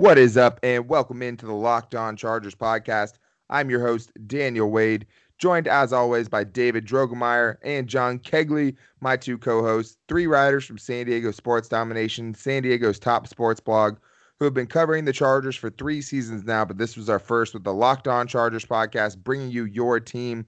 What 0.00 0.16
is 0.16 0.38
up, 0.38 0.58
and 0.62 0.88
welcome 0.88 1.20
into 1.20 1.44
the 1.44 1.52
Locked 1.52 1.94
On 1.94 2.16
Chargers 2.16 2.54
podcast. 2.54 3.18
I'm 3.50 3.68
your 3.68 3.86
host, 3.86 4.10
Daniel 4.26 4.70
Wade, 4.70 5.04
joined 5.36 5.68
as 5.68 5.92
always 5.92 6.26
by 6.26 6.42
David 6.42 6.86
Drogemeyer 6.86 7.58
and 7.62 7.86
John 7.86 8.18
Kegley, 8.18 8.76
my 9.02 9.18
two 9.18 9.36
co 9.36 9.60
hosts, 9.60 9.98
three 10.08 10.26
writers 10.26 10.64
from 10.64 10.78
San 10.78 11.04
Diego 11.04 11.32
Sports 11.32 11.68
Domination, 11.68 12.32
San 12.32 12.62
Diego's 12.62 12.98
top 12.98 13.26
sports 13.26 13.60
blog, 13.60 13.98
who 14.38 14.46
have 14.46 14.54
been 14.54 14.66
covering 14.66 15.04
the 15.04 15.12
Chargers 15.12 15.54
for 15.54 15.68
three 15.68 16.00
seasons 16.00 16.44
now. 16.44 16.64
But 16.64 16.78
this 16.78 16.96
was 16.96 17.10
our 17.10 17.18
first 17.18 17.52
with 17.52 17.64
the 17.64 17.74
Locked 17.74 18.08
On 18.08 18.26
Chargers 18.26 18.64
podcast, 18.64 19.18
bringing 19.18 19.50
you 19.50 19.66
your 19.66 20.00
team 20.00 20.46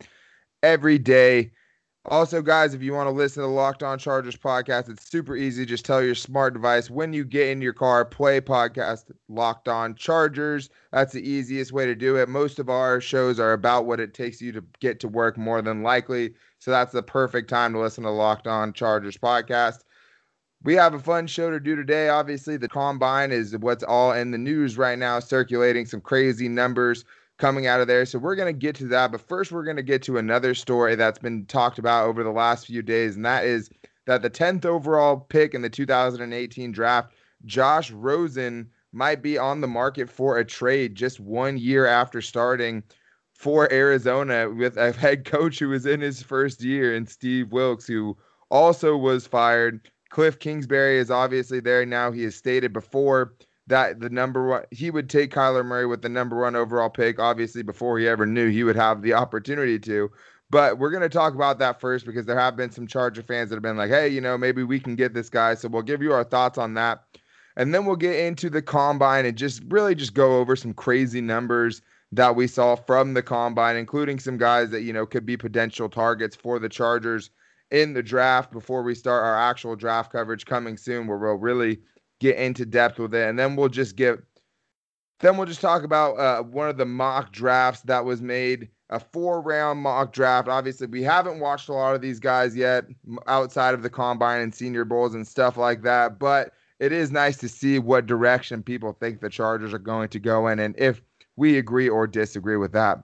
every 0.63 0.99
day. 0.99 1.53
Also, 2.07 2.43
guys, 2.43 2.75
if 2.75 2.83
you 2.83 2.93
want 2.93 3.07
to 3.07 3.13
listen 3.13 3.43
to 3.43 3.47
the 3.47 3.55
Locked 3.55 3.85
On 3.85 3.97
Chargers 3.97 4.35
podcast, 4.35 4.89
it's 4.89 5.09
super 5.09 5.37
easy. 5.37 5.65
Just 5.65 5.85
tell 5.85 6.03
your 6.03 6.17
smart 6.17 6.53
device 6.53 6.91
when 6.91 7.13
you 7.13 7.25
get 7.25 7.51
in 7.51 7.63
your 7.63 7.73
car, 7.73 8.05
play 8.05 8.41
podcast 8.41 9.05
Locked 9.29 9.69
On 9.69 9.95
Chargers. 9.95 10.69
That's 10.91 11.13
the 11.13 11.27
easiest 11.27 11.71
way 11.73 11.87
to 11.87 11.95
do 11.95 12.17
it. 12.17 12.29
Most 12.29 12.59
of 12.59 12.69
our 12.69 13.01
shows 13.01 13.39
are 13.39 13.53
about 13.53 13.87
what 13.87 14.01
it 14.01 14.15
takes 14.15 14.43
you 14.43 14.51
to 14.51 14.65
get 14.81 14.99
to 15.01 15.09
work 15.09 15.39
more 15.39 15.63
than 15.63 15.85
likely. 15.85 16.35
So 16.59 16.73
that's 16.73 16.93
the 16.93 17.05
perfect 17.05 17.49
time 17.49 17.73
to 17.75 17.79
listen 17.79 18.03
to 18.03 18.11
Locked 18.11 18.49
On 18.49 18.73
Chargers 18.73 19.17
podcast. 19.17 19.85
We 20.65 20.75
have 20.75 20.95
a 20.95 20.99
fun 20.99 21.29
show 21.29 21.53
to 21.53 21.61
do 21.61 21.77
today. 21.77 22.09
Obviously, 22.09 22.57
the 22.57 22.69
combine 22.69 23.31
is 23.31 23.57
what's 23.59 23.85
all 23.85 24.13
in 24.13 24.33
the 24.33 24.39
news 24.39 24.77
right 24.77 24.99
now, 24.99 25.21
circulating 25.21 25.87
some 25.87 26.01
crazy 26.01 26.49
numbers 26.49 27.05
coming 27.39 27.67
out 27.67 27.81
of 27.81 27.87
there. 27.87 28.05
So 28.07 28.19
we're 28.19 28.37
going 28.37 28.53
to 28.53 28.59
get 28.59 28.77
to 28.77 28.87
that. 28.89 29.13
But 29.13 29.21
first, 29.21 29.53
we're 29.53 29.65
going 29.65 29.77
to 29.77 29.83
get 29.83 30.03
to 30.03 30.19
another 30.19 30.55
story 30.55 30.95
that's 30.95 31.19
been 31.19 31.47
talked 31.47 31.79
about 31.79 32.07
over 32.07 32.23
the 32.23 32.31
last 32.31 32.67
few 32.67 32.83
days, 32.83 33.17
and 33.17 33.25
that 33.25 33.45
is 33.45 33.71
that 34.07 34.23
the 34.23 34.31
10th 34.31 34.65
overall 34.65 35.17
pick 35.17 35.55
in 35.55 35.63
the 35.63 35.71
2018 35.71 36.73
draft, 36.73 37.13
Josh 37.45 37.91
Rosen, 37.91 38.69
might 38.93 39.23
be 39.23 39.39
on 39.39 39.61
the 39.61 39.69
market 39.69 40.11
for 40.11 40.39
a 40.39 40.45
trade 40.45 40.95
just 40.95 41.19
one 41.19 41.57
year 41.57 41.87
after 41.87 42.21
starting 42.21 42.83
for 43.35 43.73
Arizona 43.73 44.51
with 44.51 44.77
a 44.77 44.93
head 44.93 45.25
coach 45.25 45.59
who 45.59 45.71
was 45.71 45.87
in 45.87 46.01
his 46.01 46.23
first 46.23 46.63
year 46.63 46.95
and 46.95 47.09
Steve 47.09 47.51
Wilks, 47.53 47.87
who 47.87 48.17
also 48.51 48.97
was 48.97 49.27
fired. 49.27 49.91
Cliff 50.11 50.39
Kingsbury 50.39 50.99
is 50.99 51.11
obviously 51.11 51.59
there 51.59 51.87
now. 51.87 52.13
He 52.13 52.23
has 52.25 52.37
stated 52.37 52.73
before 52.73 53.35
that 53.73 54.01
the 54.01 54.11
number 54.11 54.47
one 54.47 54.65
he 54.71 54.91
would 54.91 55.09
take 55.09 55.33
Kyler 55.33 55.65
Murray 55.65 55.87
with 55.87 56.03
the 56.03 56.09
number 56.11 56.39
one 56.39 56.55
overall 56.55 56.91
pick, 56.91 57.19
obviously 57.19 57.63
before 57.63 57.99
he 57.99 58.07
ever 58.07 58.27
knew 58.27 58.51
he 58.51 58.65
would 58.65 58.77
have 58.77 59.01
the 59.01 59.15
opportunity 59.15 59.79
to. 59.79 60.11
But 60.51 60.79
we're 60.79 60.91
gonna 60.91 61.09
talk 61.09 61.35
about 61.35 61.59
that 61.61 61.81
first 61.81 62.05
because 62.05 62.27
there 62.27 62.39
have 62.39 62.55
been 62.55 62.71
some 62.71 62.87
Charger 62.87 63.23
fans 63.23 63.49
that 63.49 63.57
have 63.57 63.63
been 63.63 63.79
like, 63.79 63.89
hey, 63.89 64.09
you 64.09 64.21
know, 64.21 64.37
maybe 64.37 64.63
we 64.63 64.79
can 64.79 64.95
get 64.95 65.15
this 65.15 65.31
guy. 65.31 65.55
So 65.55 65.69
we'll 65.69 65.81
give 65.81 66.03
you 66.03 66.13
our 66.13 66.23
thoughts 66.23 66.59
on 66.59 66.75
that. 66.75 67.05
And 67.57 67.75
then 67.75 67.87
we'll 67.87 67.97
get 67.97 68.17
into 68.17 68.51
the 68.51 68.61
combine 68.61 69.25
and 69.25 69.39
just 69.39 69.63
really 69.69 69.95
just 69.95 70.13
go 70.13 70.39
over 70.39 70.55
some 70.55 70.75
crazy 70.75 71.23
numbers 71.23 71.81
that 72.13 72.37
we 72.37 72.47
saw 72.47 72.77
from 72.77 73.15
the 73.15 73.23
combine, 73.23 73.77
including 73.77 74.19
some 74.19 74.37
guys 74.37 74.69
that, 74.71 74.83
you 74.83 74.93
know, 74.93 75.07
could 75.07 75.25
be 75.25 75.39
potential 75.39 75.89
targets 75.89 76.37
for 76.37 76.59
the 76.59 76.69
Chargers 76.69 77.31
in 77.71 77.95
the 77.95 78.03
draft 78.03 78.53
before 78.53 78.83
we 78.83 78.95
start 78.95 79.25
our 79.25 79.39
actual 79.39 79.77
draft 79.77 80.13
coverage 80.13 80.45
coming 80.45 80.77
soon, 80.77 81.07
where 81.07 81.17
we'll 81.17 81.35
really 81.35 81.81
get 82.23 82.37
into 82.37 82.65
depth 82.65 83.01
with 83.01 83.15
it, 83.15 83.29
and 83.29 83.39
then 83.39 83.57
we'll 83.57 83.69
just 83.69 83.97
get 83.97 84.19
then 85.21 85.37
we'll 85.37 85.47
just 85.47 85.61
talk 85.61 85.85
about 85.85 86.19
uh, 86.19 86.43
one 86.43 86.69
of 86.69 86.77
the 86.77 86.85
mock 86.85 87.33
drafts 87.33 87.83
that 87.83 88.05
was 88.05 88.21
made, 88.21 88.69
a 88.91 88.99
four 88.99 89.41
round 89.41 89.81
mock 89.81 90.13
draft. 90.13 90.49
Obviously, 90.49 90.87
we 90.87 91.03
haven't 91.03 91.41
watched 91.41 91.69
a 91.69 91.73
lot 91.73 91.95
of 91.95 92.01
these 92.01 92.19
guys 92.19 92.57
yet 92.57 92.87
outside 93.27 93.75
of 93.75 93.83
the 93.83 93.91
combine 93.91 94.41
and 94.41 94.55
senior 94.55 94.85
bowls 94.85 95.15
and 95.15 95.27
stuff 95.27 95.57
like 95.57 95.83
that, 95.83 96.19
but 96.19 96.53
it 96.81 96.93
is 96.93 97.13
nice 97.13 97.37
to 97.37 97.49
see 97.49 97.79
what 97.79 98.07
direction 98.07 98.63
people 98.63 98.93
think 98.93 99.21
the 99.21 99.29
Chargers 99.29 99.73
are 99.73 99.79
going 99.79 100.09
to 100.09 100.19
go 100.19 100.49
in 100.49 100.59
and 100.59 100.75
if 100.79 101.01
we 101.37 101.59
agree 101.59 101.89
or 101.89 102.07
disagree 102.07 102.57
with 102.57 102.73
that. 102.73 103.03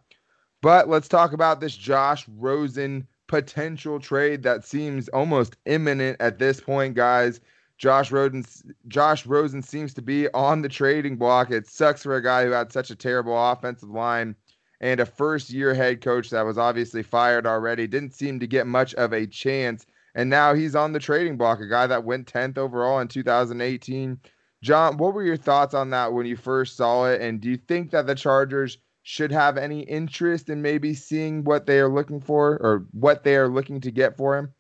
But 0.61 0.89
let's 0.89 1.09
talk 1.09 1.33
about 1.33 1.61
this 1.61 1.77
Josh 1.77 2.27
Rosen 2.37 3.07
potential 3.29 4.01
trade 4.01 4.43
that 4.43 4.65
seems 4.65 5.09
almost 5.11 5.57
imminent 5.67 6.17
at 6.21 6.39
this 6.39 6.61
point, 6.61 6.95
guys. 6.95 7.41
Josh 7.79 8.11
Rosen, 8.11 8.45
Josh 8.89 9.25
Rosen 9.25 9.63
seems 9.63 9.95
to 9.95 10.03
be 10.03 10.29
on 10.35 10.63
the 10.63 10.69
trading 10.69 11.17
block. 11.17 11.53
It 11.53 11.69
sucks 11.69 12.03
for 12.03 12.17
a 12.17 12.23
guy 12.23 12.45
who 12.45 12.51
had 12.51 12.73
such 12.73 12.91
a 12.91 12.97
terrible 12.97 13.37
offensive 13.51 13.89
line 13.89 14.35
and 14.81 14.99
a 15.01 15.07
first 15.07 15.51
year 15.51 15.75
head 15.75 16.01
coach 16.01 16.31
that 16.31 16.45
was 16.45 16.59
obviously 16.59 17.05
fired 17.05 17.47
already. 17.47 17.87
Didn't 17.87 18.15
seem 18.15 18.41
to 18.41 18.47
get 18.49 18.67
much 18.67 18.95
of 18.95 19.13
a 19.13 19.27
chance. 19.27 19.87
And 20.17 20.29
now 20.29 20.55
he's 20.55 20.75
on 20.75 20.93
the 20.93 20.99
trading 20.99 21.37
block, 21.37 21.61
a 21.61 21.69
guy 21.69 21.87
that 21.87 22.05
went 22.05 22.33
10th 22.33 22.59
overall 22.59 22.99
in 22.99 23.07
2018. 23.07 24.19
John, 24.61 24.97
what 24.97 25.15
were 25.15 25.23
your 25.23 25.37
thoughts 25.37 25.75
on 25.75 25.91
that 25.91 26.13
when 26.13 26.27
you 26.27 26.37
first 26.37 26.77
saw 26.77 27.07
it? 27.07 27.21
And 27.21 27.41
do 27.41 27.49
you 27.49 27.57
think 27.57 27.93
that 27.93 28.09
the 28.09 28.17
Chargers 28.17 28.79
should 29.05 29.31
have 29.31 29.57
any 29.57 29.83
interest 29.83 30.51
in 30.51 30.61
maybe 30.63 30.95
seeing 30.95 31.45
what 31.45 31.67
they 31.67 31.79
are 31.79 31.89
looking 31.89 32.21
for 32.21 32.59
or 32.61 32.87
what 32.91 33.23
they 33.23 33.37
are 33.37 33.49
looking 33.49 33.81
to 33.83 33.93
get 33.93 34.17
for 34.17 34.37
him? 34.37 34.53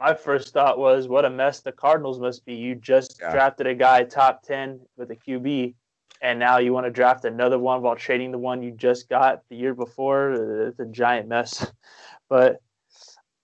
My 0.00 0.14
first 0.14 0.54
thought 0.54 0.78
was, 0.78 1.08
what 1.08 1.26
a 1.26 1.30
mess 1.30 1.60
the 1.60 1.72
Cardinals 1.72 2.18
must 2.18 2.44
be. 2.46 2.54
You 2.54 2.74
just 2.74 3.20
yeah. 3.20 3.30
drafted 3.30 3.66
a 3.66 3.74
guy 3.74 4.02
top 4.02 4.42
10 4.42 4.80
with 4.96 5.10
a 5.10 5.16
QB, 5.16 5.74
and 6.22 6.38
now 6.38 6.58
you 6.58 6.72
want 6.72 6.86
to 6.86 6.90
draft 6.90 7.26
another 7.26 7.58
one 7.58 7.82
while 7.82 7.96
trading 7.96 8.32
the 8.32 8.38
one 8.38 8.62
you 8.62 8.70
just 8.70 9.08
got 9.10 9.42
the 9.50 9.56
year 9.56 9.74
before. 9.74 10.68
It's 10.68 10.80
a 10.80 10.86
giant 10.86 11.28
mess. 11.28 11.70
But 12.28 12.60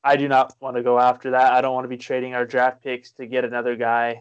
I 0.04 0.14
do 0.14 0.28
not 0.28 0.54
want 0.60 0.76
to 0.76 0.82
go 0.84 1.00
after 1.00 1.32
that. 1.32 1.52
I 1.54 1.60
don't 1.60 1.74
want 1.74 1.86
to 1.86 1.88
be 1.88 1.96
trading 1.96 2.36
our 2.36 2.46
draft 2.46 2.84
picks 2.84 3.10
to 3.14 3.26
get 3.26 3.44
another 3.44 3.74
guy 3.74 4.20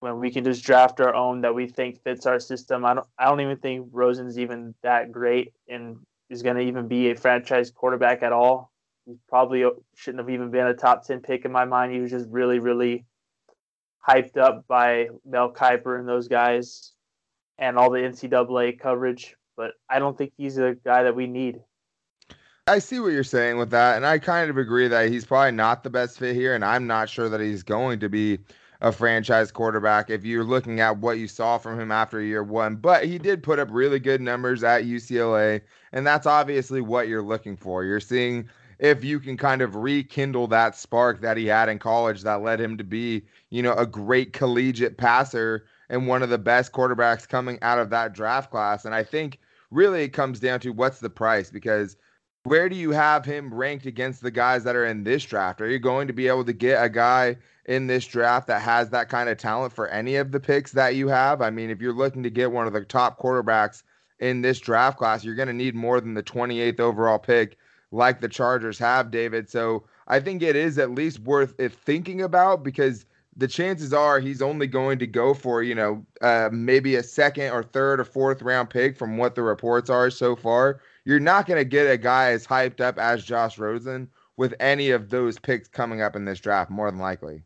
when 0.00 0.18
we 0.18 0.32
can 0.32 0.42
just 0.42 0.64
draft 0.64 1.00
our 1.00 1.14
own 1.14 1.42
that 1.42 1.54
we 1.54 1.68
think 1.68 2.02
fits 2.02 2.26
our 2.26 2.40
system. 2.40 2.84
I 2.84 2.94
don't 2.94 3.06
I 3.16 3.26
don't 3.26 3.40
even 3.40 3.58
think 3.58 3.86
Rosen's 3.92 4.36
even 4.36 4.74
that 4.82 5.12
great 5.12 5.52
and 5.68 5.98
is 6.28 6.42
going 6.42 6.56
to 6.56 6.62
even 6.62 6.88
be 6.88 7.12
a 7.12 7.14
franchise 7.14 7.70
quarterback 7.70 8.24
at 8.24 8.32
all. 8.32 8.71
He 9.06 9.14
probably 9.28 9.64
shouldn't 9.96 10.20
have 10.20 10.30
even 10.30 10.50
been 10.50 10.66
a 10.66 10.74
top 10.74 11.06
10 11.06 11.20
pick 11.20 11.44
in 11.44 11.52
my 11.52 11.64
mind. 11.64 11.92
He 11.92 12.00
was 12.00 12.10
just 12.10 12.28
really, 12.28 12.58
really 12.58 13.04
hyped 14.06 14.36
up 14.36 14.66
by 14.68 15.08
Mel 15.24 15.52
Kiper 15.52 15.98
and 15.98 16.08
those 16.08 16.28
guys 16.28 16.92
and 17.58 17.78
all 17.78 17.90
the 17.90 17.98
NCAA 17.98 18.78
coverage. 18.78 19.36
But 19.56 19.72
I 19.88 19.98
don't 19.98 20.16
think 20.16 20.32
he's 20.36 20.58
a 20.58 20.76
guy 20.84 21.02
that 21.04 21.14
we 21.14 21.26
need. 21.26 21.60
I 22.68 22.78
see 22.78 23.00
what 23.00 23.08
you're 23.08 23.24
saying 23.24 23.58
with 23.58 23.70
that. 23.70 23.96
And 23.96 24.06
I 24.06 24.18
kind 24.18 24.48
of 24.48 24.56
agree 24.56 24.88
that 24.88 25.10
he's 25.10 25.24
probably 25.24 25.52
not 25.52 25.82
the 25.82 25.90
best 25.90 26.18
fit 26.18 26.36
here. 26.36 26.54
And 26.54 26.64
I'm 26.64 26.86
not 26.86 27.08
sure 27.08 27.28
that 27.28 27.40
he's 27.40 27.62
going 27.62 27.98
to 28.00 28.08
be 28.08 28.38
a 28.80 28.92
franchise 28.92 29.52
quarterback 29.52 30.10
if 30.10 30.24
you're 30.24 30.44
looking 30.44 30.80
at 30.80 30.98
what 30.98 31.18
you 31.18 31.28
saw 31.28 31.58
from 31.58 31.78
him 31.78 31.92
after 31.92 32.20
year 32.20 32.42
one. 32.42 32.76
But 32.76 33.04
he 33.04 33.18
did 33.18 33.42
put 33.42 33.58
up 33.58 33.68
really 33.70 33.98
good 33.98 34.20
numbers 34.20 34.64
at 34.64 34.84
UCLA. 34.84 35.60
And 35.92 36.06
that's 36.06 36.26
obviously 36.26 36.80
what 36.80 37.08
you're 37.08 37.22
looking 37.22 37.56
for. 37.56 37.84
You're 37.84 38.00
seeing 38.00 38.48
if 38.82 39.04
you 39.04 39.20
can 39.20 39.36
kind 39.36 39.62
of 39.62 39.76
rekindle 39.76 40.48
that 40.48 40.76
spark 40.76 41.20
that 41.20 41.36
he 41.36 41.46
had 41.46 41.68
in 41.68 41.78
college 41.78 42.22
that 42.22 42.42
led 42.42 42.60
him 42.60 42.76
to 42.76 42.82
be, 42.82 43.22
you 43.48 43.62
know, 43.62 43.74
a 43.74 43.86
great 43.86 44.32
collegiate 44.32 44.98
passer 44.98 45.64
and 45.88 46.08
one 46.08 46.20
of 46.20 46.30
the 46.30 46.38
best 46.38 46.72
quarterbacks 46.72 47.28
coming 47.28 47.60
out 47.62 47.78
of 47.78 47.90
that 47.90 48.12
draft 48.12 48.50
class. 48.50 48.84
And 48.84 48.92
I 48.92 49.04
think 49.04 49.38
really 49.70 50.02
it 50.02 50.08
comes 50.08 50.40
down 50.40 50.58
to 50.60 50.70
what's 50.70 50.98
the 50.98 51.08
price 51.08 51.48
because 51.48 51.96
where 52.42 52.68
do 52.68 52.74
you 52.74 52.90
have 52.90 53.24
him 53.24 53.54
ranked 53.54 53.86
against 53.86 54.20
the 54.20 54.32
guys 54.32 54.64
that 54.64 54.74
are 54.74 54.86
in 54.86 55.04
this 55.04 55.22
draft? 55.22 55.60
Are 55.60 55.68
you 55.68 55.78
going 55.78 56.08
to 56.08 56.12
be 56.12 56.26
able 56.26 56.44
to 56.44 56.52
get 56.52 56.84
a 56.84 56.88
guy 56.88 57.36
in 57.66 57.86
this 57.86 58.04
draft 58.04 58.48
that 58.48 58.62
has 58.62 58.90
that 58.90 59.08
kind 59.08 59.28
of 59.28 59.38
talent 59.38 59.72
for 59.72 59.86
any 59.90 60.16
of 60.16 60.32
the 60.32 60.40
picks 60.40 60.72
that 60.72 60.96
you 60.96 61.06
have? 61.06 61.40
I 61.40 61.50
mean, 61.50 61.70
if 61.70 61.80
you're 61.80 61.92
looking 61.92 62.24
to 62.24 62.30
get 62.30 62.50
one 62.50 62.66
of 62.66 62.72
the 62.72 62.84
top 62.84 63.20
quarterbacks 63.20 63.84
in 64.18 64.42
this 64.42 64.58
draft 64.58 64.98
class, 64.98 65.22
you're 65.22 65.36
going 65.36 65.46
to 65.46 65.54
need 65.54 65.76
more 65.76 66.00
than 66.00 66.14
the 66.14 66.22
28th 66.24 66.80
overall 66.80 67.20
pick 67.20 67.58
like 67.92 68.20
the 68.20 68.28
Chargers 68.28 68.78
have, 68.78 69.10
David. 69.10 69.48
So 69.48 69.84
I 70.08 70.18
think 70.18 70.42
it 70.42 70.56
is 70.56 70.78
at 70.78 70.90
least 70.90 71.20
worth 71.20 71.54
it 71.58 71.72
thinking 71.72 72.22
about 72.22 72.64
because 72.64 73.04
the 73.36 73.48
chances 73.48 73.92
are 73.92 74.20
he's 74.20 74.42
only 74.42 74.66
going 74.66 74.98
to 74.98 75.06
go 75.06 75.32
for, 75.32 75.62
you 75.62 75.74
know, 75.74 76.04
uh, 76.20 76.48
maybe 76.52 76.96
a 76.96 77.02
second 77.02 77.52
or 77.52 77.62
third 77.62 78.00
or 78.00 78.04
fourth 78.04 78.42
round 78.42 78.68
pick 78.68 78.96
from 78.96 79.16
what 79.16 79.34
the 79.34 79.42
reports 79.42 79.88
are 79.88 80.10
so 80.10 80.36
far. 80.36 80.80
You're 81.04 81.20
not 81.20 81.46
going 81.46 81.58
to 81.58 81.64
get 81.64 81.90
a 81.90 81.96
guy 81.96 82.32
as 82.32 82.46
hyped 82.46 82.80
up 82.80 82.98
as 82.98 83.24
Josh 83.24 83.58
Rosen 83.58 84.08
with 84.36 84.54
any 84.60 84.90
of 84.90 85.08
those 85.08 85.38
picks 85.38 85.68
coming 85.68 86.02
up 86.02 86.16
in 86.16 86.24
this 86.24 86.40
draft, 86.40 86.70
more 86.70 86.90
than 86.90 87.00
likely. 87.00 87.42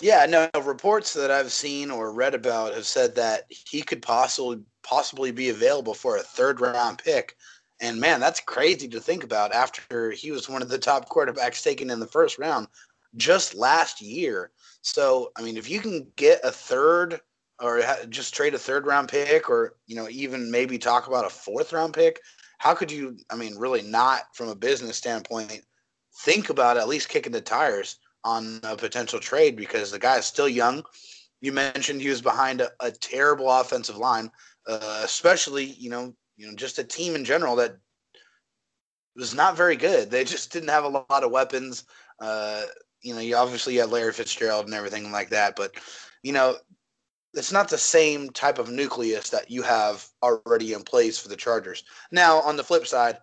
Yeah, 0.00 0.26
no, 0.26 0.50
reports 0.62 1.14
that 1.14 1.30
I've 1.30 1.52
seen 1.52 1.90
or 1.90 2.12
read 2.12 2.34
about 2.34 2.74
have 2.74 2.86
said 2.86 3.14
that 3.14 3.44
he 3.48 3.80
could 3.80 4.02
possibly 4.02 4.60
possibly 4.82 5.32
be 5.32 5.48
available 5.48 5.94
for 5.94 6.16
a 6.16 6.22
third 6.22 6.60
round 6.60 6.98
pick. 6.98 7.36
And 7.80 8.00
man, 8.00 8.20
that's 8.20 8.40
crazy 8.40 8.88
to 8.88 9.00
think 9.00 9.22
about 9.22 9.52
after 9.52 10.10
he 10.10 10.30
was 10.30 10.48
one 10.48 10.62
of 10.62 10.68
the 10.68 10.78
top 10.78 11.08
quarterbacks 11.08 11.62
taken 11.62 11.90
in 11.90 12.00
the 12.00 12.06
first 12.06 12.38
round 12.38 12.68
just 13.16 13.54
last 13.54 14.00
year. 14.00 14.50
So, 14.82 15.32
I 15.36 15.42
mean, 15.42 15.56
if 15.56 15.68
you 15.68 15.80
can 15.80 16.06
get 16.16 16.40
a 16.42 16.50
third 16.50 17.20
or 17.60 17.82
just 18.08 18.34
trade 18.34 18.54
a 18.54 18.58
third 18.58 18.86
round 18.86 19.08
pick 19.08 19.50
or, 19.50 19.76
you 19.86 19.96
know, 19.96 20.08
even 20.08 20.50
maybe 20.50 20.78
talk 20.78 21.06
about 21.06 21.26
a 21.26 21.30
fourth 21.30 21.72
round 21.72 21.94
pick, 21.94 22.20
how 22.58 22.74
could 22.74 22.90
you, 22.90 23.18
I 23.30 23.36
mean, 23.36 23.56
really 23.56 23.82
not 23.82 24.34
from 24.34 24.48
a 24.48 24.54
business 24.54 24.96
standpoint, 24.96 25.62
think 26.24 26.48
about 26.50 26.76
at 26.76 26.88
least 26.88 27.08
kicking 27.08 27.32
the 27.32 27.40
tires 27.40 27.98
on 28.24 28.60
a 28.64 28.76
potential 28.76 29.20
trade 29.20 29.56
because 29.56 29.90
the 29.90 29.98
guy 29.98 30.18
is 30.18 30.26
still 30.26 30.48
young. 30.48 30.82
You 31.40 31.52
mentioned 31.52 32.00
he 32.00 32.08
was 32.08 32.22
behind 32.22 32.60
a, 32.60 32.70
a 32.80 32.90
terrible 32.90 33.50
offensive 33.50 33.96
line, 33.96 34.30
uh, 34.66 35.02
especially 35.04 35.64
you 35.64 35.90
know 35.90 36.14
you 36.36 36.46
know 36.46 36.54
just 36.54 36.78
a 36.78 36.84
team 36.84 37.14
in 37.14 37.24
general 37.24 37.56
that 37.56 37.76
was 39.16 39.34
not 39.34 39.56
very 39.56 39.76
good. 39.76 40.10
They 40.10 40.24
just 40.24 40.52
didn't 40.52 40.68
have 40.68 40.84
a 40.84 40.88
lot 40.88 41.24
of 41.24 41.30
weapons. 41.30 41.84
Uh, 42.20 42.62
you 43.02 43.14
know, 43.14 43.20
you 43.20 43.36
obviously 43.36 43.76
had 43.76 43.90
Larry 43.90 44.12
Fitzgerald 44.12 44.66
and 44.66 44.74
everything 44.74 45.10
like 45.10 45.30
that, 45.30 45.56
but 45.56 45.74
you 46.22 46.32
know, 46.32 46.56
it's 47.34 47.52
not 47.52 47.68
the 47.68 47.78
same 47.78 48.30
type 48.30 48.58
of 48.58 48.70
nucleus 48.70 49.30
that 49.30 49.50
you 49.50 49.62
have 49.62 50.06
already 50.22 50.72
in 50.72 50.82
place 50.82 51.18
for 51.18 51.28
the 51.28 51.36
Chargers. 51.36 51.84
Now, 52.10 52.40
on 52.40 52.56
the 52.56 52.64
flip 52.64 52.86
side, 52.86 53.18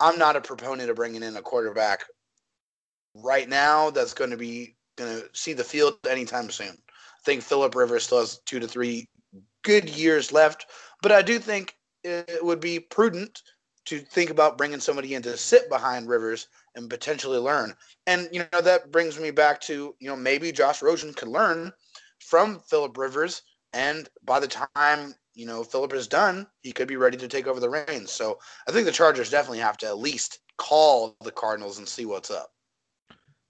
I'm 0.00 0.18
not 0.18 0.36
a 0.36 0.40
proponent 0.40 0.90
of 0.90 0.96
bringing 0.96 1.22
in 1.22 1.36
a 1.36 1.42
quarterback 1.42 2.04
right 3.14 3.48
now 3.48 3.90
that's 3.90 4.14
going 4.14 4.30
to 4.30 4.36
be 4.36 4.76
going 4.96 5.20
to 5.20 5.28
see 5.32 5.52
the 5.52 5.64
field 5.64 5.98
anytime 6.08 6.50
soon. 6.50 6.70
I 6.70 7.22
think 7.24 7.42
Philip 7.42 7.74
Rivers 7.74 8.04
still 8.04 8.20
has 8.20 8.38
two 8.46 8.60
to 8.60 8.68
three 8.68 9.08
good 9.62 9.88
years 9.88 10.32
left, 10.32 10.66
but 11.02 11.12
I 11.12 11.22
do 11.22 11.38
think 11.38 11.74
it 12.08 12.44
would 12.44 12.60
be 12.60 12.80
prudent 12.80 13.42
to 13.86 14.00
think 14.00 14.30
about 14.30 14.58
bringing 14.58 14.80
somebody 14.80 15.14
in 15.14 15.22
to 15.22 15.36
sit 15.36 15.68
behind 15.70 16.08
Rivers 16.08 16.48
and 16.74 16.90
potentially 16.90 17.38
learn. 17.38 17.74
And 18.06 18.28
you 18.32 18.44
know 18.52 18.60
that 18.60 18.92
brings 18.92 19.18
me 19.18 19.30
back 19.30 19.60
to 19.62 19.94
you 19.98 20.08
know 20.08 20.16
maybe 20.16 20.52
Josh 20.52 20.82
Rosen 20.82 21.14
could 21.14 21.28
learn 21.28 21.72
from 22.20 22.60
Philip 22.60 22.96
Rivers, 22.98 23.42
and 23.72 24.08
by 24.24 24.40
the 24.40 24.48
time 24.48 25.14
you 25.34 25.46
know 25.46 25.64
Philip 25.64 25.92
is 25.94 26.08
done, 26.08 26.46
he 26.62 26.72
could 26.72 26.88
be 26.88 26.96
ready 26.96 27.16
to 27.16 27.28
take 27.28 27.46
over 27.46 27.60
the 27.60 27.70
reins. 27.70 28.12
So 28.12 28.38
I 28.68 28.72
think 28.72 28.86
the 28.86 28.92
Chargers 28.92 29.30
definitely 29.30 29.60
have 29.60 29.78
to 29.78 29.86
at 29.86 29.98
least 29.98 30.40
call 30.58 31.16
the 31.22 31.30
Cardinals 31.30 31.78
and 31.78 31.88
see 31.88 32.04
what's 32.04 32.30
up. 32.30 32.50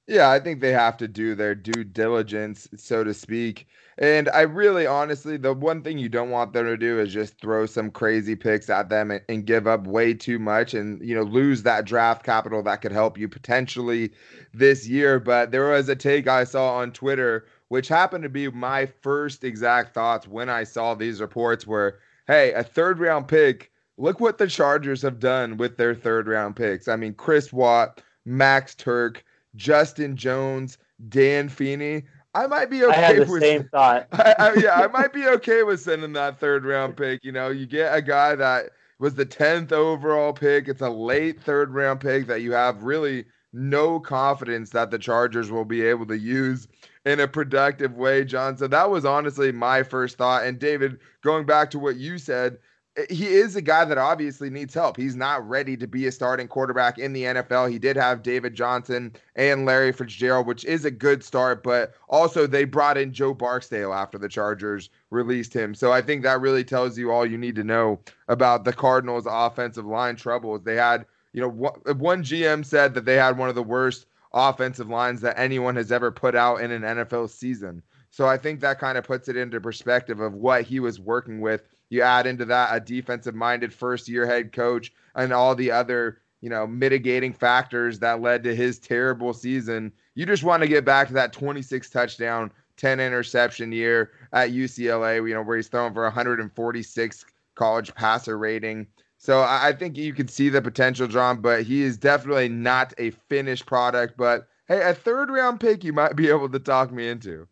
Yeah, 0.08 0.30
I 0.30 0.40
think 0.40 0.60
they 0.60 0.72
have 0.72 0.96
to 0.98 1.06
do 1.06 1.34
their 1.34 1.54
due 1.54 1.84
diligence, 1.84 2.66
so 2.76 3.04
to 3.04 3.12
speak. 3.12 3.66
And 3.98 4.30
I 4.30 4.40
really, 4.42 4.86
honestly, 4.86 5.36
the 5.36 5.52
one 5.52 5.82
thing 5.82 5.98
you 5.98 6.08
don't 6.08 6.30
want 6.30 6.54
them 6.54 6.64
to 6.64 6.78
do 6.78 6.98
is 6.98 7.12
just 7.12 7.38
throw 7.40 7.66
some 7.66 7.90
crazy 7.90 8.34
picks 8.34 8.70
at 8.70 8.88
them 8.88 9.10
and, 9.10 9.20
and, 9.28 9.44
give 9.44 9.66
up 9.66 9.86
way 9.86 10.14
too 10.14 10.38
much 10.38 10.72
and, 10.72 11.06
you 11.06 11.14
know, 11.14 11.24
lose 11.24 11.62
that 11.64 11.84
draft 11.84 12.24
capital 12.24 12.62
that 12.62 12.80
could 12.80 12.92
help 12.92 13.18
you 13.18 13.28
potentially 13.28 14.10
this 14.54 14.88
year. 14.88 15.20
But 15.20 15.50
there 15.50 15.68
was 15.68 15.88
a 15.90 15.96
take 15.96 16.26
I 16.26 16.44
saw 16.44 16.76
on 16.76 16.92
Twitter, 16.92 17.44
which 17.68 17.88
happened 17.88 18.22
to 18.22 18.30
be 18.30 18.48
my 18.50 18.86
first 18.86 19.44
exact 19.44 19.92
thoughts 19.92 20.26
when 20.26 20.48
I 20.48 20.64
saw 20.64 20.94
these 20.94 21.20
reports 21.20 21.66
were, 21.66 21.98
hey, 22.26 22.52
a 22.54 22.62
third 22.62 22.98
round 22.98 23.28
pick, 23.28 23.70
look 23.98 24.20
what 24.20 24.38
the 24.38 24.46
Chargers 24.46 25.02
have 25.02 25.18
done 25.18 25.58
with 25.58 25.76
their 25.76 25.94
third 25.94 26.28
round 26.28 26.56
picks. 26.56 26.88
I 26.88 26.96
mean, 26.96 27.12
Chris 27.12 27.52
Watt, 27.52 28.00
Max 28.24 28.74
Tuerk, 28.74 29.18
Justin 29.56 30.16
Jones, 30.16 30.78
Dan 31.08 31.48
Feeney. 31.48 32.04
I 32.34 32.46
might 32.46 32.70
be 32.70 32.84
okay 32.84 32.96
I 32.96 33.00
had 33.00 33.16
the 33.16 33.30
with 33.30 33.42
same 33.42 33.68
thought. 33.72 34.06
I, 34.12 34.34
I, 34.38 34.54
yeah, 34.54 34.74
I 34.74 34.86
might 34.88 35.12
be 35.12 35.26
okay 35.26 35.62
with 35.62 35.80
sending 35.80 36.12
that 36.12 36.38
third 36.38 36.64
round 36.64 36.96
pick. 36.96 37.24
You 37.24 37.32
know, 37.32 37.48
you 37.48 37.66
get 37.66 37.94
a 37.94 38.02
guy 38.02 38.34
that 38.34 38.70
was 38.98 39.14
the 39.14 39.24
tenth 39.24 39.72
overall 39.72 40.32
pick. 40.32 40.68
It's 40.68 40.82
a 40.82 40.90
late 40.90 41.40
third 41.40 41.72
round 41.72 42.00
pick 42.00 42.26
that 42.26 42.42
you 42.42 42.52
have 42.52 42.82
really 42.82 43.24
no 43.52 43.98
confidence 43.98 44.70
that 44.70 44.90
the 44.90 44.98
Chargers 44.98 45.50
will 45.50 45.64
be 45.64 45.82
able 45.82 46.06
to 46.06 46.18
use 46.18 46.68
in 47.06 47.20
a 47.20 47.28
productive 47.28 47.96
way, 47.96 48.24
John. 48.24 48.56
So 48.58 48.66
that 48.68 48.90
was 48.90 49.04
honestly 49.04 49.50
my 49.50 49.82
first 49.82 50.18
thought. 50.18 50.44
And 50.44 50.58
David, 50.58 50.98
going 51.22 51.46
back 51.46 51.70
to 51.70 51.78
what 51.78 51.96
you 51.96 52.18
said, 52.18 52.58
Uh, 52.98 53.02
he 53.10 53.26
is 53.26 53.56
a 53.56 53.62
guy 53.62 53.84
that 53.84 53.98
obviously 53.98 54.50
needs 54.50 54.74
help. 54.74 54.96
He's 54.96 55.16
not 55.16 55.46
ready 55.48 55.76
to 55.76 55.86
be 55.86 56.06
a 56.06 56.12
starting 56.12 56.48
quarterback 56.48 56.98
in 56.98 57.12
the 57.12 57.24
NFL. 57.24 57.70
He 57.70 57.78
did 57.78 57.96
have 57.96 58.22
David 58.22 58.54
Johnson 58.54 59.14
and 59.36 59.64
Larry 59.64 59.92
Fitzgerald, 59.92 60.46
which 60.46 60.64
is 60.64 60.84
a 60.84 60.90
good 60.90 61.22
start, 61.22 61.62
but 61.62 61.94
also 62.08 62.46
they 62.46 62.64
brought 62.64 62.98
in 62.98 63.12
Joe 63.12 63.34
Barksdale 63.34 63.92
after 63.92 64.18
the 64.18 64.28
Chargers 64.28 64.90
released 65.10 65.54
him. 65.54 65.74
So 65.74 65.92
I 65.92 66.02
think 66.02 66.22
that 66.22 66.40
really 66.40 66.64
tells 66.64 66.98
you 66.98 67.10
all 67.10 67.26
you 67.26 67.38
need 67.38 67.56
to 67.56 67.64
know 67.64 68.00
about 68.28 68.64
the 68.64 68.72
Cardinals' 68.72 69.26
offensive 69.28 69.86
line 69.86 70.16
troubles. 70.16 70.62
They 70.64 70.76
had, 70.76 71.06
you 71.32 71.40
know, 71.40 71.48
one 71.48 72.20
uh, 72.20 72.22
GM 72.22 72.64
said 72.64 72.94
that 72.94 73.04
they 73.04 73.16
had 73.16 73.38
one 73.38 73.48
of 73.48 73.54
the 73.54 73.62
worst 73.62 74.06
offensive 74.32 74.88
lines 74.88 75.20
that 75.20 75.38
anyone 75.38 75.76
has 75.76 75.92
ever 75.92 76.10
put 76.10 76.34
out 76.34 76.60
in 76.60 76.70
an 76.70 76.82
NFL 76.82 77.30
season. 77.30 77.82
So 78.10 78.26
I 78.26 78.36
think 78.36 78.60
that 78.60 78.78
kind 78.78 78.98
of 78.98 79.04
puts 79.04 79.28
it 79.28 79.36
into 79.36 79.60
perspective 79.60 80.20
of 80.20 80.34
what 80.34 80.62
he 80.62 80.80
was 80.80 80.98
working 80.98 81.40
with 81.40 81.62
you 81.90 82.02
add 82.02 82.26
into 82.26 82.44
that 82.46 82.74
a 82.74 82.80
defensive 82.80 83.34
minded 83.34 83.72
first 83.72 84.08
year 84.08 84.26
head 84.26 84.52
coach 84.52 84.92
and 85.14 85.32
all 85.32 85.54
the 85.54 85.70
other, 85.70 86.20
you 86.40 86.50
know, 86.50 86.66
mitigating 86.66 87.32
factors 87.32 87.98
that 88.00 88.20
led 88.20 88.44
to 88.44 88.54
his 88.54 88.78
terrible 88.78 89.32
season. 89.32 89.92
You 90.14 90.26
just 90.26 90.44
want 90.44 90.62
to 90.62 90.68
get 90.68 90.84
back 90.84 91.08
to 91.08 91.14
that 91.14 91.32
26 91.32 91.90
touchdown, 91.90 92.52
10 92.76 93.00
interception 93.00 93.72
year 93.72 94.12
at 94.32 94.50
UCLA, 94.50 95.26
you 95.28 95.34
know, 95.34 95.42
where 95.42 95.56
he's 95.56 95.68
throwing 95.68 95.94
for 95.94 96.04
146 96.04 97.24
college 97.54 97.94
passer 97.94 98.38
rating. 98.38 98.86
So 99.18 99.40
I 99.40 99.72
think 99.76 99.96
you 99.96 100.14
can 100.14 100.28
see 100.28 100.48
the 100.48 100.62
potential, 100.62 101.08
John, 101.08 101.40
but 101.40 101.64
he 101.64 101.82
is 101.82 101.98
definitely 101.98 102.48
not 102.48 102.94
a 102.98 103.10
finished 103.10 103.66
product. 103.66 104.16
But 104.16 104.46
hey, 104.68 104.88
a 104.88 104.94
third 104.94 105.28
round 105.28 105.58
pick 105.58 105.82
you 105.82 105.92
might 105.92 106.14
be 106.14 106.28
able 106.28 106.48
to 106.48 106.58
talk 106.60 106.92
me 106.92 107.08
into. 107.08 107.48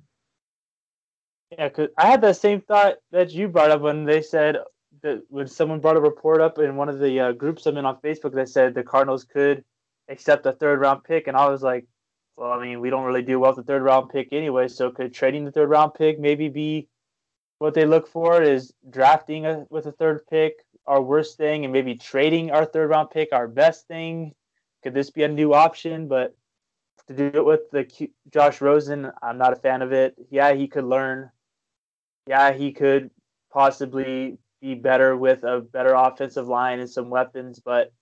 Yeah, 1.59 1.71
cause 1.71 1.89
I 1.97 2.07
had 2.07 2.21
that 2.21 2.37
same 2.37 2.61
thought 2.61 2.97
that 3.13 3.33
you 3.33 3.49
brought 3.49 3.71
up 3.71 3.81
when 3.81 4.05
they 4.05 4.21
said 4.21 4.59
that 5.03 5.23
when 5.29 5.47
someone 5.47 5.81
brought 5.81 5.97
a 5.97 6.01
report 6.01 6.41
up 6.41 6.59
in 6.59 6.77
one 6.77 6.89
of 6.89 6.99
the 6.99 7.21
uh, 7.21 7.33
groups 7.33 7.65
I'm 7.65 7.79
in 7.79 7.87
on 7.87 7.97
Facebook 8.01 8.35
that 8.35 8.49
said 8.49 8.75
the 8.75 8.83
Cardinals 8.83 9.25
could 9.25 9.65
accept 10.09 10.45
a 10.47 10.53
third 10.53 10.81
round 10.81 11.05
pick, 11.05 11.27
and 11.29 11.37
I 11.37 11.49
was 11.49 11.63
like, 11.63 11.87
well, 12.37 12.53
I 12.53 12.63
mean, 12.63 12.81
we 12.81 12.91
don't 12.91 13.05
really 13.05 13.23
do 13.23 13.41
well 13.41 13.55
with 13.55 13.65
the 13.65 13.73
third 13.73 13.83
round 13.83 14.11
pick 14.11 14.29
anyway, 14.33 14.69
so 14.69 14.91
could 14.91 15.15
trading 15.15 15.45
the 15.45 15.53
third 15.53 15.71
round 15.71 15.95
pick 15.95 16.21
maybe 16.21 16.49
be 16.49 16.89
what 17.59 17.73
they 17.73 17.87
look 17.87 18.07
for? 18.07 18.43
Is 18.43 18.75
drafting 18.91 19.47
a, 19.47 19.65
with 19.71 19.87
a 19.87 19.93
third 19.93 20.27
pick 20.27 20.57
our 20.87 21.01
worst 21.01 21.39
thing, 21.39 21.65
and 21.65 21.73
maybe 21.73 21.95
trading 21.95 22.51
our 22.51 22.67
third 22.67 22.91
round 22.91 23.11
pick 23.11 23.31
our 23.33 23.49
best 23.49 23.87
thing? 23.89 24.35
Could 24.83 24.93
this 24.93 25.11
be 25.11 25.23
a 25.23 25.29
new 25.29 25.55
option? 25.55 26.07
But 26.07 26.37
to 27.09 27.15
do 27.15 27.31
it 27.33 27.45
with 27.47 27.71
the 27.71 28.11
Josh 28.31 28.61
Rosen, 28.61 29.11
I'm 29.23 29.39
not 29.39 29.55
a 29.55 29.57
fan 29.57 29.81
of 29.81 29.93
it. 29.93 30.15
Yeah, 30.31 30.53
he 30.53 30.69
could 30.69 30.85
learn 30.85 31.31
yeah, 32.27 32.53
he 32.53 32.73
could 32.73 33.11
possibly 33.53 34.39
be 34.61 34.75
better 34.75 35.17
with 35.17 35.45
a 35.45 35.61
better 35.61 35.95
offensive 35.95 36.49
line 36.49 36.81
and 36.81 36.91
some 36.91 37.11
weapons, 37.11 37.61
but 37.65 37.93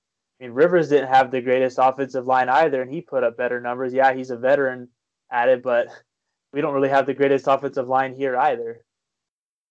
I 0.41 0.44
mean 0.44 0.53
Rivers 0.53 0.88
didn't 0.88 1.09
have 1.09 1.31
the 1.31 1.41
greatest 1.41 1.79
offensive 1.81 2.26
line 2.26 2.49
either, 2.49 2.82
and 2.82 2.93
he 2.93 3.00
put 3.00 3.25
up 3.25 3.37
better 3.37 3.61
numbers. 3.61 3.93
Yeah, 3.93 4.15
he's 4.15 4.31
a 4.31 4.37
veteran 4.37 4.88
at 5.31 5.49
it, 5.49 5.62
but 5.62 5.88
we 6.53 6.61
don't 6.61 6.75
really 6.75 6.88
have 6.88 7.06
the 7.06 7.15
greatest 7.15 7.47
offensive 7.49 7.88
line 7.88 8.15
here 8.15 8.37
either. 8.37 8.85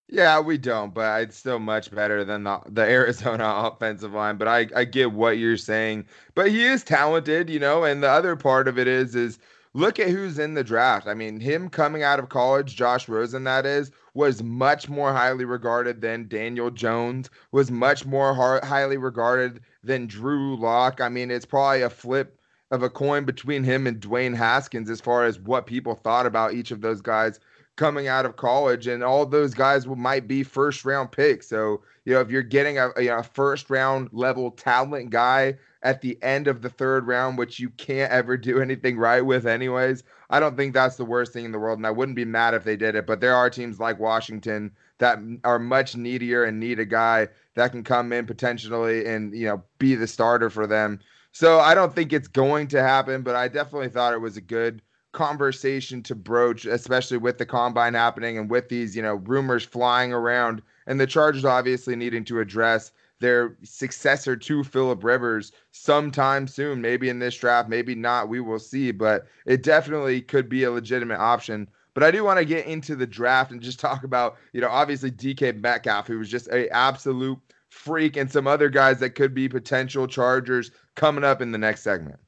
Yeah, 0.08 0.38
we 0.40 0.58
don't, 0.58 0.92
but 0.92 1.22
it's 1.22 1.36
still 1.38 1.58
much 1.58 1.90
better 1.90 2.24
than 2.24 2.44
the, 2.44 2.60
the 2.68 2.82
Arizona 2.82 3.44
offensive 3.72 4.12
line. 4.12 4.36
But 4.36 4.48
I, 4.48 4.68
I 4.76 4.84
get 4.84 5.12
what 5.12 5.38
you're 5.38 5.56
saying. 5.56 6.06
But 6.34 6.50
he 6.50 6.64
is 6.64 6.84
talented, 6.84 7.48
you 7.48 7.58
know, 7.58 7.84
and 7.84 8.02
the 8.02 8.10
other 8.10 8.36
part 8.36 8.68
of 8.68 8.78
it 8.78 8.86
is 8.86 9.14
is 9.14 9.38
look 9.74 9.98
at 9.98 10.08
who's 10.08 10.38
in 10.38 10.54
the 10.54 10.64
draft. 10.64 11.06
I 11.06 11.14
mean, 11.14 11.40
him 11.40 11.68
coming 11.68 12.02
out 12.02 12.18
of 12.20 12.28
college, 12.28 12.76
Josh 12.76 13.08
Rosen, 13.08 13.44
that 13.44 13.66
is, 13.66 13.90
was 14.14 14.42
much 14.42 14.88
more 14.88 15.12
highly 15.12 15.44
regarded 15.44 16.00
than 16.00 16.28
Daniel 16.28 16.70
Jones, 16.70 17.28
was 17.52 17.70
much 17.70 18.06
more 18.06 18.60
highly 18.62 18.96
regarded 18.96 19.60
than 19.82 20.06
Drew 20.06 20.56
Lock. 20.56 21.00
I 21.00 21.08
mean, 21.08 21.30
it's 21.30 21.44
probably 21.44 21.82
a 21.82 21.90
flip 21.90 22.38
of 22.70 22.82
a 22.82 22.90
coin 22.90 23.24
between 23.24 23.64
him 23.64 23.86
and 23.86 24.00
Dwayne 24.00 24.34
Haskins 24.34 24.88
as 24.88 25.00
far 25.00 25.24
as 25.24 25.38
what 25.38 25.66
people 25.66 25.94
thought 25.94 26.26
about 26.26 26.54
each 26.54 26.70
of 26.70 26.80
those 26.80 27.00
guys 27.00 27.40
coming 27.76 28.06
out 28.06 28.24
of 28.24 28.36
college. 28.36 28.86
And 28.86 29.02
all 29.02 29.26
those 29.26 29.54
guys 29.54 29.86
might 29.86 30.28
be 30.28 30.44
first 30.44 30.84
round 30.84 31.10
picks. 31.12 31.48
So, 31.48 31.82
you 32.04 32.14
know, 32.14 32.20
if 32.20 32.30
you're 32.30 32.42
getting 32.42 32.78
a, 32.78 32.90
a 32.96 33.22
first 33.22 33.70
round 33.70 34.08
level 34.12 34.52
talent 34.52 35.10
guy 35.10 35.54
at 35.84 36.00
the 36.00 36.18
end 36.22 36.48
of 36.48 36.62
the 36.62 36.70
third 36.70 37.06
round, 37.06 37.36
which 37.36 37.60
you 37.60 37.68
can't 37.70 38.10
ever 38.10 38.36
do 38.36 38.60
anything 38.60 38.96
right 38.96 39.24
with, 39.24 39.46
anyways. 39.46 40.02
I 40.30 40.40
don't 40.40 40.56
think 40.56 40.72
that's 40.72 40.96
the 40.96 41.04
worst 41.04 41.32
thing 41.32 41.44
in 41.44 41.52
the 41.52 41.58
world, 41.58 41.78
and 41.78 41.86
I 41.86 41.90
wouldn't 41.90 42.16
be 42.16 42.24
mad 42.24 42.54
if 42.54 42.64
they 42.64 42.76
did 42.76 42.94
it. 42.94 43.06
But 43.06 43.20
there 43.20 43.36
are 43.36 43.50
teams 43.50 43.78
like 43.78 44.00
Washington 44.00 44.72
that 44.98 45.18
are 45.44 45.58
much 45.58 45.94
needier 45.94 46.44
and 46.44 46.58
need 46.58 46.80
a 46.80 46.86
guy 46.86 47.28
that 47.54 47.70
can 47.70 47.84
come 47.84 48.12
in 48.12 48.26
potentially 48.26 49.06
and 49.06 49.36
you 49.36 49.46
know 49.46 49.62
be 49.78 49.94
the 49.94 50.06
starter 50.06 50.48
for 50.48 50.66
them. 50.66 50.98
So 51.32 51.60
I 51.60 51.74
don't 51.74 51.94
think 51.94 52.12
it's 52.12 52.28
going 52.28 52.68
to 52.68 52.82
happen, 52.82 53.22
but 53.22 53.36
I 53.36 53.48
definitely 53.48 53.88
thought 53.90 54.14
it 54.14 54.20
was 54.20 54.36
a 54.36 54.40
good 54.40 54.80
conversation 55.12 56.02
to 56.04 56.14
broach, 56.14 56.64
especially 56.64 57.18
with 57.18 57.38
the 57.38 57.46
combine 57.46 57.94
happening 57.94 58.38
and 58.38 58.50
with 58.50 58.68
these, 58.68 58.96
you 58.96 59.02
know, 59.02 59.16
rumors 59.16 59.64
flying 59.64 60.12
around 60.12 60.62
and 60.86 61.00
the 61.00 61.06
Chargers 61.06 61.44
obviously 61.44 61.96
needing 61.96 62.24
to 62.24 62.40
address 62.40 62.92
their 63.24 63.56
successor 63.62 64.36
to 64.36 64.62
Philip 64.62 65.02
Rivers 65.02 65.50
sometime 65.70 66.46
soon, 66.46 66.82
maybe 66.82 67.08
in 67.08 67.18
this 67.18 67.34
draft, 67.34 67.70
maybe 67.70 67.94
not. 67.94 68.28
We 68.28 68.40
will 68.40 68.58
see, 68.58 68.90
but 68.92 69.24
it 69.46 69.62
definitely 69.62 70.20
could 70.20 70.46
be 70.46 70.64
a 70.64 70.70
legitimate 70.70 71.18
option. 71.18 71.66
But 71.94 72.02
I 72.02 72.10
do 72.10 72.22
want 72.22 72.38
to 72.38 72.44
get 72.44 72.66
into 72.66 72.94
the 72.94 73.06
draft 73.06 73.50
and 73.50 73.62
just 73.62 73.80
talk 73.80 74.04
about, 74.04 74.36
you 74.52 74.60
know, 74.60 74.68
obviously 74.68 75.10
DK 75.10 75.58
Metcalf, 75.58 76.06
who 76.06 76.18
was 76.18 76.30
just 76.30 76.48
a 76.48 76.68
absolute 76.68 77.38
freak, 77.70 78.18
and 78.18 78.30
some 78.30 78.46
other 78.46 78.68
guys 78.68 79.00
that 79.00 79.14
could 79.14 79.32
be 79.32 79.48
potential 79.48 80.06
Chargers 80.06 80.70
coming 80.94 81.24
up 81.24 81.40
in 81.40 81.50
the 81.50 81.58
next 81.58 81.80
segment. 81.80 82.20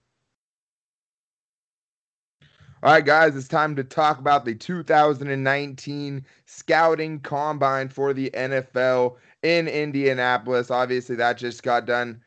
All 2.83 2.93
right, 2.93 3.05
guys, 3.05 3.37
it's 3.37 3.49
time 3.49 3.76
to 3.76 3.85
talk 3.85 4.19
about 4.19 4.47
the 4.47 4.55
2019 4.55 6.25
scouting 6.47 7.21
combine 7.21 7.88
for 7.88 8.15
the 8.15 8.31
NFL 8.31 9.17
in 9.43 9.69
Indianapolis. 9.69 10.71
Obviously, 10.71 11.16
that 11.16 11.38
just 11.38 11.62
got 11.62 11.87
done. 11.87 12.21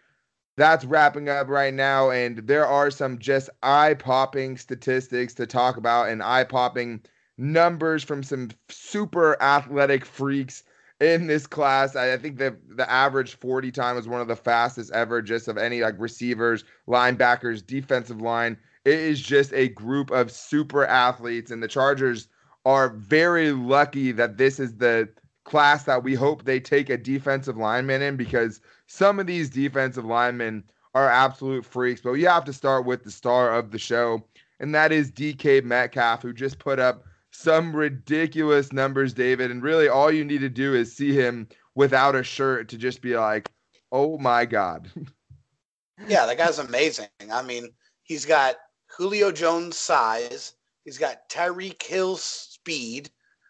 That's 0.57 0.85
wrapping 0.85 1.29
up 1.29 1.47
right 1.47 1.73
now, 1.73 2.09
and 2.09 2.39
there 2.39 2.67
are 2.67 2.91
some 2.91 3.17
just 3.17 3.49
eye 3.63 3.93
popping 3.93 4.57
statistics 4.57 5.33
to 5.35 5.47
talk 5.47 5.77
about 5.77 6.09
and 6.09 6.21
eye 6.21 6.43
popping 6.43 7.01
numbers 7.37 8.03
from 8.03 8.21
some 8.21 8.49
super 8.67 9.41
athletic 9.41 10.03
freaks 10.03 10.63
in 10.99 11.27
this 11.27 11.47
class. 11.47 11.95
I, 11.95 12.17
think 12.17 12.37
the 12.37 12.57
the 12.75 12.89
average 12.89 13.35
40 13.35 13.71
time 13.71 13.95
was 13.95 14.07
one 14.07 14.21
of 14.21 14.27
the 14.27 14.35
fastest 14.35 14.91
ever, 14.91 15.21
just 15.21 15.47
of 15.47 15.57
any 15.57 15.81
like 15.81 15.95
receivers, 15.97 16.63
linebackers, 16.87 17.65
defensive 17.65 18.21
line. 18.21 18.57
It 18.85 18.99
is 18.99 19.21
just 19.21 19.53
a 19.53 19.69
group 19.69 20.11
of 20.11 20.31
super 20.31 20.85
athletes, 20.85 21.51
and 21.51 21.63
the 21.63 21.67
Chargers 21.67 22.27
are 22.65 22.89
very 22.89 23.51
lucky 23.51 24.11
that 24.11 24.37
this 24.37 24.59
is 24.59 24.75
the 24.75 25.09
class 25.49 25.83
that 25.83 26.03
we 26.03 26.13
hope 26.13 26.43
they 26.43 26.59
take 26.59 26.89
a 26.89 26.97
defensive 26.97 27.57
lineman 27.57 28.01
in 28.01 28.15
because 28.15 28.61
some 28.87 29.19
of 29.19 29.27
these 29.27 29.49
defensive 29.49 30.05
linemen 30.05 30.63
are 30.93 31.09
absolute 31.09 31.65
freaks. 31.65 32.01
But 32.01 32.13
you 32.13 32.27
have 32.27 32.45
to 32.45 32.53
start 32.53 32.85
with 32.85 33.03
the 33.03 33.11
star 33.11 33.53
of 33.53 33.71
the 33.71 33.79
show, 33.79 34.23
and 34.59 34.73
that 34.73 34.91
is 34.91 35.11
DK 35.11 35.63
Metcalf, 35.63 36.21
who 36.21 36.33
just 36.33 36.59
put 36.59 36.79
up 36.79 37.03
some 37.31 37.75
ridiculous 37.75 38.73
numbers, 38.73 39.13
David. 39.13 39.51
And 39.51 39.61
really, 39.61 39.87
all 39.87 40.11
you 40.11 40.25
need 40.25 40.41
to 40.41 40.49
do 40.49 40.73
is 40.73 40.95
see 40.95 41.13
him 41.13 41.47
without 41.75 42.15
a 42.15 42.23
shirt 42.23 42.69
to 42.69 42.77
just 42.77 43.01
be 43.01 43.15
like, 43.15 43.49
oh 43.91 44.17
my 44.17 44.45
God. 44.45 44.89
yeah, 46.07 46.25
that 46.25 46.37
guy's 46.37 46.59
amazing. 46.59 47.07
I 47.31 47.41
mean, 47.41 47.69
he's 48.03 48.25
got 48.25 48.55
Julio 48.87 49.31
Jones 49.31 49.77
size, 49.77 50.53
he's 50.83 50.97
got 50.97 51.29
Tyreek 51.29 51.81
Hill 51.83 52.17
speed, 52.17 53.09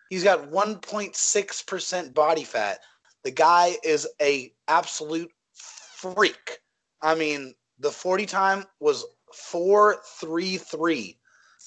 he's 0.09 0.23
got 0.23 0.51
1.6% 0.51 2.13
body 2.13 2.43
fat. 2.43 2.79
The 3.23 3.31
guy 3.31 3.75
is 3.83 4.07
a 4.21 4.51
absolute 4.67 5.31
freak. 5.53 6.59
I 7.01 7.15
mean, 7.15 7.53
the 7.79 7.91
40 7.91 8.25
time 8.25 8.65
was 8.79 9.05
433 9.33 11.19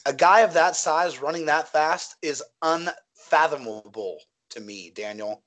a 0.06 0.12
guy 0.12 0.40
of 0.40 0.54
that 0.54 0.76
size 0.76 1.20
running 1.20 1.46
that 1.46 1.68
fast 1.68 2.16
is 2.22 2.42
unfathomable 2.62 4.18
to 4.50 4.60
me, 4.60 4.90
Daniel. 4.94 5.42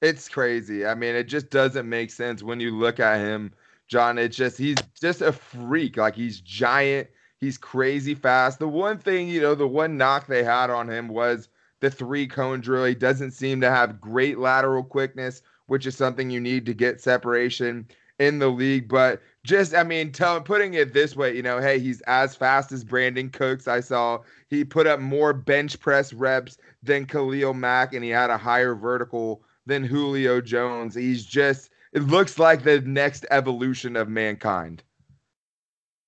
It's 0.00 0.28
crazy. 0.28 0.86
I 0.86 0.94
mean, 0.94 1.14
it 1.14 1.24
just 1.24 1.50
doesn't 1.50 1.88
make 1.88 2.10
sense 2.10 2.42
when 2.42 2.60
you 2.60 2.76
look 2.76 3.00
at 3.00 3.20
him, 3.20 3.52
John. 3.88 4.18
It's 4.18 4.36
just 4.36 4.58
he's 4.58 4.76
just 5.00 5.22
a 5.22 5.32
freak. 5.32 5.96
Like 5.96 6.14
he's 6.14 6.40
giant. 6.40 7.08
He's 7.40 7.58
crazy 7.58 8.14
fast. 8.14 8.58
The 8.58 8.68
one 8.68 8.98
thing, 8.98 9.28
you 9.28 9.40
know, 9.40 9.54
the 9.54 9.68
one 9.68 9.96
knock 9.96 10.26
they 10.26 10.44
had 10.44 10.70
on 10.70 10.88
him 10.88 11.08
was 11.08 11.48
the 11.84 11.90
three 11.90 12.26
cone 12.26 12.62
drill. 12.62 12.86
He 12.86 12.94
doesn't 12.94 13.32
seem 13.32 13.60
to 13.60 13.70
have 13.70 14.00
great 14.00 14.38
lateral 14.38 14.82
quickness, 14.82 15.42
which 15.66 15.86
is 15.86 15.94
something 15.94 16.30
you 16.30 16.40
need 16.40 16.64
to 16.64 16.72
get 16.72 16.98
separation 16.98 17.86
in 18.18 18.38
the 18.38 18.48
league. 18.48 18.88
But 18.88 19.20
just, 19.44 19.74
I 19.74 19.82
mean, 19.82 20.10
tell, 20.10 20.40
putting 20.40 20.72
it 20.72 20.94
this 20.94 21.14
way, 21.14 21.36
you 21.36 21.42
know, 21.42 21.60
hey, 21.60 21.78
he's 21.78 22.00
as 22.02 22.34
fast 22.34 22.72
as 22.72 22.84
Brandin 22.86 23.30
Cooks. 23.30 23.68
I 23.68 23.80
saw 23.80 24.20
he 24.48 24.64
put 24.64 24.86
up 24.86 24.98
more 24.98 25.34
bench 25.34 25.78
press 25.78 26.14
reps 26.14 26.56
than 26.82 27.04
Khalil 27.04 27.52
Mack, 27.52 27.92
and 27.92 28.02
he 28.02 28.08
had 28.08 28.30
a 28.30 28.38
higher 28.38 28.74
vertical 28.74 29.42
than 29.66 29.84
Julio 29.84 30.40
Jones. 30.40 30.94
He's 30.94 31.26
just, 31.26 31.68
it 31.92 32.04
looks 32.04 32.38
like 32.38 32.62
the 32.62 32.80
next 32.80 33.26
evolution 33.30 33.94
of 33.94 34.08
mankind. 34.08 34.82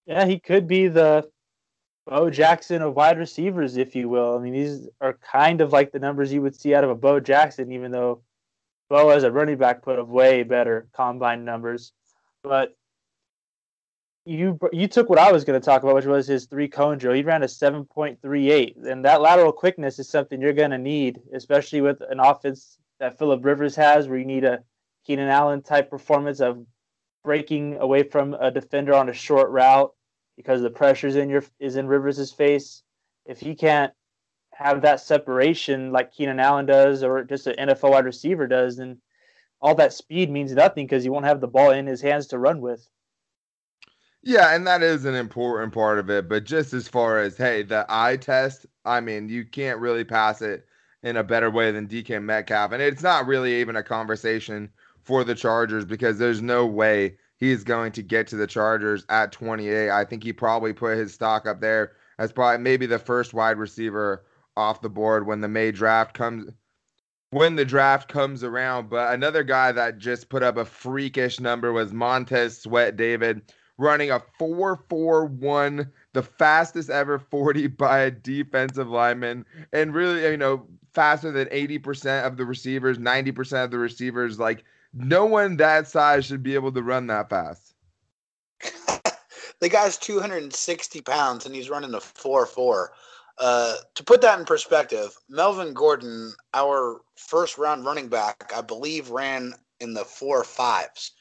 Yeah, 0.06 0.24
he 0.24 0.38
could 0.38 0.66
be 0.66 0.88
the 0.88 1.28
Bo 2.06 2.30
Jackson 2.30 2.82
of 2.82 2.94
wide 2.94 3.18
receivers, 3.18 3.76
if 3.76 3.96
you 3.96 4.08
will. 4.08 4.36
I 4.36 4.40
mean, 4.40 4.52
these 4.52 4.88
are 5.00 5.14
kind 5.14 5.60
of 5.60 5.72
like 5.72 5.90
the 5.90 5.98
numbers 5.98 6.32
you 6.32 6.40
would 6.42 6.54
see 6.54 6.74
out 6.74 6.84
of 6.84 6.90
a 6.90 6.94
Bo 6.94 7.18
Jackson, 7.18 7.72
even 7.72 7.90
though 7.90 8.22
Bo 8.88 9.10
as 9.10 9.24
a 9.24 9.32
running 9.32 9.58
back 9.58 9.82
put 9.82 9.98
up 9.98 10.06
way 10.06 10.44
better 10.44 10.86
combine 10.94 11.44
numbers. 11.44 11.92
But 12.44 12.76
you 14.24 14.58
you 14.72 14.86
took 14.86 15.08
what 15.08 15.18
I 15.18 15.32
was 15.32 15.44
going 15.44 15.60
to 15.60 15.64
talk 15.64 15.82
about, 15.82 15.96
which 15.96 16.04
was 16.04 16.28
his 16.28 16.46
three 16.46 16.68
cone 16.68 16.98
drill. 16.98 17.14
He 17.14 17.22
ran 17.22 17.42
a 17.42 17.48
seven 17.48 17.84
point 17.84 18.22
three 18.22 18.50
eight, 18.50 18.76
and 18.76 19.04
that 19.04 19.20
lateral 19.20 19.52
quickness 19.52 19.98
is 19.98 20.08
something 20.08 20.40
you're 20.40 20.52
going 20.52 20.70
to 20.70 20.78
need, 20.78 21.20
especially 21.34 21.80
with 21.80 22.00
an 22.08 22.20
offense 22.20 22.78
that 23.00 23.18
Philip 23.18 23.44
Rivers 23.44 23.74
has, 23.74 24.08
where 24.08 24.18
you 24.18 24.24
need 24.24 24.44
a 24.44 24.62
Keenan 25.04 25.28
Allen 25.28 25.62
type 25.62 25.90
performance 25.90 26.40
of 26.40 26.64
breaking 27.24 27.78
away 27.78 28.04
from 28.04 28.34
a 28.34 28.52
defender 28.52 28.94
on 28.94 29.08
a 29.08 29.12
short 29.12 29.50
route 29.50 29.92
because 30.36 30.62
the 30.62 30.70
pressure's 30.70 31.16
in 31.16 31.28
your 31.28 31.44
is 31.58 31.76
in 31.76 31.86
Rivers's 31.86 32.32
face. 32.32 32.82
If 33.24 33.40
he 33.40 33.54
can't 33.54 33.92
have 34.52 34.82
that 34.82 35.00
separation 35.00 35.92
like 35.92 36.12
Keenan 36.12 36.40
Allen 36.40 36.66
does, 36.66 37.02
or 37.02 37.24
just 37.24 37.46
an 37.46 37.68
NFL 37.68 37.90
wide 37.90 38.04
receiver 38.04 38.46
does, 38.46 38.76
then 38.76 38.98
all 39.60 39.74
that 39.74 39.92
speed 39.92 40.30
means 40.30 40.52
nothing 40.52 40.86
because 40.86 41.02
he 41.02 41.10
won't 41.10 41.24
have 41.24 41.40
the 41.40 41.48
ball 41.48 41.70
in 41.70 41.86
his 41.86 42.00
hands 42.00 42.28
to 42.28 42.38
run 42.38 42.60
with. 42.60 42.86
Yeah, 44.22 44.54
and 44.54 44.66
that 44.66 44.82
is 44.82 45.04
an 45.04 45.14
important 45.14 45.72
part 45.72 45.98
of 45.98 46.10
it. 46.10 46.28
But 46.28 46.44
just 46.44 46.72
as 46.72 46.88
far 46.88 47.20
as 47.20 47.36
hey, 47.36 47.62
the 47.62 47.86
eye 47.88 48.16
test, 48.16 48.66
I 48.84 49.00
mean, 49.00 49.28
you 49.28 49.44
can't 49.44 49.80
really 49.80 50.04
pass 50.04 50.42
it 50.42 50.66
in 51.02 51.16
a 51.16 51.24
better 51.24 51.50
way 51.50 51.70
than 51.70 51.86
DK 51.86 52.22
Metcalf, 52.22 52.72
and 52.72 52.82
it's 52.82 53.02
not 53.02 53.26
really 53.26 53.60
even 53.60 53.76
a 53.76 53.82
conversation 53.82 54.70
for 55.02 55.22
the 55.22 55.34
Chargers 55.34 55.84
because 55.84 56.18
there's 56.18 56.42
no 56.42 56.66
way 56.66 57.16
he's 57.38 57.64
going 57.64 57.92
to 57.92 58.02
get 58.02 58.26
to 58.28 58.36
the 58.36 58.46
Chargers 58.46 59.04
at 59.08 59.32
28. 59.32 59.90
I 59.90 60.04
think 60.04 60.22
he 60.22 60.32
probably 60.32 60.72
put 60.72 60.98
his 60.98 61.14
stock 61.14 61.46
up 61.46 61.60
there 61.60 61.92
as 62.18 62.32
probably 62.32 62.62
maybe 62.62 62.86
the 62.86 62.98
first 62.98 63.34
wide 63.34 63.58
receiver 63.58 64.24
off 64.56 64.80
the 64.80 64.88
board 64.88 65.26
when 65.26 65.40
the 65.40 65.48
May 65.48 65.70
draft 65.70 66.14
comes 66.14 66.50
when 67.30 67.56
the 67.56 67.64
draft 67.64 68.08
comes 68.08 68.42
around. 68.42 68.88
But 68.88 69.12
another 69.12 69.42
guy 69.42 69.72
that 69.72 69.98
just 69.98 70.28
put 70.28 70.42
up 70.42 70.56
a 70.56 70.64
freakish 70.64 71.40
number 71.40 71.72
was 71.72 71.92
Montez 71.92 72.62
Sweat 72.62 72.96
David 72.96 73.42
running 73.78 74.10
a 74.10 74.22
4-4-1, 74.40 75.90
the 76.14 76.22
fastest 76.22 76.88
ever 76.88 77.18
40 77.18 77.66
by 77.66 78.00
a 78.00 78.10
defensive 78.10 78.88
lineman 78.88 79.44
and 79.72 79.94
really 79.94 80.22
you 80.22 80.36
know 80.36 80.66
faster 80.94 81.30
than 81.30 81.46
80% 81.48 82.24
of 82.24 82.38
the 82.38 82.46
receivers, 82.46 82.96
90% 82.96 83.64
of 83.64 83.70
the 83.70 83.78
receivers 83.78 84.38
like 84.38 84.64
no 84.96 85.26
one 85.26 85.56
that 85.56 85.86
size 85.86 86.24
should 86.24 86.42
be 86.42 86.54
able 86.54 86.72
to 86.72 86.82
run 86.82 87.06
that 87.08 87.28
fast. 87.28 87.74
the 89.60 89.68
guy's 89.68 89.98
260 89.98 91.00
pounds 91.02 91.46
and 91.46 91.54
he's 91.54 91.70
running 91.70 91.94
a 91.94 91.98
4-4 91.98 92.88
uh, 93.38 93.76
to 93.94 94.04
put 94.04 94.22
that 94.22 94.38
in 94.38 94.44
perspective, 94.44 95.16
Melvin 95.28 95.74
Gordon, 95.74 96.32
our 96.54 97.02
first 97.16 97.58
round 97.58 97.84
running 97.84 98.08
back, 98.08 98.50
I 98.54 98.62
believe 98.62 99.10
ran 99.10 99.54
in 99.80 99.94
the 99.94 100.04
four 100.04 100.44
fives. 100.44 101.12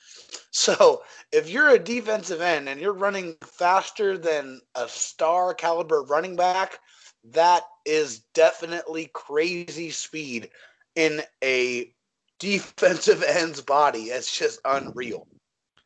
So 0.52 1.04
if 1.34 1.50
you're 1.50 1.72
a 1.72 1.80
defensive 1.80 2.40
end 2.40 2.70
and 2.70 2.80
you're 2.80 2.94
running 2.94 3.36
faster 3.44 4.18
than 4.18 4.62
a 4.74 4.88
star 4.88 5.54
caliber 5.54 6.02
running 6.04 6.38
back, 6.38 6.80
that 7.26 7.64
is 7.86 8.20
definitely 8.34 9.10
crazy 9.14 9.92
speed 9.92 10.50
in 10.96 11.22
a 11.44 11.94
defensive 12.40 13.24
end's 13.24 13.62
body. 13.62 14.04
It's 14.04 14.38
just 14.38 14.60
unreal. 14.66 15.28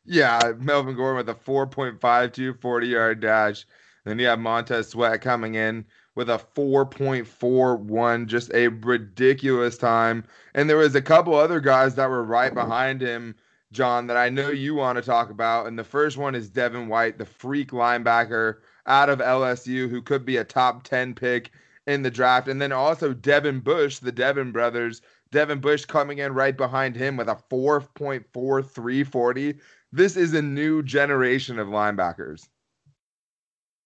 Yeah, 0.04 0.52
Melvin 0.58 0.96
Gordon 0.96 1.18
with 1.18 1.28
a 1.28 1.34
4.52 1.34 2.60
40 2.60 2.86
yard 2.86 3.20
dash. 3.20 3.64
Then 4.04 4.18
you 4.18 4.26
have 4.26 4.38
Montez 4.38 4.88
Sweat 4.88 5.20
coming 5.20 5.54
in 5.54 5.84
with 6.14 6.30
a 6.30 6.38
4.41, 6.54 8.26
just 8.26 8.52
a 8.52 8.68
ridiculous 8.68 9.78
time. 9.78 10.24
And 10.54 10.68
there 10.68 10.76
was 10.76 10.94
a 10.94 11.02
couple 11.02 11.34
other 11.34 11.60
guys 11.60 11.94
that 11.94 12.10
were 12.10 12.24
right 12.24 12.52
behind 12.52 13.00
him, 13.00 13.34
John, 13.72 14.06
that 14.08 14.16
I 14.16 14.28
know 14.28 14.50
you 14.50 14.74
want 14.74 14.96
to 14.96 15.02
talk 15.02 15.30
about. 15.30 15.66
And 15.66 15.78
the 15.78 15.84
first 15.84 16.16
one 16.16 16.34
is 16.34 16.48
Devin 16.48 16.88
White, 16.88 17.18
the 17.18 17.26
freak 17.26 17.70
linebacker 17.70 18.56
out 18.86 19.08
of 19.08 19.20
LSU, 19.20 19.88
who 19.88 20.02
could 20.02 20.24
be 20.24 20.38
a 20.38 20.44
top 20.44 20.82
10 20.82 21.14
pick 21.14 21.52
in 21.86 22.02
the 22.02 22.10
draft. 22.10 22.48
And 22.48 22.60
then 22.60 22.72
also 22.72 23.12
Devin 23.12 23.60
Bush, 23.60 23.98
the 23.98 24.12
Devin 24.12 24.50
brothers. 24.52 25.02
Devin 25.32 25.60
Bush 25.60 25.84
coming 25.84 26.18
in 26.18 26.32
right 26.32 26.56
behind 26.56 26.96
him 26.96 27.16
with 27.16 27.28
a 27.28 27.36
4.4340. 27.50 29.58
This 29.92 30.16
is 30.16 30.34
a 30.34 30.42
new 30.42 30.82
generation 30.82 31.58
of 31.58 31.68
linebackers. 31.68 32.48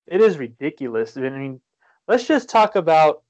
It 0.06 0.20
is 0.20 0.38
ridiculous. 0.38 1.16
I 1.16 1.20
mean, 1.20 1.60
let's 2.08 2.26
just 2.26 2.48
talk 2.48 2.76
about 2.76 3.22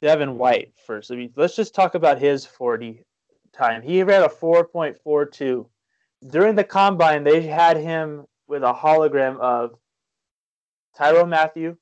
Devin 0.00 0.38
White 0.38 0.72
first. 0.86 1.10
I 1.10 1.16
mean, 1.16 1.32
let's 1.36 1.56
just 1.56 1.74
talk 1.74 1.94
about 1.94 2.20
his 2.20 2.44
40 2.44 3.04
time. 3.52 3.82
He 3.82 4.02
ran 4.02 4.22
a 4.22 4.28
4.42. 4.28 5.66
During 6.28 6.54
the 6.54 6.64
combine, 6.64 7.24
they 7.24 7.42
had 7.42 7.76
him 7.76 8.26
with 8.46 8.62
a 8.62 8.72
hologram 8.72 9.38
of 9.40 9.74
Tyrann 10.96 11.28
Mathieu, 11.28 11.76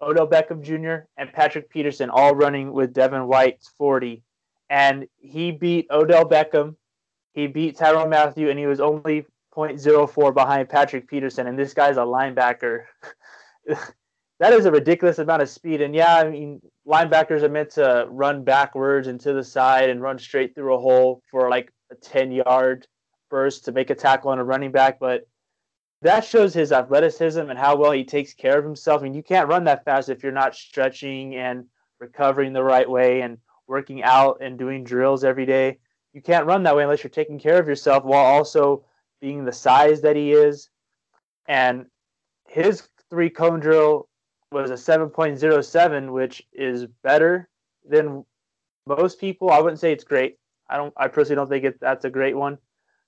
Odell 0.00 0.28
Beckham 0.28 0.62
Jr., 0.62 1.06
and 1.16 1.32
Patrick 1.32 1.70
Peterson 1.70 2.10
all 2.10 2.34
running 2.34 2.72
with 2.72 2.92
Devin 2.92 3.26
White's 3.26 3.68
40. 3.76 4.22
And 4.70 5.08
he 5.16 5.50
beat 5.50 5.86
Odell 5.90 6.28
Beckham, 6.28 6.76
he 7.32 7.46
beat 7.46 7.78
Tyrann 7.78 8.10
Mathieu, 8.10 8.50
and 8.50 8.58
he 8.58 8.66
was 8.66 8.80
only 8.80 9.24
0.04 9.54 10.34
behind 10.34 10.68
Patrick 10.68 11.08
Peterson. 11.08 11.46
And 11.46 11.58
this 11.58 11.74
guy's 11.74 11.96
a 11.96 12.00
linebacker. 12.00 12.84
that 14.40 14.52
is 14.52 14.66
a 14.66 14.72
ridiculous 14.72 15.18
amount 15.18 15.42
of 15.42 15.48
speed. 15.48 15.80
And 15.80 15.94
yeah, 15.94 16.16
I 16.16 16.30
mean, 16.30 16.60
linebackers 16.86 17.42
are 17.42 17.48
meant 17.48 17.70
to 17.70 18.06
run 18.08 18.44
backwards 18.44 19.08
and 19.08 19.20
to 19.20 19.32
the 19.32 19.44
side 19.44 19.90
and 19.90 20.02
run 20.02 20.18
straight 20.18 20.54
through 20.54 20.74
a 20.74 20.80
hole 20.80 21.22
for 21.30 21.48
like 21.48 21.72
a 21.90 21.94
10 21.94 22.32
yard 22.32 22.86
burst 23.30 23.64
to 23.64 23.72
make 23.72 23.90
a 23.90 23.94
tackle 23.94 24.30
on 24.30 24.38
a 24.38 24.44
running 24.44 24.72
back. 24.72 24.98
But 24.98 25.26
that 26.02 26.24
shows 26.24 26.54
his 26.54 26.72
athleticism 26.72 27.40
and 27.40 27.58
how 27.58 27.76
well 27.76 27.90
he 27.90 28.04
takes 28.04 28.34
care 28.34 28.58
of 28.58 28.64
himself. 28.64 29.00
I 29.00 29.04
mean, 29.04 29.14
you 29.14 29.22
can't 29.22 29.48
run 29.48 29.64
that 29.64 29.84
fast 29.84 30.08
if 30.08 30.22
you're 30.22 30.32
not 30.32 30.54
stretching 30.54 31.34
and 31.34 31.64
recovering 31.98 32.52
the 32.52 32.62
right 32.62 32.88
way 32.88 33.22
and 33.22 33.38
working 33.68 34.02
out 34.02 34.38
and 34.40 34.58
doing 34.58 34.82
drills 34.82 35.24
every 35.24 35.46
day. 35.46 35.78
You 36.12 36.22
can't 36.22 36.46
run 36.46 36.62
that 36.64 36.74
way 36.74 36.82
unless 36.82 37.04
you're 37.04 37.10
taking 37.10 37.38
care 37.38 37.60
of 37.60 37.68
yourself 37.68 38.04
while 38.04 38.24
also 38.24 38.84
being 39.20 39.44
the 39.44 39.52
size 39.52 40.00
that 40.00 40.16
he 40.16 40.32
is. 40.32 40.70
And 41.46 41.86
his 42.48 42.88
three 43.10 43.30
cone 43.30 43.60
drill 43.60 44.08
was 44.50 44.70
a 44.70 44.74
7.07, 44.74 46.10
which 46.10 46.42
is 46.52 46.86
better 47.02 47.48
than 47.88 48.24
most 48.86 49.20
people. 49.20 49.50
I 49.50 49.60
wouldn't 49.60 49.80
say 49.80 49.92
it's 49.92 50.04
great. 50.04 50.38
I 50.68 50.76
don't. 50.76 50.92
I 50.96 51.08
personally 51.08 51.36
don't 51.36 51.48
think 51.48 51.64
it, 51.64 51.80
that's 51.80 52.04
a 52.04 52.10
great 52.10 52.36
one, 52.36 52.58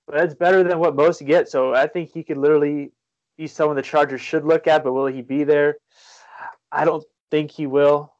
but 0.07 0.19
it's 0.19 0.33
better 0.33 0.63
than 0.63 0.79
what 0.79 0.95
most 0.95 1.23
get. 1.25 1.49
So 1.49 1.75
I 1.75 1.87
think 1.87 2.11
he 2.11 2.23
could 2.23 2.37
literally 2.37 2.91
be 3.37 3.47
someone 3.47 3.75
the 3.75 3.83
Chargers 3.83 4.21
should 4.21 4.45
look 4.45 4.67
at. 4.67 4.83
But 4.83 4.93
will 4.93 5.05
he 5.05 5.21
be 5.21 5.43
there? 5.43 5.77
I 6.71 6.85
don't 6.85 7.03
think 7.29 7.51
he 7.51 7.67
will. 7.67 8.13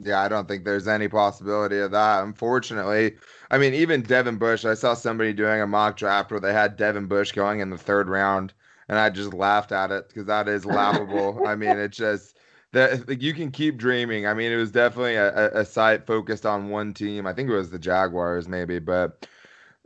Yeah, 0.00 0.20
I 0.20 0.28
don't 0.28 0.48
think 0.48 0.64
there's 0.64 0.88
any 0.88 1.08
possibility 1.08 1.78
of 1.78 1.92
that. 1.92 2.24
Unfortunately, 2.24 3.14
I 3.50 3.58
mean, 3.58 3.74
even 3.74 4.02
Devin 4.02 4.36
Bush. 4.36 4.64
I 4.64 4.74
saw 4.74 4.94
somebody 4.94 5.32
doing 5.32 5.60
a 5.60 5.66
mock 5.66 5.96
draft 5.96 6.30
where 6.30 6.40
they 6.40 6.52
had 6.52 6.76
Devin 6.76 7.06
Bush 7.06 7.32
going 7.32 7.60
in 7.60 7.70
the 7.70 7.78
third 7.78 8.08
round 8.08 8.52
and 8.88 8.98
I 8.98 9.10
just 9.10 9.32
laughed 9.32 9.72
at 9.72 9.90
it 9.90 10.08
because 10.08 10.26
that 10.26 10.48
is 10.48 10.64
laughable. 10.64 11.46
I 11.46 11.54
mean, 11.54 11.78
it's 11.78 11.96
just 11.96 12.36
that 12.72 13.08
like, 13.08 13.22
you 13.22 13.34
can 13.34 13.50
keep 13.50 13.76
dreaming. 13.76 14.26
I 14.26 14.34
mean, 14.34 14.52
it 14.52 14.56
was 14.56 14.70
definitely 14.70 15.14
a, 15.16 15.50
a, 15.52 15.64
site 15.64 16.06
focused 16.06 16.44
on 16.44 16.68
one 16.68 16.92
team. 16.92 17.26
I 17.26 17.32
think 17.32 17.48
it 17.48 17.54
was 17.54 17.70
the 17.70 17.78
Jaguars, 17.78 18.48
maybe, 18.48 18.78
but. 18.78 19.26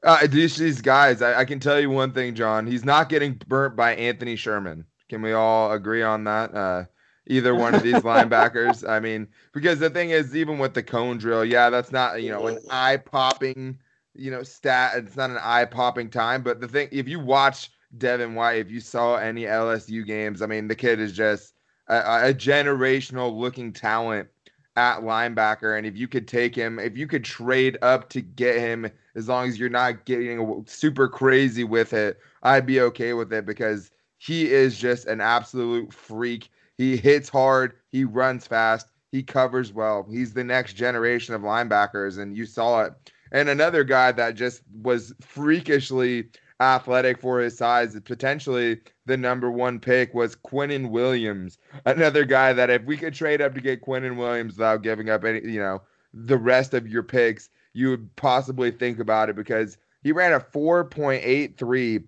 Uh, 0.05 0.29
these, 0.29 0.57
these 0.57 0.81
guys, 0.81 1.23
I, 1.23 1.41
I 1.41 1.45
can 1.45 1.59
tell 1.59 1.81
you 1.81 1.91
one 1.91 2.13
thing, 2.13 2.37
John. 2.37 2.69
He's 2.69 2.85
not 2.85 3.09
getting 3.09 3.35
burnt 3.49 3.75
by 3.75 3.97
Anthony 3.97 4.37
Sherman. 4.37 4.85
Can 5.09 5.23
we 5.23 5.33
all 5.33 5.73
agree 5.73 6.05
on 6.05 6.23
that? 6.23 6.55
Uh, 6.55 6.85
either 7.29 7.55
one 7.55 7.75
of 7.75 7.83
these 7.83 7.95
linebackers. 8.03 8.89
I 8.89 9.01
mean, 9.01 9.29
because 9.53 9.79
the 9.79 9.91
thing 9.91 10.11
is, 10.11 10.35
even 10.35 10.59
with 10.59 10.75
the 10.75 10.83
cone 10.83 11.19
drill, 11.19 11.45
yeah, 11.45 11.71
that's 11.71 11.93
not 11.93 12.23
you 12.23 12.31
know 12.31 12.47
an 12.47 12.59
eye 12.71 12.97
popping 12.97 13.79
you 14.15 14.31
know 14.31 14.43
stat. 14.43 14.93
It's 14.97 15.17
not 15.17 15.31
an 15.31 15.39
eye 15.41 15.65
popping 15.65 16.11
time, 16.11 16.43
but 16.43 16.61
the 16.61 16.69
thing, 16.69 16.89
if 16.91 17.09
you 17.09 17.21
watch 17.21 17.71
Devin 17.97 18.35
White, 18.35 18.59
if 18.59 18.71
you 18.71 18.81
saw 18.81 19.17
any 19.17 19.43
LSU 19.43 20.05
games, 20.05 20.43
I 20.43 20.47
mean, 20.47 20.69
the 20.69 20.75
kid 20.75 21.01
is 21.01 21.13
just 21.13 21.55
a, 21.89 22.29
a 22.29 22.35
generational 22.35 23.35
looking 23.35 23.73
talent 23.73 24.29
at 24.77 25.01
linebacker. 25.01 25.77
And 25.77 25.87
if 25.87 25.97
you 25.97 26.07
could 26.07 26.29
take 26.29 26.55
him, 26.55 26.79
if 26.79 26.97
you 26.97 27.07
could 27.07 27.25
trade 27.25 27.79
up 27.83 28.09
to 28.11 28.21
get 28.21 28.57
him, 28.57 28.89
as 29.15 29.29
long 29.29 29.49
as 29.49 29.59
you're 29.59 29.69
not 29.69 30.05
getting 30.05 30.65
super 30.67 31.09
crazy 31.09 31.65
with 31.65 31.93
it, 31.93 32.19
I'd 32.43 32.67
be 32.67 32.81
okay 32.83 33.13
with 33.13 33.33
it 33.33 33.45
because 33.45 33.91
he 34.19 34.51
is 34.51 34.79
just 34.79 35.07
an 35.07 35.21
absolute 35.21 35.93
freak. 35.93 36.51
He 36.79 36.97
hits 36.97 37.29
hard, 37.29 37.75
he 37.91 38.05
runs 38.05 38.47
fast, 38.47 38.89
he 39.11 39.23
covers 39.23 39.73
well. 39.73 40.07
He's 40.09 40.33
the 40.33 40.45
next 40.45 40.75
generation 40.75 41.35
of 41.35 41.43
linebackers, 41.43 42.19
and 42.19 42.37
you 42.37 42.47
saw 42.47 42.85
it. 42.85 42.93
And 43.33 43.49
another 43.49 43.85
guy 43.85 44.13
that 44.13 44.37
just 44.37 44.63
was 44.81 45.13
freakishly 45.21 46.29
athletic 46.61 47.21
for 47.21 47.41
his 47.41 47.57
size. 47.57 47.99
Potentially 48.01 48.81
the 49.07 49.17
number 49.17 49.51
one 49.51 49.79
pick 49.79 50.15
was 50.15 50.37
Quinnen 50.37 50.91
Williams, 50.91 51.59
another 51.85 52.25
guy 52.25 52.53
that 52.53 52.71
if 52.71 52.85
we 52.85 52.97
could 52.97 53.15
trade 53.15 53.41
up 53.41 53.55
to 53.55 53.61
get 53.61 53.83
Quinnen 53.83 54.17
Williams 54.17 54.55
without 54.55 54.83
giving 54.83 55.11
up 55.11 55.25
any, 55.25 55.41
you 55.41 55.61
know, 55.61 55.83
the 56.15 56.39
rest 56.39 56.75
of 56.75 56.89
your 56.89 57.03
picks, 57.03 57.49
you 57.75 57.91
would 57.91 58.15
possibly 58.17 58.71
think 58.71 58.99
about 58.99 59.29
it 59.29 59.37
because 59.37 59.79
he 60.03 60.13
ran 60.13 60.33
a 60.33 60.41
4.83 60.41 62.05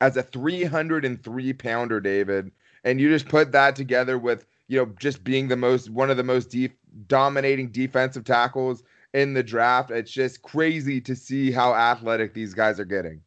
as 0.00 0.16
a 0.16 0.22
303 0.22 1.52
pounder, 1.54 2.00
David. 2.00 2.50
And 2.84 3.00
you 3.00 3.08
just 3.08 3.28
put 3.28 3.52
that 3.52 3.76
together 3.76 4.18
with, 4.18 4.46
you 4.68 4.78
know, 4.78 4.92
just 4.98 5.22
being 5.22 5.48
the 5.48 5.56
most, 5.56 5.90
one 5.90 6.10
of 6.10 6.16
the 6.16 6.24
most 6.24 6.50
deep, 6.50 6.78
dominating 7.06 7.68
defensive 7.68 8.24
tackles 8.24 8.82
in 9.14 9.34
the 9.34 9.42
draft. 9.42 9.90
It's 9.90 10.10
just 10.10 10.42
crazy 10.42 11.00
to 11.02 11.14
see 11.14 11.50
how 11.50 11.74
athletic 11.74 12.34
these 12.34 12.54
guys 12.54 12.80
are 12.80 12.84
getting. 12.84 13.20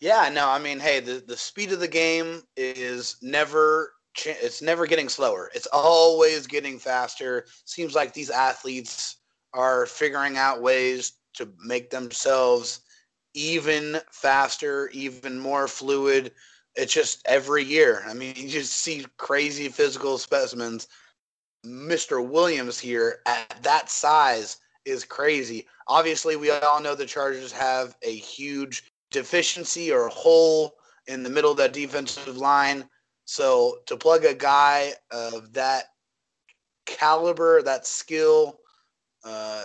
Yeah, 0.00 0.28
no, 0.32 0.50
I 0.50 0.58
mean, 0.58 0.78
hey, 0.78 1.00
the, 1.00 1.24
the 1.26 1.36
speed 1.36 1.72
of 1.72 1.80
the 1.80 1.88
game 1.88 2.42
is 2.56 3.16
never 3.22 3.92
it's 4.24 4.62
never 4.62 4.86
getting 4.86 5.08
slower. 5.08 5.50
It's 5.54 5.68
always 5.72 6.46
getting 6.46 6.78
faster. 6.78 7.46
Seems 7.64 7.94
like 7.94 8.14
these 8.14 8.30
athletes 8.30 9.16
are 9.52 9.86
figuring 9.86 10.36
out 10.38 10.62
ways 10.62 11.14
to 11.34 11.48
make 11.64 11.90
themselves 11.90 12.80
even 13.34 13.98
faster, 14.10 14.88
even 14.92 15.38
more 15.38 15.68
fluid. 15.68 16.32
It's 16.76 16.92
just 16.92 17.22
every 17.26 17.64
year. 17.64 18.04
I 18.06 18.14
mean, 18.14 18.34
you 18.36 18.48
just 18.48 18.74
see 18.74 19.06
crazy 19.16 19.68
physical 19.68 20.18
specimens. 20.18 20.88
Mr. 21.64 22.26
Williams 22.26 22.78
here 22.78 23.20
at 23.26 23.62
that 23.62 23.90
size 23.90 24.58
is 24.84 25.04
crazy. 25.04 25.66
Obviously, 25.88 26.36
we 26.36 26.50
all 26.50 26.80
know 26.80 26.94
the 26.94 27.06
Chargers 27.06 27.50
have 27.52 27.96
a 28.02 28.14
huge 28.14 28.92
deficiency 29.10 29.90
or 29.90 30.08
hole 30.08 30.74
in 31.06 31.22
the 31.22 31.30
middle 31.30 31.50
of 31.50 31.56
that 31.56 31.72
defensive 31.72 32.36
line. 32.36 32.88
So 33.24 33.78
to 33.86 33.96
plug 33.96 34.24
a 34.24 34.34
guy 34.34 34.92
of 35.10 35.52
that 35.54 35.86
caliber, 36.84 37.62
that 37.62 37.86
skill 37.86 38.60
uh, 39.24 39.64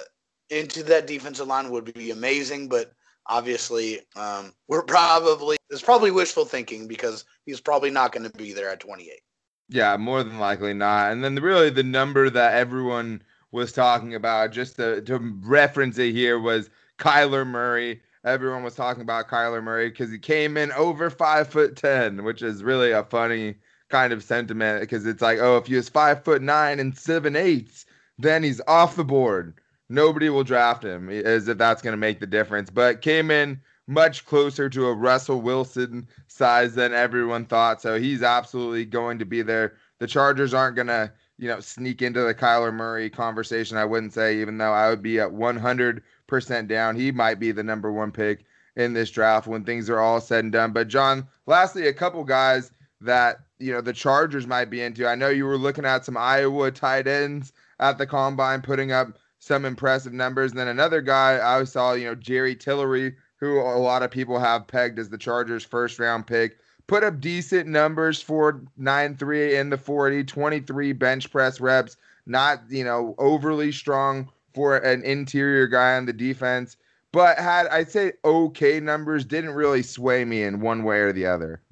into 0.49 0.83
that 0.83 1.07
defensive 1.07 1.47
line 1.47 1.69
would 1.69 1.93
be 1.93 2.11
amazing. 2.11 2.67
But 2.67 2.93
obviously, 3.27 4.01
um, 4.15 4.53
we're 4.67 4.83
probably 4.83 5.57
it's 5.69 5.81
probably 5.81 6.11
wishful 6.11 6.45
thinking 6.45 6.87
because 6.87 7.25
he's 7.45 7.61
probably 7.61 7.89
not 7.89 8.11
going 8.11 8.29
to 8.29 8.37
be 8.37 8.53
there 8.53 8.69
at 8.69 8.79
28. 8.79 9.21
Yeah, 9.69 9.95
more 9.97 10.23
than 10.23 10.37
likely 10.37 10.73
not. 10.73 11.11
And 11.11 11.23
then 11.23 11.35
the, 11.35 11.41
really 11.41 11.69
the 11.69 11.83
number 11.83 12.29
that 12.29 12.55
everyone 12.55 13.21
was 13.51 13.71
talking 13.71 14.15
about, 14.15 14.51
just 14.51 14.75
to, 14.75 15.01
to 15.03 15.17
reference 15.41 15.97
it 15.97 16.11
here, 16.11 16.39
was 16.39 16.69
Kyler 16.97 17.47
Murray 17.47 18.01
everyone 18.23 18.63
was 18.63 18.75
talking 18.75 19.01
about 19.01 19.27
Kyler 19.27 19.63
Murray 19.63 19.89
because 19.89 20.11
he 20.11 20.19
came 20.19 20.57
in 20.57 20.71
over 20.73 21.09
five 21.09 21.47
foot 21.47 21.75
ten, 21.75 22.23
which 22.23 22.41
is 22.41 22.63
really 22.63 22.91
a 22.91 23.03
funny 23.03 23.55
kind 23.89 24.13
of 24.13 24.23
sentiment 24.23 24.81
because 24.81 25.05
it's 25.05 25.21
like, 25.21 25.39
oh, 25.39 25.57
if 25.57 25.67
he 25.67 25.75
was 25.75 25.89
five 25.89 26.23
foot 26.23 26.41
nine 26.41 26.79
and 26.79 26.97
seven 26.97 27.35
eighths, 27.35 27.85
then 28.17 28.43
he's 28.43 28.61
off 28.67 28.95
the 28.95 29.03
board. 29.03 29.55
Nobody 29.91 30.29
will 30.29 30.43
draft 30.43 30.83
him 30.83 31.09
as 31.09 31.47
if 31.47 31.57
that's 31.57 31.81
going 31.81 31.93
to 31.93 31.97
make 31.97 32.19
the 32.19 32.27
difference. 32.27 32.69
But 32.69 33.01
came 33.01 33.29
in 33.29 33.61
much 33.87 34.25
closer 34.25 34.69
to 34.69 34.87
a 34.87 34.93
Russell 34.93 35.41
Wilson 35.41 36.07
size 36.27 36.75
than 36.75 36.93
everyone 36.93 37.45
thought. 37.45 37.81
So 37.81 37.99
he's 37.99 38.23
absolutely 38.23 38.85
going 38.85 39.19
to 39.19 39.25
be 39.25 39.41
there. 39.41 39.75
The 39.99 40.07
Chargers 40.07 40.53
aren't 40.53 40.75
going 40.75 40.87
to, 40.87 41.11
you 41.37 41.47
know, 41.47 41.59
sneak 41.59 42.01
into 42.01 42.21
the 42.21 42.33
Kyler 42.33 42.73
Murray 42.73 43.09
conversation. 43.09 43.77
I 43.77 43.85
wouldn't 43.85 44.13
say, 44.13 44.39
even 44.39 44.57
though 44.57 44.73
I 44.73 44.89
would 44.89 45.01
be 45.01 45.19
at 45.19 45.31
100 45.31 46.01
percent 46.31 46.69
down. 46.69 46.95
He 46.95 47.11
might 47.11 47.39
be 47.39 47.51
the 47.51 47.61
number 47.61 47.91
one 47.91 48.11
pick 48.11 48.45
in 48.77 48.93
this 48.93 49.11
draft 49.11 49.47
when 49.47 49.63
things 49.63 49.89
are 49.89 49.99
all 49.99 50.21
said 50.21 50.45
and 50.45 50.51
done. 50.51 50.71
But 50.71 50.87
John, 50.87 51.27
lastly, 51.45 51.87
a 51.87 51.93
couple 51.93 52.23
guys 52.23 52.71
that 53.01 53.41
you 53.59 53.71
know 53.71 53.81
the 53.81 53.93
Chargers 53.93 54.47
might 54.47 54.71
be 54.71 54.81
into. 54.81 55.07
I 55.07 55.13
know 55.13 55.29
you 55.29 55.45
were 55.45 55.57
looking 55.57 55.85
at 55.85 56.05
some 56.05 56.17
Iowa 56.17 56.71
tight 56.71 57.05
ends 57.05 57.51
at 57.79 57.99
the 57.99 58.07
combine, 58.07 58.61
putting 58.61 58.91
up 58.91 59.19
some 59.41 59.65
impressive 59.65 60.13
numbers. 60.13 60.51
And 60.51 60.59
then 60.59 60.67
another 60.67 61.01
guy 61.01 61.39
I 61.43 61.63
saw, 61.63 61.93
you 61.93 62.05
know, 62.05 62.15
Jerry 62.15 62.55
Tillery, 62.55 63.15
who 63.37 63.59
a 63.59 63.79
lot 63.79 64.03
of 64.03 64.11
people 64.11 64.39
have 64.39 64.67
pegged 64.67 64.99
as 64.99 65.09
the 65.09 65.17
Chargers' 65.17 65.65
first 65.65 65.97
round 65.97 66.27
pick, 66.27 66.59
put 66.85 67.03
up 67.03 67.19
decent 67.19 67.67
numbers 67.67 68.21
for 68.21 68.61
9 68.77 69.17
3 69.17 69.55
in 69.57 69.71
the 69.71 69.77
40, 69.77 70.23
23 70.23 70.93
bench 70.93 71.31
press 71.31 71.59
reps, 71.59 71.97
not, 72.27 72.61
you 72.69 72.83
know, 72.83 73.15
overly 73.17 73.71
strong 73.71 74.29
for 74.53 74.77
an 74.77 75.03
interior 75.03 75.65
guy 75.65 75.95
on 75.95 76.05
the 76.05 76.13
defense, 76.13 76.77
but 77.11 77.39
had 77.39 77.65
I'd 77.67 77.89
say 77.89 78.13
okay 78.23 78.79
numbers. 78.79 79.25
Didn't 79.25 79.51
really 79.51 79.81
sway 79.81 80.23
me 80.23 80.43
in 80.43 80.61
one 80.61 80.83
way 80.83 80.99
or 80.99 81.11
the 81.11 81.25
other. 81.25 81.63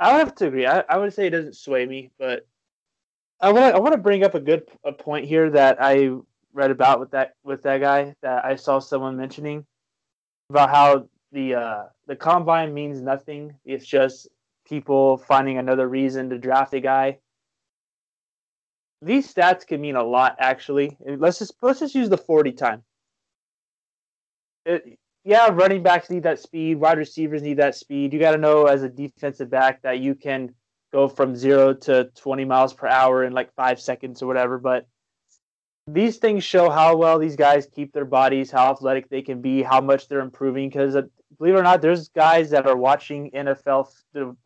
I 0.00 0.12
would 0.12 0.18
have 0.20 0.34
to 0.36 0.46
agree. 0.46 0.66
I, 0.66 0.82
I 0.88 0.96
would 0.96 1.12
say 1.12 1.26
it 1.26 1.30
doesn't 1.30 1.56
sway 1.56 1.84
me, 1.84 2.10
but 2.18 2.46
I 3.40 3.52
want 3.52 3.70
to 3.70 3.76
I 3.76 3.80
want 3.80 3.92
to 3.92 3.98
bring 3.98 4.24
up 4.24 4.34
a 4.34 4.40
good 4.40 4.66
a 4.82 4.92
point 4.92 5.26
here 5.26 5.50
that 5.50 5.76
I 5.78 6.16
read 6.56 6.70
about 6.70 6.98
with 6.98 7.10
that 7.12 7.34
with 7.44 7.62
that 7.62 7.80
guy 7.80 8.14
that 8.22 8.44
I 8.44 8.56
saw 8.56 8.78
someone 8.78 9.16
mentioning 9.16 9.64
about 10.50 10.70
how 10.70 11.08
the 11.32 11.54
uh, 11.54 11.82
the 12.06 12.16
combine 12.16 12.74
means 12.74 13.00
nothing. 13.00 13.54
It's 13.64 13.86
just 13.86 14.28
people 14.66 15.18
finding 15.18 15.58
another 15.58 15.88
reason 15.88 16.30
to 16.30 16.38
draft 16.38 16.74
a 16.74 16.80
guy 16.80 17.18
these 19.02 19.32
stats 19.32 19.66
can 19.66 19.80
mean 19.80 19.96
a 19.96 20.02
lot 20.02 20.36
actually. 20.38 20.96
Let's 21.04 21.38
just 21.38 21.54
let's 21.62 21.80
just 21.80 21.94
use 21.94 22.08
the 22.08 22.18
40 22.18 22.52
time. 22.52 22.82
It, 24.64 24.98
yeah, 25.24 25.48
running 25.52 25.82
backs 25.82 26.08
need 26.08 26.22
that 26.22 26.38
speed, 26.38 26.76
wide 26.76 26.98
receivers 26.98 27.42
need 27.42 27.58
that 27.58 27.74
speed. 27.74 28.12
You 28.12 28.20
got 28.20 28.32
to 28.32 28.38
know 28.38 28.66
as 28.66 28.82
a 28.82 28.88
defensive 28.88 29.50
back 29.50 29.82
that 29.82 29.98
you 29.98 30.14
can 30.14 30.54
go 30.92 31.08
from 31.08 31.34
zero 31.34 31.74
to 31.74 32.04
20 32.16 32.44
miles 32.44 32.72
per 32.72 32.86
hour 32.86 33.24
in 33.24 33.32
like 33.32 33.52
five 33.54 33.80
seconds 33.80 34.22
or 34.22 34.26
whatever. 34.26 34.58
But 34.58 34.86
these 35.86 36.16
things 36.18 36.42
show 36.42 36.68
how 36.68 36.96
well 36.96 37.18
these 37.18 37.36
guys 37.36 37.66
keep 37.66 37.92
their 37.92 38.04
bodies, 38.04 38.50
how 38.50 38.70
athletic 38.70 39.08
they 39.08 39.22
can 39.22 39.40
be, 39.40 39.62
how 39.62 39.80
much 39.80 40.08
they're 40.08 40.20
improving. 40.20 40.68
Because 40.68 40.96
uh, 40.96 41.02
believe 41.38 41.54
it 41.54 41.58
or 41.58 41.62
not, 41.62 41.80
there's 41.80 42.08
guys 42.08 42.50
that 42.50 42.66
are 42.66 42.76
watching 42.76 43.30
NFL, 43.30 43.88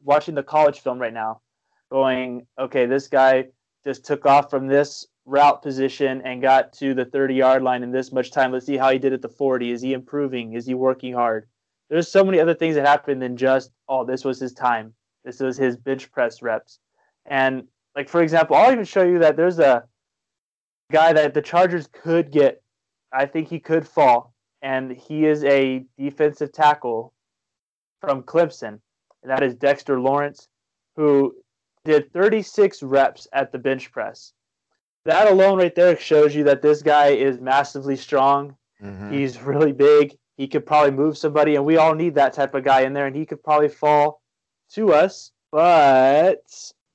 watching 0.03 0.35
the 0.35 0.42
college 0.42 0.81
film 0.81 0.98
right 0.98 1.14
now, 1.14 1.40
going, 1.90 2.46
okay, 2.59 2.87
this 2.87 3.09
guy 3.09 3.46
just 3.85 4.05
took 4.05 4.26
off 4.26 4.50
from 4.50 4.66
this 4.66 5.07
route 5.24 5.62
position 5.62 6.20
and 6.22 6.42
got 6.42 6.72
to 6.74 6.92
the 6.92 7.05
30 7.05 7.35
yard 7.35 7.62
line 7.62 7.83
in 7.83 7.90
this 7.90 8.12
much 8.12 8.33
time. 8.33 8.53
Let's 8.53 8.66
see 8.66 8.76
how 8.76 8.90
he 8.90 8.98
did 8.98 9.12
at 9.12 9.22
the 9.22 9.29
40. 9.29 9.70
Is 9.70 9.81
he 9.81 9.94
improving? 9.94 10.53
Is 10.53 10.66
he 10.66 10.74
working 10.74 11.14
hard? 11.14 11.48
There's 11.88 12.09
so 12.09 12.22
many 12.22 12.38
other 12.38 12.55
things 12.55 12.74
that 12.76 12.87
happen 12.87 13.18
than 13.18 13.37
just, 13.37 13.70
oh, 13.88 14.05
this 14.05 14.24
was 14.24 14.38
his 14.38 14.53
time. 14.53 14.92
This 15.24 15.40
was 15.40 15.57
his 15.57 15.76
bench 15.76 16.11
press 16.12 16.42
reps. 16.42 16.79
And 17.26 17.64
like 17.96 18.09
for 18.09 18.22
example, 18.22 18.57
I'll 18.57 18.72
even 18.72 18.85
show 18.85 19.03
you 19.03 19.18
that 19.20 19.37
there's 19.37 19.59
a 19.59 19.85
guy 20.90 21.12
that 21.12 21.35
the 21.35 21.42
Chargers 21.42 21.88
could 21.92 22.31
get. 22.31 22.62
I 23.12 23.26
think 23.26 23.48
he 23.48 23.59
could 23.59 23.87
fall, 23.87 24.35
and 24.62 24.92
he 24.92 25.26
is 25.26 25.42
a 25.44 25.85
defensive 25.98 26.53
tackle 26.53 27.12
from 28.00 28.22
Clemson, 28.22 28.81
and 29.22 29.31
that 29.31 29.42
is 29.42 29.55
Dexter 29.55 30.00
Lawrence, 30.00 30.48
who 30.96 31.35
did 31.85 32.12
36 32.12 32.83
reps 32.83 33.26
at 33.33 33.53
the 33.53 33.59
bench 33.59 33.90
press. 33.90 34.33
That 35.07 35.29
alone, 35.29 35.59
right 35.59 35.74
there, 35.74 35.96
shows 35.96 36.35
you 36.35 36.44
that 36.44 36.62
this 36.62 36.83
guy 36.83 37.09
is 37.09 37.40
massively 37.40 37.96
strong. 37.96 38.55
Mm-hmm. 38.83 39.12
He's 39.12 39.40
really 39.40 39.72
big. 39.72 40.16
He 40.37 40.46
could 40.46 40.66
probably 40.66 40.90
move 40.90 41.18
somebody, 41.18 41.57
and 41.57 41.64
we 41.64 41.79
all 41.79 41.94
need 41.94 42.14
that 42.14 42.33
type 42.33 42.55
of 42.55 42.64
guy 42.64 42.83
in 42.83 42.92
there. 42.92 43.07
And 43.07 43.16
he 43.16 43.26
could 43.26 43.42
probably 43.42 43.68
fall 43.68 44.22
to 44.72 44.92
us. 44.92 45.33
But 45.53 46.44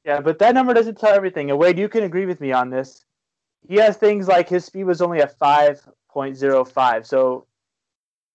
yeah, 0.06 0.22
but 0.22 0.40
that 0.40 0.54
number 0.54 0.74
doesn't 0.74 0.98
tell 0.98 1.14
everything. 1.14 1.50
And 1.50 1.60
Wade, 1.60 1.80
you 1.80 1.90
can 1.90 2.04
agree 2.04 2.26
with 2.26 2.40
me 2.40 2.52
on 2.52 2.70
this. 2.70 3.04
He 3.68 3.76
has 3.76 3.98
things 3.98 4.28
like 4.28 4.50
his 4.50 4.66
speed 4.66 4.84
was 4.84 5.02
only 5.02 5.20
a 5.20 5.28
5.05. 5.28 7.06
So 7.06 7.48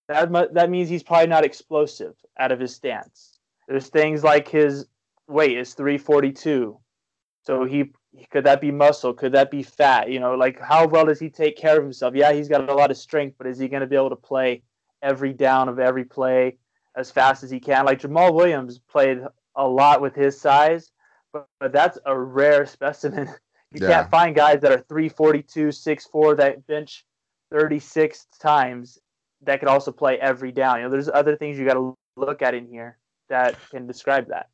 that 0.09 0.55
that 0.55 0.71
means 0.71 0.89
he's 0.89 1.03
probably 1.03 1.29
not 1.29 1.45
explosive 1.45 2.15
out 2.39 2.53
of 2.53 2.59
his 2.59 2.75
stance. 2.75 3.39
There's 3.69 3.89
things 3.89 4.25
like 4.25 4.49
his 4.49 4.87
weight 5.29 5.57
is 5.57 5.75
342. 5.75 6.79
So 7.43 7.65
he 7.65 7.93
could 8.31 8.45
that 8.45 8.61
be 8.61 8.73
muscle? 8.73 9.15
Could 9.15 9.33
that 9.33 9.51
be 9.51 9.63
fat? 9.63 10.11
You 10.11 10.19
know, 10.19 10.35
like 10.35 10.61
how 10.61 10.87
well 10.87 11.07
does 11.07 11.21
he 11.21 11.31
take 11.31 11.57
care 11.57 11.77
of 11.79 11.85
himself? 11.85 12.15
Yeah, 12.15 12.33
he's 12.33 12.49
got 12.49 12.69
a 12.69 12.75
lot 12.75 12.91
of 12.91 12.97
strength, 12.97 13.37
but 13.39 13.47
is 13.47 13.59
he 13.59 13.69
going 13.69 13.83
to 13.83 13.87
be 13.87 13.97
able 13.97 14.11
to 14.11 14.17
play 14.17 14.63
every 15.01 15.33
down 15.33 15.69
of 15.69 15.79
every 15.79 16.05
play 16.05 16.59
as 16.97 17.11
fast 17.11 17.45
as 17.45 17.51
he 17.51 17.61
can? 17.61 17.85
Like 17.87 18.01
jamal 18.01 18.35
Williams 18.35 18.79
played 18.79 19.21
a 19.55 19.67
lot 19.67 20.01
with 20.01 20.15
his 20.15 20.41
size, 20.41 20.91
but, 21.33 21.47
but 21.61 21.73
that's 21.73 21.99
a 22.05 22.19
rare 22.19 22.67
specimen. 22.67 23.29
You 23.73 23.87
yeah. 23.87 23.95
can't 23.95 24.11
find 24.11 24.35
guys 24.35 24.61
that 24.61 24.73
are 24.73 24.85
342, 24.89 25.69
6'4 25.69 26.37
that 26.39 26.67
bench 26.67 27.05
36 27.53 28.27
times 28.41 28.99
that 29.43 29.61
could 29.61 29.69
also 29.69 29.93
play 29.93 30.19
every 30.19 30.53
down. 30.53 30.79
You 30.79 30.85
know, 30.85 30.91
there's 30.91 31.09
other 31.09 31.37
things 31.37 31.59
you 31.59 31.65
got 31.65 31.75
to 31.75 31.95
look 32.17 32.43
at 32.43 32.55
in 32.55 32.67
here 32.67 32.99
that 33.29 33.57
can 33.71 33.87
describe 33.87 34.29
that. 34.29 34.49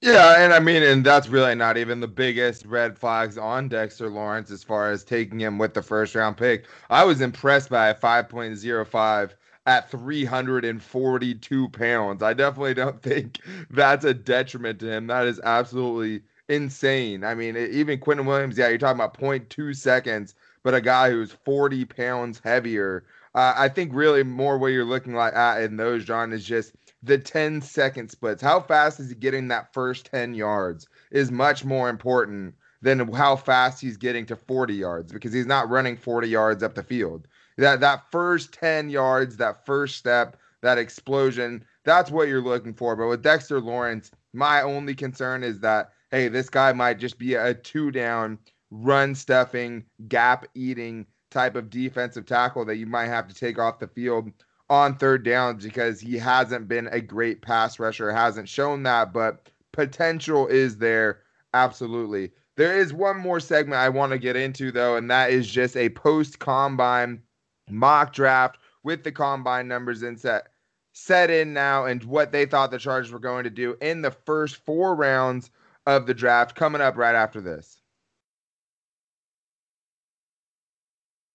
Yeah, 0.00 0.42
and 0.42 0.52
I 0.52 0.58
mean, 0.58 0.82
and 0.82 1.04
that's 1.04 1.28
really 1.28 1.54
not 1.54 1.76
even 1.76 2.00
the 2.00 2.08
biggest 2.08 2.66
red 2.66 2.98
flags 2.98 3.38
on 3.38 3.68
Dexter 3.68 4.10
Lawrence 4.10 4.50
as 4.50 4.64
far 4.64 4.90
as 4.90 5.04
taking 5.04 5.38
him 5.38 5.58
with 5.58 5.74
the 5.74 5.82
first 5.82 6.16
round 6.16 6.36
pick. 6.36 6.66
I 6.90 7.04
was 7.04 7.20
impressed 7.20 7.70
by 7.70 7.88
a 7.88 7.94
5.05 7.94 9.30
at 9.66 9.90
342 9.90 11.68
pounds. 11.68 12.22
I 12.22 12.32
definitely 12.32 12.74
don't 12.74 13.00
think 13.04 13.38
that's 13.70 14.04
a 14.04 14.12
detriment 14.12 14.80
to 14.80 14.90
him. 14.90 15.06
That 15.06 15.26
is 15.26 15.40
absolutely 15.44 16.22
insane. 16.52 17.24
I 17.24 17.34
mean, 17.34 17.56
even 17.56 17.98
Quinnen 17.98 18.26
Williams, 18.26 18.58
yeah, 18.58 18.68
you're 18.68 18.78
talking 18.78 19.00
about 19.00 19.18
0.2 19.18 19.74
seconds, 19.74 20.34
but 20.62 20.74
a 20.74 20.80
guy 20.80 21.10
who's 21.10 21.32
40 21.32 21.84
pounds 21.86 22.40
heavier. 22.42 23.04
Uh, 23.34 23.54
I 23.56 23.68
think 23.68 23.92
really 23.94 24.22
more 24.22 24.58
what 24.58 24.68
you're 24.68 24.84
looking 24.84 25.14
like 25.14 25.34
at 25.34 25.62
in 25.62 25.76
those, 25.76 26.04
John, 26.04 26.32
is 26.32 26.44
just 26.44 26.74
the 27.02 27.18
10 27.18 27.62
second 27.62 28.10
splits. 28.10 28.42
How 28.42 28.60
fast 28.60 29.00
is 29.00 29.08
he 29.08 29.14
getting 29.14 29.48
that 29.48 29.72
first 29.72 30.06
10 30.06 30.34
yards 30.34 30.86
is 31.10 31.30
much 31.30 31.64
more 31.64 31.88
important 31.88 32.54
than 32.82 33.12
how 33.12 33.36
fast 33.36 33.80
he's 33.80 33.96
getting 33.96 34.26
to 34.26 34.36
40 34.36 34.74
yards 34.74 35.12
because 35.12 35.32
he's 35.32 35.46
not 35.46 35.70
running 35.70 35.96
40 35.96 36.28
yards 36.28 36.62
up 36.62 36.74
the 36.74 36.82
field. 36.82 37.26
That 37.56 37.80
that 37.80 38.10
first 38.10 38.52
10 38.52 38.90
yards, 38.90 39.36
that 39.36 39.64
first 39.64 39.96
step, 39.96 40.36
that 40.62 40.78
explosion, 40.78 41.64
that's 41.84 42.10
what 42.10 42.28
you're 42.28 42.42
looking 42.42 42.74
for. 42.74 42.96
But 42.96 43.08
with 43.08 43.22
Dexter 43.22 43.60
Lawrence, 43.60 44.10
my 44.32 44.62
only 44.62 44.94
concern 44.94 45.44
is 45.44 45.60
that 45.60 45.92
hey, 46.12 46.28
this 46.28 46.50
guy 46.50 46.72
might 46.72 46.98
just 46.98 47.18
be 47.18 47.34
a 47.34 47.54
two 47.54 47.90
down 47.90 48.38
run 48.70 49.14
stuffing, 49.14 49.84
gap 50.08 50.46
eating 50.54 51.06
type 51.30 51.56
of 51.56 51.70
defensive 51.70 52.26
tackle 52.26 52.64
that 52.66 52.76
you 52.76 52.86
might 52.86 53.06
have 53.08 53.26
to 53.26 53.34
take 53.34 53.58
off 53.58 53.78
the 53.78 53.88
field 53.88 54.30
on 54.70 54.94
third 54.94 55.24
downs 55.24 55.64
because 55.64 56.00
he 56.00 56.16
hasn't 56.16 56.68
been 56.68 56.86
a 56.88 57.00
great 57.00 57.42
pass 57.42 57.78
rusher, 57.78 58.12
hasn't 58.12 58.48
shown 58.48 58.82
that, 58.84 59.12
but 59.12 59.50
potential 59.72 60.46
is 60.46 60.76
there 60.76 61.20
absolutely. 61.54 62.30
There 62.56 62.78
is 62.78 62.92
one 62.92 63.18
more 63.18 63.40
segment 63.40 63.80
I 63.80 63.88
want 63.88 64.12
to 64.12 64.18
get 64.18 64.36
into 64.36 64.70
though, 64.70 64.96
and 64.96 65.10
that 65.10 65.30
is 65.30 65.48
just 65.48 65.76
a 65.76 65.88
post 65.90 66.38
combine 66.38 67.22
mock 67.70 68.12
draft 68.12 68.58
with 68.82 69.02
the 69.02 69.12
combine 69.12 69.68
numbers 69.68 70.02
in 70.02 70.16
set 70.16 70.48
set 70.94 71.30
in 71.30 71.54
now 71.54 71.86
and 71.86 72.04
what 72.04 72.32
they 72.32 72.44
thought 72.44 72.70
the 72.70 72.78
Chargers 72.78 73.10
were 73.10 73.18
going 73.18 73.44
to 73.44 73.50
do 73.50 73.76
in 73.80 74.02
the 74.02 74.10
first 74.10 74.56
four 74.56 74.94
rounds 74.94 75.50
of 75.86 76.06
the 76.06 76.14
draft 76.14 76.54
coming 76.54 76.80
up 76.80 76.96
right 76.96 77.14
after 77.14 77.40
this. 77.40 77.80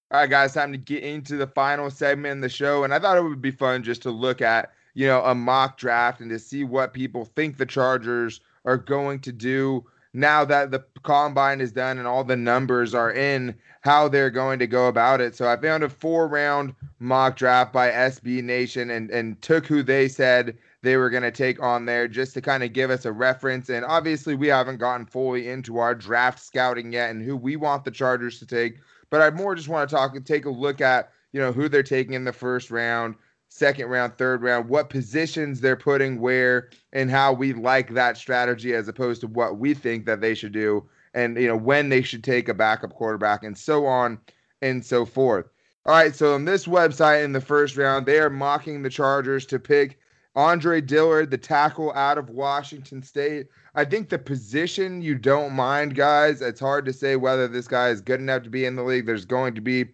All 0.10 0.22
right, 0.22 0.30
guys, 0.30 0.54
time 0.54 0.72
to 0.72 0.78
get 0.78 1.04
into 1.04 1.36
the 1.36 1.48
final 1.48 1.90
segment 1.90 2.32
in 2.32 2.42
the 2.42 2.48
show. 2.48 2.86
And 2.86 2.94
I 2.94 3.00
thought 3.00 3.18
it 3.18 3.24
would 3.24 3.42
be 3.42 3.52
fun 3.52 3.84
just 3.84 4.04
to 4.04 4.12
look 4.12 4.42
at, 4.42 4.72
you 4.94 5.06
know, 5.06 5.22
a 5.24 5.36
mock 5.36 5.78
draft 5.78 6.22
and 6.22 6.30
to 6.30 6.40
see 6.40 6.64
what 6.64 6.94
people 6.94 7.26
think 7.26 7.58
the 7.58 7.66
Chargers 7.66 8.40
are 8.64 8.78
going 8.78 9.20
to 9.20 9.34
do 9.34 9.86
now 10.14 10.46
that 10.46 10.72
the 10.72 10.84
combine 11.04 11.62
is 11.62 11.72
done 11.72 11.98
and 11.98 12.08
all 12.08 12.24
the 12.24 12.36
numbers 12.36 12.94
are 12.94 13.12
in, 13.12 13.56
how 13.82 14.08
they're 14.08 14.30
going 14.30 14.60
to 14.60 14.68
go 14.68 14.88
about 14.88 15.22
it. 15.22 15.36
So 15.36 15.48
I 15.48 15.56
found 15.58 15.84
a 15.84 15.90
four 15.90 16.28
round 16.28 16.76
mock 17.00 17.38
draft 17.38 17.72
by 17.72 17.90
SB 17.90 18.44
Nation 18.44 18.90
and, 18.90 19.10
and 19.12 19.42
took 19.42 19.66
who 19.66 19.84
they 19.84 20.08
said 20.08 20.58
they 20.82 20.98
were 20.98 21.10
going 21.10 21.24
to 21.24 21.32
take 21.32 21.62
on 21.62 21.86
there 21.86 22.08
just 22.08 22.34
to 22.34 22.42
kind 22.42 22.64
of 22.64 22.74
give 22.74 22.92
us 22.92 23.06
a 23.06 23.12
reference. 23.12 23.70
And 23.70 23.86
obviously, 23.86 24.36
we 24.36 24.48
haven't 24.48 24.78
gotten 24.78 25.06
fully 25.06 25.50
into 25.50 25.78
our 25.78 25.96
draft 25.96 26.40
scouting 26.40 26.94
yet 26.94 27.10
and 27.10 27.22
who 27.22 27.36
we 27.36 27.56
want 27.56 27.84
the 27.84 27.92
Chargers 27.92 28.40
to 28.40 28.46
take. 28.46 28.80
But 29.10 29.22
I 29.22 29.30
more 29.30 29.56
just 29.56 29.70
want 29.70 29.90
to 29.90 29.96
talk 29.96 30.16
and 30.16 30.26
take 30.26 30.46
a 30.46 30.50
look 30.50 30.82
at, 30.82 31.12
you 31.32 31.40
know, 31.40 31.52
who 31.52 31.70
they're 31.70 31.84
taking 31.84 32.14
in 32.14 32.26
the 32.26 32.34
first 32.34 32.72
round, 32.72 33.16
second 33.50 33.88
round, 33.88 34.18
third 34.18 34.42
round, 34.42 34.70
what 34.70 34.90
positions 34.90 35.62
they're 35.62 35.76
putting 35.76 36.20
where, 36.20 36.70
and 36.94 37.10
how 37.10 37.34
we 37.34 37.54
like 37.54 37.94
that 37.94 38.18
strategy 38.18 38.74
as 38.74 38.88
opposed 38.88 39.22
to 39.22 39.28
what 39.28 39.58
we 39.58 39.74
think 39.74 40.06
that 40.06 40.22
they 40.22 40.34
should 40.34 40.52
do, 40.52 40.84
and 41.14 41.38
you 41.38 41.48
know 41.48 41.58
when 41.58 41.90
they 41.90 42.02
should 42.02 42.24
take 42.24 42.50
a 42.50 42.54
backup 42.54 42.94
quarterback, 42.94 43.44
and 43.44 43.58
so 43.58 43.86
on 43.86 44.20
and 44.62 44.86
so 44.86 45.06
forth. 45.06 45.46
All 45.86 45.94
right, 45.94 46.14
so 46.14 46.34
on 46.34 46.46
this 46.46 46.68
website 46.68 47.24
in 47.24 47.32
the 47.32 47.42
first 47.42 47.78
round, 47.78 48.06
they 48.06 48.20
are 48.20 48.30
mocking 48.30 48.84
the 48.84 48.90
Chargers 48.90 49.46
to 49.46 49.58
pick 49.58 49.98
Andre 50.36 50.82
Dillard, 50.82 51.32
the 51.32 51.38
tackle 51.38 51.92
out 51.94 52.18
of 52.18 52.30
Washington 52.30 53.02
State. 53.02 53.48
I 53.74 53.86
think 53.86 54.10
the 54.10 54.20
position 54.20 55.02
you 55.02 55.16
don't 55.16 55.54
mind, 55.54 55.96
guys. 55.96 56.42
It's 56.42 56.60
hard 56.60 56.86
to 56.86 56.94
say 56.94 57.16
whether 57.16 57.48
this 57.48 57.68
guy 57.68 57.90
is 57.90 58.02
good 58.02 58.20
enough 58.20 58.44
to 58.44 58.50
be 58.50 58.66
in 58.66 58.76
the 58.76 58.84
league. 58.84 59.06
There's 59.06 59.26
going 59.26 59.56
to 59.56 59.62
be 59.62 59.86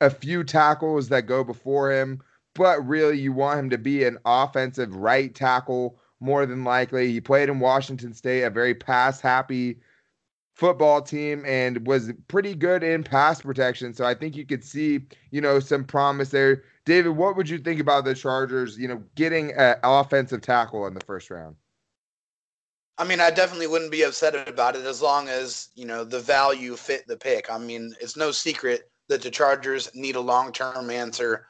a 0.00 0.08
few 0.08 0.44
tackles 0.44 1.08
that 1.08 1.26
go 1.26 1.44
before 1.44 1.92
him, 1.92 2.22
but 2.54 2.86
really 2.86 3.18
you 3.18 3.32
want 3.32 3.58
him 3.58 3.70
to 3.70 3.78
be 3.78 4.04
an 4.04 4.18
offensive 4.24 4.94
right 4.94 5.34
tackle 5.34 5.98
more 6.20 6.46
than 6.46 6.64
likely. 6.64 7.10
He 7.12 7.20
played 7.20 7.48
in 7.48 7.60
Washington 7.60 8.12
State, 8.12 8.42
a 8.42 8.50
very 8.50 8.74
pass 8.74 9.20
happy 9.20 9.80
football 10.54 11.00
team 11.00 11.42
and 11.46 11.86
was 11.86 12.12
pretty 12.28 12.54
good 12.54 12.82
in 12.82 13.02
pass 13.02 13.40
protection. 13.40 13.94
So 13.94 14.04
I 14.04 14.14
think 14.14 14.36
you 14.36 14.44
could 14.44 14.62
see, 14.62 15.00
you 15.30 15.40
know, 15.40 15.58
some 15.58 15.84
promise 15.84 16.28
there. 16.28 16.64
David, 16.84 17.10
what 17.10 17.36
would 17.36 17.48
you 17.48 17.58
think 17.58 17.80
about 17.80 18.04
the 18.04 18.14
Chargers, 18.14 18.76
you 18.76 18.86
know, 18.86 19.02
getting 19.14 19.52
an 19.52 19.76
offensive 19.82 20.42
tackle 20.42 20.86
in 20.86 20.92
the 20.92 21.00
first 21.00 21.30
round? 21.30 21.56
I 22.98 23.04
mean, 23.04 23.20
I 23.20 23.30
definitely 23.30 23.68
wouldn't 23.68 23.90
be 23.90 24.02
upset 24.02 24.46
about 24.46 24.76
it 24.76 24.84
as 24.84 25.00
long 25.00 25.28
as, 25.28 25.70
you 25.74 25.86
know, 25.86 26.04
the 26.04 26.20
value 26.20 26.76
fit 26.76 27.06
the 27.06 27.16
pick. 27.16 27.50
I 27.50 27.56
mean, 27.56 27.94
it's 27.98 28.18
no 28.18 28.30
secret 28.30 28.90
that 29.08 29.22
the 29.22 29.30
Chargers 29.30 29.90
need 29.94 30.16
a 30.16 30.20
long 30.20 30.52
term 30.52 30.90
answer 30.90 31.46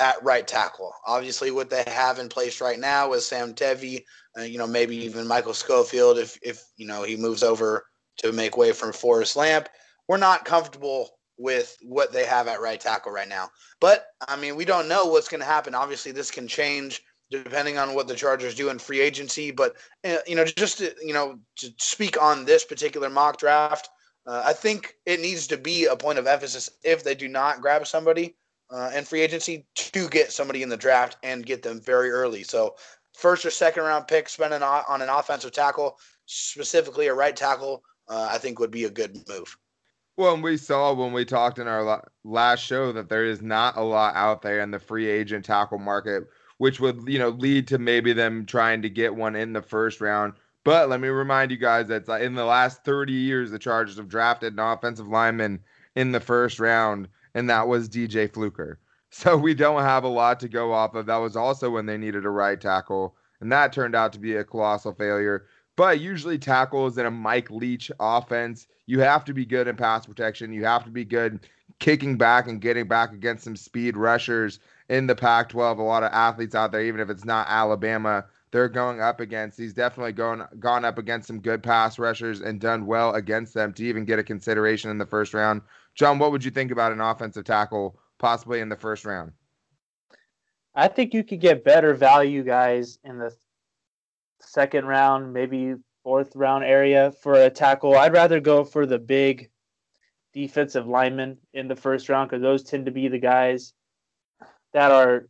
at 0.00 0.22
right 0.22 0.46
tackle. 0.46 0.92
Obviously, 1.06 1.50
what 1.50 1.70
they 1.70 1.84
have 1.86 2.18
in 2.18 2.28
place 2.28 2.60
right 2.60 2.78
now 2.78 3.12
is 3.12 3.26
Sam 3.26 3.54
Tevi, 3.54 4.04
uh, 4.38 4.42
you 4.42 4.58
know, 4.58 4.66
maybe 4.66 4.96
even 4.96 5.26
Michael 5.26 5.54
Schofield 5.54 6.18
if, 6.18 6.38
if, 6.42 6.62
you 6.76 6.86
know, 6.86 7.02
he 7.02 7.16
moves 7.16 7.42
over 7.42 7.86
to 8.18 8.32
make 8.32 8.56
way 8.56 8.72
for 8.72 8.92
Forrest 8.92 9.36
Lamp. 9.36 9.68
We're 10.08 10.16
not 10.16 10.44
comfortable 10.44 11.10
with 11.38 11.76
what 11.82 12.12
they 12.12 12.24
have 12.24 12.48
at 12.48 12.60
right 12.60 12.80
tackle 12.80 13.12
right 13.12 13.28
now. 13.28 13.50
But 13.80 14.06
I 14.28 14.36
mean, 14.36 14.56
we 14.56 14.64
don't 14.64 14.88
know 14.88 15.06
what's 15.06 15.28
going 15.28 15.40
to 15.40 15.46
happen. 15.46 15.74
Obviously, 15.74 16.12
this 16.12 16.30
can 16.30 16.48
change 16.48 17.02
depending 17.30 17.78
on 17.78 17.94
what 17.94 18.06
the 18.06 18.14
Chargers 18.14 18.54
do 18.54 18.68
in 18.68 18.78
free 18.78 19.00
agency. 19.00 19.50
But 19.50 19.74
uh, 20.04 20.18
you 20.26 20.36
know, 20.36 20.44
just 20.44 20.78
to, 20.78 20.94
you 21.02 21.14
know, 21.14 21.38
to 21.56 21.72
speak 21.78 22.20
on 22.20 22.44
this 22.44 22.64
particular 22.64 23.10
mock 23.10 23.38
draft, 23.38 23.88
uh, 24.26 24.42
I 24.44 24.52
think 24.52 24.94
it 25.06 25.20
needs 25.20 25.46
to 25.48 25.56
be 25.56 25.86
a 25.86 25.96
point 25.96 26.18
of 26.18 26.26
emphasis 26.26 26.70
if 26.84 27.02
they 27.02 27.14
do 27.14 27.28
not 27.28 27.60
grab 27.60 27.86
somebody 27.86 28.36
uh, 28.74 28.90
in 28.94 29.04
free 29.04 29.20
agency 29.20 29.64
to 29.76 30.08
get 30.08 30.32
somebody 30.32 30.62
in 30.62 30.68
the 30.68 30.76
draft 30.76 31.16
and 31.22 31.46
get 31.46 31.62
them 31.62 31.80
very 31.80 32.10
early. 32.10 32.42
So 32.42 32.74
first 33.12 33.46
or 33.46 33.50
second 33.50 33.84
round 33.84 34.08
pick 34.08 34.28
spending 34.28 34.62
on 34.62 35.00
an 35.00 35.08
offensive 35.08 35.52
tackle, 35.52 35.98
specifically 36.26 37.06
a 37.06 37.14
right 37.14 37.36
tackle, 37.36 37.84
uh, 38.08 38.28
I 38.30 38.38
think 38.38 38.58
would 38.58 38.72
be 38.72 38.84
a 38.84 38.90
good 38.90 39.16
move. 39.28 39.56
Well, 40.16 40.40
we 40.40 40.56
saw 40.56 40.92
when 40.92 41.12
we 41.12 41.24
talked 41.24 41.58
in 41.58 41.68
our 41.68 42.04
last 42.24 42.60
show 42.60 42.92
that 42.92 43.08
there 43.08 43.24
is 43.24 43.42
not 43.42 43.76
a 43.76 43.82
lot 43.82 44.16
out 44.16 44.42
there 44.42 44.60
in 44.60 44.72
the 44.72 44.78
free 44.78 45.08
agent 45.08 45.44
tackle 45.44 45.78
market, 45.78 46.24
which 46.58 46.80
would 46.80 47.08
you 47.08 47.18
know 47.18 47.30
lead 47.30 47.68
to 47.68 47.78
maybe 47.78 48.12
them 48.12 48.44
trying 48.44 48.82
to 48.82 48.90
get 48.90 49.14
one 49.14 49.36
in 49.36 49.52
the 49.52 49.62
first 49.62 50.00
round. 50.00 50.34
But 50.64 50.88
let 50.88 51.00
me 51.00 51.08
remind 51.08 51.50
you 51.50 51.58
guys 51.58 51.88
that 51.88 52.08
in 52.08 52.34
the 52.34 52.44
last 52.44 52.84
30 52.84 53.12
years, 53.12 53.50
the 53.50 53.58
Chargers 53.58 53.98
have 53.98 54.08
drafted 54.08 54.54
an 54.54 54.60
offensive 54.60 55.08
lineman 55.08 55.60
in 55.94 56.12
the 56.12 56.20
first 56.20 56.58
round, 56.58 57.08
and 57.34 57.50
that 57.50 57.68
was 57.68 57.88
DJ 57.88 58.32
Fluker. 58.32 58.78
So 59.16 59.36
we 59.36 59.54
don't 59.54 59.82
have 59.82 60.02
a 60.02 60.08
lot 60.08 60.40
to 60.40 60.48
go 60.48 60.72
off 60.72 60.96
of. 60.96 61.06
That 61.06 61.18
was 61.18 61.36
also 61.36 61.70
when 61.70 61.86
they 61.86 61.96
needed 61.96 62.24
a 62.24 62.30
right 62.30 62.60
tackle, 62.60 63.14
and 63.40 63.52
that 63.52 63.72
turned 63.72 63.94
out 63.94 64.12
to 64.14 64.18
be 64.18 64.34
a 64.34 64.42
colossal 64.42 64.92
failure. 64.92 65.46
But 65.76 66.00
usually, 66.00 66.36
tackles 66.36 66.98
in 66.98 67.06
a 67.06 67.12
Mike 67.12 67.48
Leach 67.48 67.92
offense, 68.00 68.66
you 68.86 68.98
have 68.98 69.24
to 69.26 69.32
be 69.32 69.46
good 69.46 69.68
in 69.68 69.76
pass 69.76 70.04
protection. 70.04 70.52
You 70.52 70.64
have 70.64 70.82
to 70.84 70.90
be 70.90 71.04
good 71.04 71.46
kicking 71.78 72.16
back 72.16 72.48
and 72.48 72.60
getting 72.60 72.88
back 72.88 73.12
against 73.12 73.44
some 73.44 73.54
speed 73.56 73.96
rushers 73.96 74.58
in 74.88 75.06
the 75.06 75.14
Pac 75.14 75.48
12. 75.48 75.78
A 75.78 75.82
lot 75.82 76.02
of 76.02 76.12
athletes 76.12 76.54
out 76.54 76.72
there, 76.72 76.82
even 76.82 77.00
if 77.00 77.10
it's 77.10 77.24
not 77.24 77.46
Alabama, 77.48 78.24
they're 78.50 78.68
going 78.68 79.00
up 79.00 79.18
against. 79.18 79.58
He's 79.58 79.74
definitely 79.74 80.12
going 80.12 80.42
gone 80.60 80.84
up 80.84 80.98
against 80.98 81.26
some 81.26 81.40
good 81.40 81.62
pass 81.62 81.98
rushers 81.98 82.40
and 82.40 82.60
done 82.60 82.86
well 82.86 83.14
against 83.14 83.54
them 83.54 83.72
to 83.74 83.84
even 83.84 84.04
get 84.04 84.20
a 84.20 84.24
consideration 84.24 84.90
in 84.90 84.98
the 84.98 85.06
first 85.06 85.34
round. 85.34 85.62
John, 85.94 86.18
what 86.18 86.32
would 86.32 86.44
you 86.44 86.50
think 86.50 86.70
about 86.70 86.92
an 86.92 87.00
offensive 87.00 87.44
tackle 87.44 87.98
possibly 88.18 88.60
in 88.60 88.68
the 88.68 88.76
first 88.76 89.04
round? 89.04 89.32
I 90.74 90.88
think 90.88 91.14
you 91.14 91.22
could 91.22 91.40
get 91.40 91.64
better 91.64 91.94
value 91.94 92.42
guys 92.42 92.98
in 93.04 93.18
the 93.18 93.32
second 94.40 94.86
round, 94.86 95.32
maybe 95.32 95.74
fourth 96.02 96.34
round 96.34 96.64
area 96.64 97.12
for 97.22 97.34
a 97.34 97.50
tackle. 97.50 97.94
I'd 97.94 98.12
rather 98.12 98.40
go 98.40 98.64
for 98.64 98.86
the 98.86 98.98
big 98.98 99.50
defensive 100.32 100.86
linemen 100.86 101.38
in 101.52 101.68
the 101.68 101.76
first 101.76 102.08
round 102.08 102.28
because 102.28 102.42
those 102.42 102.64
tend 102.64 102.86
to 102.86 102.92
be 102.92 103.06
the 103.06 103.20
guys 103.20 103.72
that 104.72 104.90
are 104.90 105.28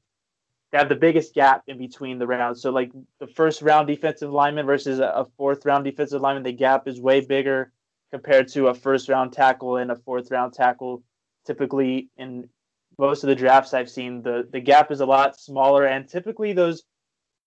that 0.72 0.78
have 0.78 0.88
the 0.88 0.96
biggest 0.96 1.34
gap 1.34 1.62
in 1.68 1.78
between 1.78 2.18
the 2.18 2.26
rounds. 2.26 2.62
So 2.62 2.70
like 2.70 2.90
the 3.20 3.26
first 3.28 3.60
round 3.60 3.86
defensive 3.86 4.32
lineman 4.32 4.66
versus 4.66 4.98
a 4.98 5.26
fourth 5.36 5.66
round 5.66 5.84
defensive 5.84 6.22
lineman, 6.22 6.42
the 6.42 6.52
gap 6.52 6.88
is 6.88 7.00
way 7.00 7.20
bigger 7.20 7.70
compared 8.14 8.46
to 8.46 8.68
a 8.68 8.74
first 8.74 9.08
round 9.08 9.32
tackle 9.32 9.78
and 9.78 9.90
a 9.90 9.96
fourth 9.96 10.30
round 10.30 10.52
tackle. 10.52 11.02
Typically 11.44 12.10
in 12.16 12.48
most 12.96 13.24
of 13.24 13.28
the 13.28 13.34
drafts 13.34 13.74
I've 13.74 13.90
seen, 13.90 14.22
the 14.22 14.46
the 14.52 14.60
gap 14.60 14.92
is 14.92 15.00
a 15.00 15.06
lot 15.06 15.36
smaller, 15.36 15.86
and 15.86 16.08
typically 16.08 16.52
those 16.52 16.84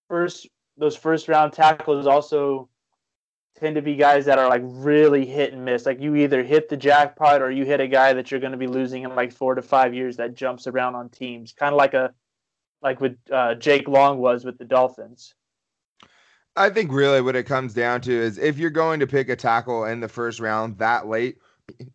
first 0.08 0.46
those 0.76 0.94
first 0.94 1.26
round 1.26 1.54
tackles 1.54 2.06
also 2.06 2.68
tend 3.58 3.76
to 3.76 3.82
be 3.82 3.96
guys 3.96 4.26
that 4.26 4.38
are 4.38 4.46
like 4.46 4.60
really 4.62 5.24
hit 5.24 5.54
and 5.54 5.64
miss. 5.64 5.86
Like 5.86 6.02
you 6.02 6.14
either 6.16 6.42
hit 6.42 6.68
the 6.68 6.76
jackpot 6.76 7.40
or 7.40 7.50
you 7.50 7.64
hit 7.64 7.80
a 7.80 7.88
guy 7.88 8.12
that 8.12 8.30
you're 8.30 8.38
going 8.38 8.52
to 8.52 8.58
be 8.58 8.66
losing 8.66 9.04
in 9.04 9.16
like 9.16 9.32
four 9.32 9.54
to 9.54 9.62
five 9.62 9.94
years 9.94 10.18
that 10.18 10.34
jumps 10.34 10.66
around 10.66 10.96
on 10.96 11.08
teams, 11.08 11.54
kind 11.54 11.72
of 11.72 11.78
like 11.78 11.94
a 11.94 12.12
like 12.82 13.00
with 13.00 13.16
uh, 13.32 13.54
Jake 13.54 13.88
Long 13.88 14.18
was 14.18 14.44
with 14.44 14.58
the 14.58 14.66
Dolphins. 14.66 15.34
I 16.56 16.70
think 16.70 16.92
really 16.92 17.20
what 17.20 17.36
it 17.36 17.44
comes 17.44 17.72
down 17.72 18.00
to 18.02 18.12
is 18.12 18.38
if 18.38 18.58
you're 18.58 18.70
going 18.70 19.00
to 19.00 19.06
pick 19.06 19.28
a 19.28 19.36
tackle 19.36 19.84
in 19.84 20.00
the 20.00 20.08
first 20.08 20.40
round 20.40 20.78
that 20.78 21.06
late, 21.06 21.38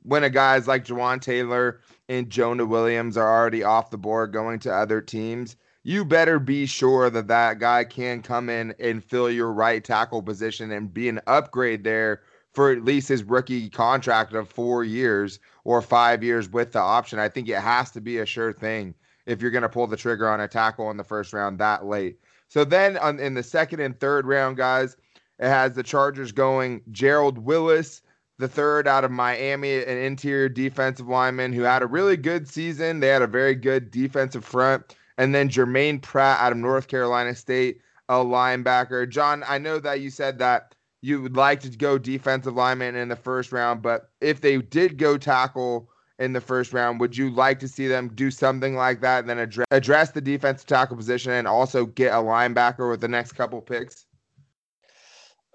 when 0.04 0.24
a 0.24 0.30
guys 0.30 0.68
like 0.68 0.86
Jawaan 0.86 1.20
Taylor 1.20 1.82
and 2.08 2.30
Jonah 2.30 2.66
Williams 2.66 3.18
are 3.18 3.30
already 3.30 3.64
off 3.64 3.90
the 3.90 3.98
board 3.98 4.32
going 4.32 4.60
to 4.60 4.74
other 4.74 5.02
teams, 5.02 5.58
you 5.84 6.06
better 6.06 6.40
be 6.40 6.66
sure 6.66 7.10
that 7.10 7.28
that 7.28 7.60
guy 7.60 7.84
can 7.84 8.22
come 8.22 8.50
in 8.50 8.74
and 8.80 9.04
fill 9.04 9.30
your 9.30 9.52
right 9.52 9.84
tackle 9.84 10.22
position 10.22 10.72
and 10.72 10.94
be 10.94 11.10
an 11.10 11.20
upgrade 11.28 11.84
there 11.84 12.22
for 12.54 12.72
at 12.72 12.86
least 12.86 13.10
his 13.10 13.24
rookie 13.24 13.70
contract 13.70 14.34
of 14.34 14.48
four 14.48 14.84
years 14.84 15.40
or 15.66 15.82
five 15.82 16.24
years 16.24 16.50
with 16.50 16.72
the 16.72 16.80
option. 16.80 17.20
I 17.20 17.28
think 17.28 17.50
it 17.50 17.60
has 17.60 17.92
to 17.92 18.02
be 18.02 18.20
a 18.20 18.26
sure 18.26 18.54
thing 18.54 18.94
if 19.26 19.42
you're 19.42 19.52
going 19.52 19.64
to 19.64 19.70
pull 19.70 19.88
the 19.88 19.98
trigger 19.98 20.30
on 20.30 20.40
a 20.40 20.48
tackle 20.48 20.90
in 20.92 20.98
the 20.98 21.04
first 21.04 21.34
round 21.34 21.60
that 21.60 21.86
late. 21.86 22.20
So 22.54 22.64
then 22.64 22.98
on, 22.98 23.20
in 23.20 23.34
the 23.34 23.42
second 23.42 23.80
and 23.80 24.00
third 24.00 24.28
round, 24.28 24.58
guys, 24.58 24.96
it 25.40 25.48
has 25.48 25.74
the 25.74 25.82
Chargers 25.82 26.32
going 26.32 26.84
Gerald 26.92 27.40
Willis, 27.40 28.04
the 28.38 28.48
third 28.48 28.88
out 28.88 29.04
of 29.04 29.10
Miami, 29.10 29.84
an 29.84 29.98
interior 29.98 30.50
defensive 30.50 31.08
lineman 31.08 31.52
who 31.52 31.64
had 31.64 31.82
a 31.82 31.88
really 31.88 32.16
good 32.16 32.48
season. 32.48 33.00
They 33.00 33.08
had 33.08 33.24
a 33.24 33.28
very 33.28 33.56
good 33.56 33.90
defensive 33.90 34.46
front. 34.46 34.96
And 35.18 35.34
then 35.34 35.50
Jermaine 35.50 36.00
Pratt 36.00 36.42
out 36.42 36.52
of 36.52 36.60
North 36.60 36.88
Carolina 36.88 37.34
State, 37.34 37.82
a 38.08 38.18
linebacker. 38.18 39.10
John, 39.10 39.44
I 39.48 39.58
know 39.58 39.80
that 39.80 40.02
you 40.02 40.12
said 40.12 40.38
that 40.38 40.76
you 41.02 41.24
would 41.24 41.36
like 41.36 41.62
to 41.62 41.70
go 41.70 41.98
defensive 41.98 42.54
lineman 42.54 42.96
in 42.96 43.08
the 43.08 43.16
first 43.16 43.52
round, 43.52 43.82
but 43.82 44.12
if 44.22 44.42
they 44.42 44.58
did 44.58 45.00
go 45.00 45.18
tackle 45.18 45.90
in 46.20 46.34
the 46.34 46.42
first 46.42 46.74
round, 46.74 47.00
would 47.00 47.18
you 47.18 47.30
like 47.30 47.60
to 47.60 47.68
see 47.68 47.88
them 47.88 48.10
do 48.14 48.30
something 48.30 48.76
like 48.76 49.02
that 49.02 49.20
and 49.20 49.30
then 49.30 49.40
address, 49.40 49.68
address 49.72 50.12
the 50.12 50.22
defensive 50.22 50.68
tackle 50.68 50.96
position 50.96 51.32
and 51.32 51.48
also 51.48 51.86
get 51.86 52.14
a 52.14 52.18
linebacker 52.18 52.90
with 52.90 53.02
the 53.02 53.08
next 53.08 53.34
couple 53.34 53.62
picks? 53.62 54.06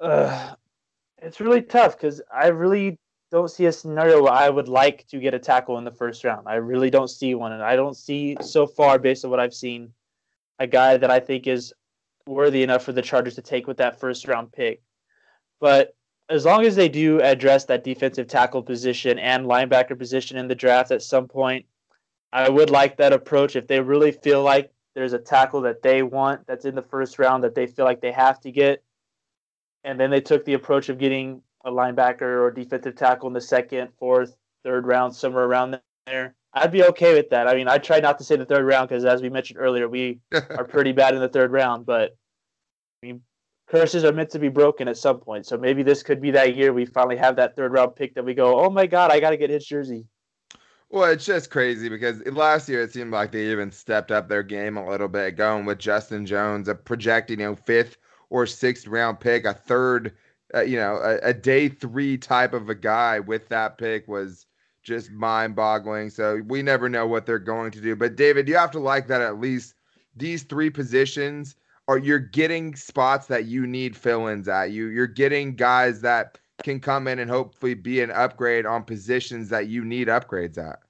Uh, 0.01 0.55
it's 1.23 1.41
really 1.41 1.63
tough 1.63 1.97
because 1.97 2.21
I 2.33 2.49
really 2.49 2.99
don't 3.31 3.51
see 3.51 3.67
a 3.67 3.73
scenario 3.73 4.23
where 4.23 4.33
I 4.33 4.49
would 4.49 4.69
like 4.69 5.07
to 5.09 5.19
get 5.19 5.35
a 5.35 5.39
tackle 5.39 5.79
in 5.79 5.85
the 5.85 5.93
first 5.93 6.25
round. 6.25 6.49
I 6.49 6.55
really 6.55 6.91
don't 6.91 7.09
see 7.09 7.35
one, 7.35 7.53
and 7.53 7.63
I 7.63 7.77
don't 7.77 7.97
see 7.97 8.37
so 8.41 8.67
far, 8.67 8.99
based 8.99 9.25
on 9.25 9.31
what 9.31 9.41
I've 9.41 9.55
seen, 9.55 9.93
a 10.59 10.67
guy 10.67 10.97
that 10.97 11.11
I 11.11 11.21
think 11.21 11.47
is 11.47 11.73
worthy 12.27 12.63
enough 12.63 12.85
for 12.85 12.93
the 12.93 13.03
Chargers 13.03 13.35
to 13.37 13.43
take 13.43 13.67
with 13.67 13.77
that 13.79 14.01
first 14.01 14.27
round 14.27 14.53
pick. 14.53 14.83
But 15.61 15.95
as 16.29 16.45
long 16.45 16.65
as 16.65 16.77
they 16.77 16.89
do 16.89 17.21
address 17.21 17.65
that 17.65 17.85
defensive 17.85 18.27
tackle 18.27 18.63
position 18.63 19.19
and 19.19 19.47
linebacker 19.47 19.99
position 19.99 20.37
in 20.37 20.49
the 20.49 20.55
draft 20.55 20.91
at 20.91 21.03
some 21.03 21.27
point, 21.27 21.65
I 22.33 22.49
would 22.49 22.71
like 22.71 22.97
that 22.99 23.13
approach. 23.13 23.57
If 23.57 23.67
they 23.67 23.81
really 23.81 24.13
feel 24.13 24.43
like 24.43 24.71
there's 24.95 25.15
a 25.15 25.19
tackle 25.19 25.63
that 25.63 25.83
they 25.83 26.03
want 26.03 26.47
that's 26.47 26.67
in 26.67 26.75
the 26.75 26.83
first 26.83 27.19
round 27.19 27.45
that 27.45 27.55
they 27.55 27.67
feel 27.67 27.85
like 27.85 28.01
they 28.01 28.13
have 28.13 28.41
to 28.41 28.51
get, 28.51 28.83
and 29.85 29.99
then 29.99 30.11
they 30.11 30.21
took 30.21 30.45
the 30.45 30.55
approach 30.55 30.89
of 30.89 30.99
getting 30.99 31.41
a 31.65 31.71
linebacker 31.71 32.43
or 32.43 32.51
defensive 32.51 32.95
tackle 32.95 33.29
in 33.29 33.33
the 33.33 33.41
second, 33.41 33.89
fourth, 33.99 34.37
third 34.65 34.87
round, 34.87 35.15
somewhere 35.15 35.45
around 35.45 35.81
there. 36.07 36.35
I'd 36.53 36.73
be 36.73 36.85
okay 36.85 37.15
with 37.15 37.31
that. 37.31 37.47
I 37.47 37.55
mean, 37.55 37.69
I 37.69 37.79
try 37.79 38.01
not 38.01 38.19
to 38.19 38.25
say 38.25 38.37
the 38.37 38.45
third 38.45 38.65
round 38.65 38.89
because, 38.89 39.05
as 39.05 39.23
we 39.23 39.31
mentioned 39.31 39.59
earlier, 39.61 39.89
we 39.89 40.21
are 40.33 40.65
pretty 40.65 40.93
bad 40.93 41.15
in 41.15 41.21
the 41.21 41.29
third 41.29 41.53
round. 41.53 41.87
But 41.87 42.17
I 43.03 43.07
mean, 43.07 43.23
curses 43.69 44.05
are 44.05 44.13
meant 44.13 44.31
to 44.31 44.39
be 44.39 44.49
broken 44.49 44.89
at 44.89 44.97
some 44.97 45.19
point. 45.21 45.47
So 45.47 45.57
maybe 45.57 45.83
this 45.83 46.03
could 46.03 46.21
be 46.21 46.31
that 46.33 46.57
year 46.57 46.73
we 46.73 46.87
finally 46.87 47.17
have 47.17 47.37
that 47.37 47.57
third 47.57 47.73
round 47.73 47.97
pick 47.97 48.15
that 48.15 48.25
we 48.25 48.35
go, 48.35 48.59
oh 48.59 48.71
my 48.71 48.87
god, 48.87 49.11
I 49.11 49.21
got 49.21 49.31
to 49.31 49.37
get 49.37 49.51
his 49.51 49.67
jersey. 49.67 50.07
Well, 50.91 51.11
it's 51.11 51.27
just 51.27 51.51
crazy 51.51 51.91
because 51.91 52.25
last 52.27 52.67
year 52.69 52.83
it 52.83 52.93
seemed 52.93 53.13
like 53.13 53.31
they 53.31 53.51
even 53.51 53.71
stepped 53.71 54.11
up 54.11 54.29
their 54.29 54.43
game 54.43 54.79
a 54.79 54.89
little 54.89 55.09
bit, 55.09 55.37
going 55.37 55.67
with 55.67 55.79
Justin 55.79 56.25
Jones, 56.25 56.67
a 56.67 56.75
projected, 56.75 57.39
you 57.39 57.45
know, 57.45 57.57
fifth 57.57 57.99
or 58.31 58.47
sixth 58.47 58.87
round 58.87 59.21
pick, 59.21 59.45
a 59.45 59.53
third 59.53 60.15
uh, 60.55 60.63
you 60.63 60.77
know, 60.77 60.97
a, 60.97 61.29
a, 61.29 61.35
day 61.35 61.69
three 61.69 62.17
type 62.17 62.55
of 62.55 62.71
a 62.71 62.75
guy 62.75 63.21
with 63.21 63.49
that 63.49 63.77
pick 63.77 64.09
was 64.09 64.47
just 64.83 65.11
mind 65.11 65.55
boggling. 65.55 66.09
So 66.09 66.41
we 66.47 66.63
never 66.63 66.89
know 66.89 67.07
what 67.07 67.27
they're 67.27 67.39
going 67.39 67.71
to 67.73 67.81
do. 67.81 67.95
But 67.95 68.17
David, 68.17 68.49
you 68.49 68.57
have 68.57 68.71
to 68.71 68.79
like 68.79 69.09
that 69.09 69.21
at 69.21 69.39
least 69.39 69.75
these 70.17 70.43
three 70.45 70.71
positions 70.71 71.57
are 71.89 71.99
you're 71.99 72.19
getting 72.19 72.77
spots 72.77 73.27
that 73.27 73.47
you 73.47 73.67
need 73.67 73.97
fill-ins 73.97 74.47
at. 74.47 74.71
You 74.71 74.87
you're 74.87 75.07
getting 75.07 75.57
guys 75.57 76.01
that 76.03 76.39
can 76.63 76.81
come 76.81 77.09
in 77.09 77.19
and 77.19 77.31
hopefully 77.31 77.75
be 77.75 78.01
an 78.01 78.11
upgrade 78.11 78.67
on 78.67 78.85
positions 78.85 79.49
that 79.49 79.69
you 79.69 79.85
need 79.85 80.09
upgrades 80.09 80.59
at. 80.59 80.81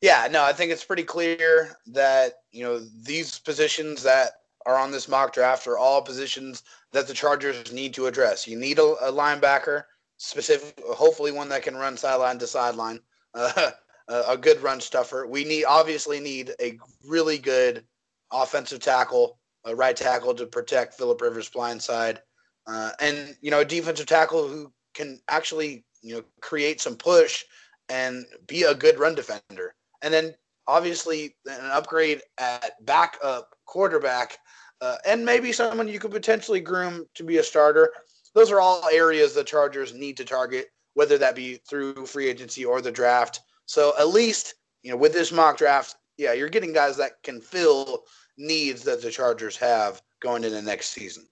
Yeah, 0.00 0.28
no, 0.30 0.42
I 0.42 0.52
think 0.52 0.72
it's 0.72 0.84
pretty 0.84 1.04
clear 1.04 1.76
that, 1.86 2.42
you 2.50 2.64
know, 2.64 2.80
these 3.04 3.38
positions 3.38 4.02
that 4.02 4.32
are 4.66 4.76
on 4.76 4.90
this 4.90 5.08
mock 5.08 5.32
draft 5.32 5.66
are 5.68 5.78
all 5.78 6.02
positions 6.02 6.64
that 6.90 7.06
the 7.06 7.14
Chargers 7.14 7.72
need 7.72 7.94
to 7.94 8.06
address. 8.06 8.46
You 8.46 8.58
need 8.58 8.80
a, 8.80 8.82
a 8.82 9.12
linebacker, 9.12 9.84
specific, 10.16 10.80
hopefully 10.84 11.30
one 11.30 11.48
that 11.50 11.62
can 11.62 11.76
run 11.76 11.96
sideline 11.96 12.38
to 12.40 12.48
sideline, 12.48 12.98
uh, 13.34 13.70
a 14.08 14.36
good 14.36 14.60
run 14.60 14.80
stuffer. 14.80 15.24
We 15.26 15.44
need 15.44 15.64
obviously 15.64 16.18
need 16.18 16.52
a 16.60 16.78
really 17.06 17.38
good 17.38 17.84
offensive 18.32 18.80
tackle, 18.80 19.38
a 19.64 19.74
right 19.74 19.96
tackle 19.96 20.34
to 20.34 20.46
protect 20.46 20.94
Philip 20.94 21.20
Rivers' 21.20 21.48
blind 21.48 21.82
side, 21.82 22.20
uh, 22.66 22.90
and 23.00 23.36
you 23.40 23.50
know 23.50 23.60
a 23.60 23.64
defensive 23.64 24.06
tackle 24.06 24.48
who 24.48 24.72
can 24.94 25.20
actually 25.28 25.84
you 26.02 26.16
know 26.16 26.22
create 26.40 26.80
some 26.80 26.96
push 26.96 27.44
and 27.88 28.24
be 28.46 28.62
a 28.62 28.74
good 28.74 28.98
run 28.98 29.14
defender. 29.14 29.74
And 30.02 30.12
then 30.12 30.34
obviously 30.66 31.36
an 31.46 31.70
upgrade 31.70 32.22
at 32.38 32.84
backup 32.84 33.50
quarterback 33.66 34.38
uh, 34.82 34.96
and 35.06 35.24
maybe 35.24 35.52
someone 35.52 35.86
you 35.86 36.00
could 36.00 36.10
potentially 36.10 36.58
groom 36.58 37.06
to 37.14 37.22
be 37.22 37.36
a 37.36 37.42
starter. 37.42 37.92
Those 38.34 38.50
are 38.50 38.60
all 38.60 38.88
areas 38.92 39.32
the 39.32 39.44
Chargers 39.44 39.94
need 39.94 40.16
to 40.16 40.24
target, 40.24 40.72
whether 40.94 41.16
that 41.18 41.36
be 41.36 41.60
through 41.68 42.04
free 42.06 42.28
agency 42.28 42.64
or 42.64 42.80
the 42.80 42.90
draft. 42.90 43.42
So 43.66 43.92
at 43.96 44.08
least, 44.08 44.54
you 44.82 44.90
know, 44.90 44.96
with 44.96 45.12
this 45.12 45.30
mock 45.30 45.56
draft, 45.56 45.94
yeah, 46.16 46.32
you're 46.32 46.48
getting 46.48 46.72
guys 46.72 46.96
that 46.96 47.22
can 47.22 47.40
fill 47.40 48.02
needs 48.42 48.82
that 48.82 49.00
the 49.00 49.10
Chargers 49.10 49.56
have 49.56 50.02
going 50.20 50.44
into 50.44 50.60
next 50.60 50.90
season. 50.90 51.26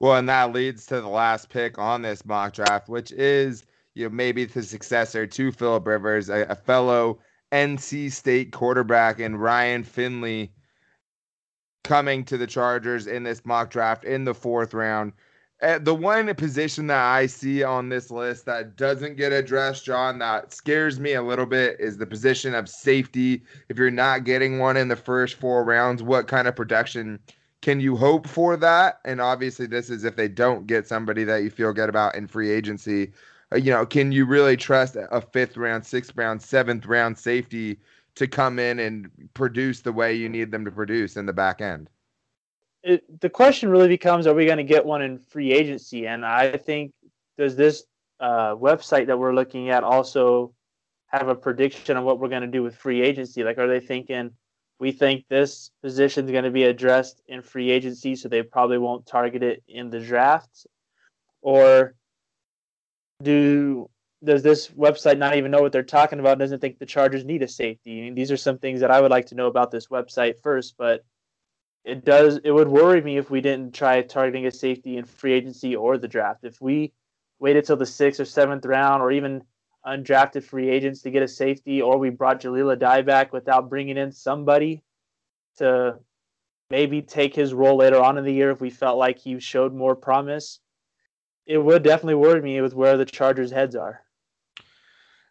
Well, 0.00 0.16
and 0.16 0.28
that 0.28 0.52
leads 0.52 0.86
to 0.86 1.00
the 1.00 1.08
last 1.08 1.48
pick 1.48 1.78
on 1.78 2.02
this 2.02 2.24
mock 2.24 2.52
draft, 2.52 2.88
which 2.88 3.10
is 3.12 3.64
you 3.94 4.04
know 4.04 4.14
maybe 4.14 4.44
the 4.44 4.62
successor 4.62 5.26
to 5.26 5.52
Philip 5.52 5.86
Rivers, 5.86 6.28
a, 6.28 6.42
a 6.42 6.54
fellow 6.54 7.20
NC 7.52 8.12
State 8.12 8.52
quarterback, 8.52 9.20
and 9.20 9.40
Ryan 9.40 9.82
Finley 9.82 10.52
coming 11.84 12.24
to 12.24 12.36
the 12.36 12.46
Chargers 12.46 13.06
in 13.06 13.22
this 13.22 13.44
mock 13.44 13.70
draft 13.70 14.04
in 14.04 14.24
the 14.24 14.34
fourth 14.34 14.74
round. 14.74 15.12
Uh, 15.64 15.78
the 15.78 15.94
one 15.94 16.32
position 16.34 16.88
that 16.88 17.02
I 17.02 17.24
see 17.24 17.62
on 17.62 17.88
this 17.88 18.10
list 18.10 18.44
that 18.44 18.76
doesn't 18.76 19.16
get 19.16 19.32
addressed, 19.32 19.86
John, 19.86 20.18
that 20.18 20.52
scares 20.52 21.00
me 21.00 21.14
a 21.14 21.22
little 21.22 21.46
bit 21.46 21.80
is 21.80 21.96
the 21.96 22.04
position 22.04 22.54
of 22.54 22.68
safety. 22.68 23.42
If 23.70 23.78
you're 23.78 23.90
not 23.90 24.24
getting 24.24 24.58
one 24.58 24.76
in 24.76 24.88
the 24.88 24.96
first 24.96 25.36
four 25.36 25.64
rounds, 25.64 26.02
what 26.02 26.28
kind 26.28 26.46
of 26.46 26.54
production 26.54 27.18
can 27.62 27.80
you 27.80 27.96
hope 27.96 28.28
for 28.28 28.58
that? 28.58 29.00
And 29.06 29.22
obviously, 29.22 29.66
this 29.66 29.88
is 29.88 30.04
if 30.04 30.16
they 30.16 30.28
don't 30.28 30.66
get 30.66 30.86
somebody 30.86 31.24
that 31.24 31.42
you 31.42 31.48
feel 31.48 31.72
good 31.72 31.88
about 31.88 32.14
in 32.14 32.26
free 32.26 32.50
agency. 32.50 33.12
Uh, 33.50 33.56
you 33.56 33.70
know, 33.70 33.86
can 33.86 34.12
you 34.12 34.26
really 34.26 34.58
trust 34.58 34.96
a 34.96 35.22
fifth 35.22 35.56
round, 35.56 35.86
sixth 35.86 36.12
round, 36.14 36.42
seventh 36.42 36.84
round 36.84 37.16
safety 37.16 37.80
to 38.16 38.28
come 38.28 38.58
in 38.58 38.78
and 38.80 39.10
produce 39.32 39.80
the 39.80 39.92
way 39.92 40.12
you 40.12 40.28
need 40.28 40.50
them 40.50 40.66
to 40.66 40.70
produce 40.70 41.16
in 41.16 41.24
the 41.24 41.32
back 41.32 41.62
end? 41.62 41.88
It, 42.84 43.20
the 43.20 43.30
question 43.30 43.70
really 43.70 43.88
becomes: 43.88 44.26
Are 44.26 44.34
we 44.34 44.44
going 44.44 44.58
to 44.58 44.64
get 44.64 44.84
one 44.84 45.02
in 45.02 45.18
free 45.18 45.52
agency? 45.52 46.06
And 46.06 46.24
I 46.24 46.56
think 46.56 46.92
does 47.38 47.56
this 47.56 47.84
uh, 48.20 48.54
website 48.54 49.06
that 49.06 49.18
we're 49.18 49.34
looking 49.34 49.70
at 49.70 49.82
also 49.82 50.52
have 51.06 51.28
a 51.28 51.34
prediction 51.34 51.96
on 51.96 52.04
what 52.04 52.20
we're 52.20 52.28
going 52.28 52.42
to 52.42 52.48
do 52.48 52.62
with 52.62 52.76
free 52.76 53.00
agency? 53.02 53.42
Like, 53.42 53.58
are 53.58 53.68
they 53.68 53.80
thinking 53.80 54.32
we 54.78 54.92
think 54.92 55.24
this 55.28 55.70
position 55.82 56.26
is 56.26 56.30
going 56.30 56.44
to 56.44 56.50
be 56.50 56.64
addressed 56.64 57.22
in 57.26 57.40
free 57.40 57.70
agency, 57.70 58.16
so 58.16 58.28
they 58.28 58.42
probably 58.42 58.78
won't 58.78 59.06
target 59.06 59.42
it 59.42 59.62
in 59.66 59.88
the 59.88 60.00
draft, 60.00 60.66
or 61.40 61.94
do 63.22 63.88
does 64.22 64.42
this 64.42 64.68
website 64.68 65.18
not 65.18 65.36
even 65.36 65.50
know 65.50 65.60
what 65.60 65.72
they're 65.72 65.82
talking 65.82 66.18
about? 66.18 66.38
Doesn't 66.38 66.60
think 66.60 66.78
the 66.78 66.86
Chargers 66.86 67.24
need 67.24 67.42
a 67.42 67.48
safety. 67.48 67.98
I 67.98 68.02
mean, 68.02 68.14
these 68.14 68.30
are 68.30 68.36
some 68.36 68.58
things 68.58 68.80
that 68.80 68.90
I 68.90 69.00
would 69.00 69.10
like 69.10 69.26
to 69.26 69.34
know 69.34 69.46
about 69.46 69.70
this 69.70 69.88
website 69.88 70.40
first, 70.42 70.74
but 70.78 71.04
it 71.84 72.04
does. 72.04 72.38
It 72.44 72.50
would 72.50 72.68
worry 72.68 73.02
me 73.02 73.18
if 73.18 73.30
we 73.30 73.40
didn't 73.40 73.74
try 73.74 74.00
targeting 74.02 74.46
a 74.46 74.50
safety 74.50 74.96
in 74.96 75.04
free 75.04 75.34
agency 75.34 75.76
or 75.76 75.98
the 75.98 76.08
draft. 76.08 76.44
If 76.44 76.60
we 76.60 76.92
waited 77.38 77.64
till 77.64 77.76
the 77.76 77.86
sixth 77.86 78.20
or 78.20 78.24
seventh 78.24 78.64
round, 78.64 79.02
or 79.02 79.12
even 79.12 79.42
undrafted 79.86 80.44
free 80.44 80.70
agents 80.70 81.02
to 81.02 81.10
get 81.10 81.22
a 81.22 81.28
safety, 81.28 81.82
or 81.82 81.98
we 81.98 82.08
brought 82.08 82.40
Jahleel 82.40 82.74
Addae 82.76 83.04
back 83.04 83.32
without 83.32 83.68
bringing 83.68 83.98
in 83.98 84.12
somebody 84.12 84.82
to 85.58 85.98
maybe 86.70 87.02
take 87.02 87.34
his 87.34 87.52
role 87.52 87.76
later 87.76 88.00
on 88.00 88.16
in 88.16 88.24
the 88.24 88.32
year 88.32 88.50
if 88.50 88.60
we 88.60 88.70
felt 88.70 88.96
like 88.96 89.18
he 89.18 89.38
showed 89.38 89.74
more 89.74 89.94
promise, 89.94 90.60
it 91.46 91.58
would 91.58 91.82
definitely 91.82 92.14
worry 92.14 92.40
me 92.40 92.60
with 92.62 92.74
where 92.74 92.96
the 92.96 93.04
Chargers' 93.04 93.50
heads 93.50 93.76
are. 93.76 94.03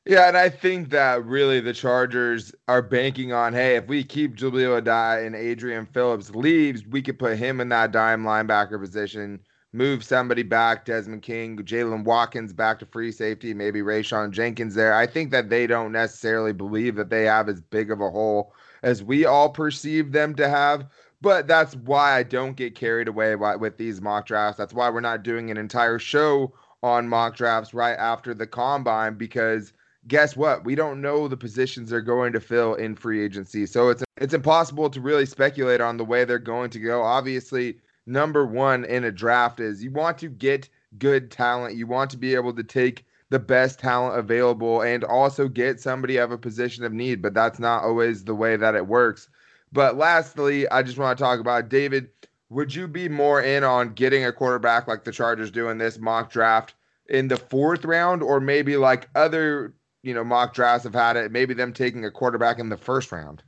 Yeah, 0.05 0.27
and 0.27 0.35
I 0.35 0.49
think 0.49 0.89
that 0.89 1.23
really 1.23 1.61
the 1.61 1.73
Chargers 1.73 2.53
are 2.67 2.81
banking 2.81 3.31
on, 3.31 3.53
hey, 3.53 3.77
if 3.77 3.87
we 3.87 4.03
keep 4.03 4.35
Jahleel 4.35 4.81
Addae 4.81 5.25
and 5.25 5.33
Adrian 5.33 5.85
Phillips 5.85 6.31
leaves, 6.35 6.85
we 6.85 7.01
could 7.01 7.17
put 7.17 7.37
him 7.37 7.61
in 7.61 7.69
that 7.69 7.91
dime 7.93 8.23
linebacker 8.23 8.77
position, 8.81 9.39
move 9.71 10.03
somebody 10.03 10.43
back, 10.43 10.83
Desmond 10.83 11.21
King, 11.21 11.57
Jaylen 11.57 12.03
Watkins 12.03 12.51
back 12.51 12.79
to 12.79 12.85
free 12.85 13.13
safety, 13.13 13.53
maybe 13.53 13.79
Rayshawn 13.79 14.31
Jenkins 14.31 14.75
there. 14.75 14.93
I 14.93 15.07
think 15.07 15.31
that 15.31 15.49
they 15.49 15.67
don't 15.67 15.93
necessarily 15.93 16.51
believe 16.51 16.95
that 16.95 17.09
they 17.09 17.23
have 17.23 17.47
as 17.47 17.61
big 17.61 17.89
of 17.89 18.01
a 18.01 18.09
hole 18.09 18.53
as 18.83 19.01
we 19.01 19.23
all 19.23 19.49
perceive 19.49 20.11
them 20.11 20.35
to 20.35 20.49
have. 20.49 20.85
But 21.21 21.47
that's 21.47 21.77
why 21.77 22.17
I 22.17 22.23
don't 22.23 22.57
get 22.57 22.75
carried 22.75 23.07
away 23.07 23.37
with 23.37 23.77
these 23.77 24.01
mock 24.01 24.25
drafts. 24.25 24.57
That's 24.57 24.73
why 24.73 24.89
we're 24.89 24.99
not 24.99 25.23
doing 25.23 25.49
an 25.49 25.55
entire 25.55 25.97
show 25.97 26.53
on 26.81 27.07
mock 27.07 27.37
drafts 27.37 27.73
right 27.73 27.95
after 27.97 28.33
the 28.33 28.47
combine 28.47 29.13
because– 29.13 29.71
guess 30.07 30.35
what? 30.35 30.65
We 30.65 30.75
don't 30.75 31.01
know 31.01 31.27
the 31.27 31.37
positions 31.37 31.89
they're 31.89 32.01
going 32.01 32.33
to 32.33 32.39
fill 32.39 32.75
in 32.75 32.95
free 32.95 33.23
agency. 33.23 33.65
So 33.65 33.89
it's 33.89 34.03
it's 34.17 34.33
impossible 34.33 34.89
to 34.89 35.01
really 35.01 35.25
speculate 35.25 35.81
on 35.81 35.97
the 35.97 36.05
way 36.05 36.23
they're 36.23 36.39
going 36.39 36.69
to 36.71 36.79
go. 36.79 37.01
Obviously, 37.01 37.77
number 38.05 38.45
1 38.45 38.85
in 38.85 39.03
a 39.03 39.11
draft 39.11 39.59
is 39.59 39.83
you 39.83 39.91
want 39.91 40.17
to 40.19 40.29
get 40.29 40.69
good 40.97 41.31
talent. 41.31 41.75
You 41.75 41.87
want 41.87 42.11
to 42.11 42.17
be 42.17 42.35
able 42.35 42.53
to 42.53 42.63
take 42.63 43.05
the 43.29 43.39
best 43.39 43.79
talent 43.79 44.17
available 44.17 44.81
and 44.81 45.03
also 45.03 45.47
get 45.47 45.79
somebody 45.79 46.17
of 46.17 46.31
a 46.31 46.37
position 46.37 46.83
of 46.83 46.93
need, 46.93 47.21
but 47.21 47.33
that's 47.33 47.59
not 47.59 47.83
always 47.83 48.23
the 48.23 48.35
way 48.35 48.55
that 48.55 48.75
it 48.75 48.87
works. 48.87 49.27
But 49.71 49.97
lastly, 49.97 50.69
I 50.69 50.83
just 50.83 50.99
want 50.99 51.17
to 51.17 51.23
talk 51.23 51.39
about 51.39 51.67
David, 51.67 52.09
would 52.49 52.75
you 52.75 52.87
be 52.87 53.09
more 53.09 53.41
in 53.41 53.63
on 53.63 53.93
getting 53.93 54.23
a 54.23 54.31
quarterback 54.31 54.87
like 54.87 55.03
the 55.03 55.11
Chargers 55.11 55.49
do 55.49 55.69
in 55.69 55.79
this 55.79 55.97
mock 55.97 56.31
draft 56.31 56.75
in 57.09 57.27
the 57.27 57.35
4th 57.35 57.85
round 57.85 58.21
or 58.21 58.39
maybe 58.39 58.77
like 58.77 59.09
other 59.15 59.73
you 60.03 60.13
know 60.13 60.23
mock 60.23 60.53
drafts 60.53 60.83
have 60.83 60.93
had 60.93 61.15
it. 61.15 61.31
Maybe 61.31 61.53
them 61.53 61.73
taking 61.73 62.05
a 62.05 62.11
quarterback 62.11 62.59
in 62.59 62.69
the 62.69 62.77
first 62.77 63.11
round. 63.11 63.41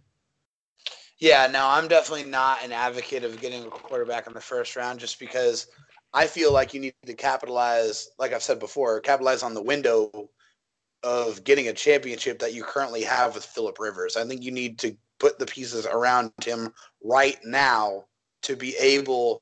Yeah, 1.20 1.48
no, 1.48 1.66
I'm 1.68 1.88
definitely 1.88 2.30
not 2.30 2.64
an 2.64 2.72
advocate 2.72 3.24
of 3.24 3.40
getting 3.40 3.66
a 3.66 3.70
quarterback 3.70 4.28
in 4.28 4.34
the 4.34 4.42
first 4.42 4.76
round 4.76 5.00
just 5.00 5.20
because 5.20 5.68
I 6.14 6.28
feel 6.28 6.52
like 6.52 6.74
you 6.74 6.80
need 6.80 6.94
to 7.06 7.14
capitalize, 7.14 8.10
like 8.20 8.34
I've 8.34 8.44
said 8.44 8.60
before, 8.60 9.00
capitalize 9.00 9.44
on 9.44 9.54
the 9.54 9.62
window 9.62 10.30
of 11.04 11.44
getting 11.44 11.68
a 11.68 11.74
championship 11.74 12.40
that 12.40 12.54
you 12.54 12.64
currently 12.64 13.04
have 13.04 13.36
with 13.36 13.46
Philip 13.46 13.80
Rivers. 13.80 14.18
I 14.18 14.26
think 14.26 14.44
you 14.44 14.52
need 14.52 14.80
to 14.80 14.98
put 15.20 15.40
the 15.40 15.46
pieces 15.46 15.86
around 15.86 16.32
him 16.44 16.74
right 17.04 17.38
now 17.46 18.06
to 18.42 18.56
be 18.56 18.76
able 18.78 19.42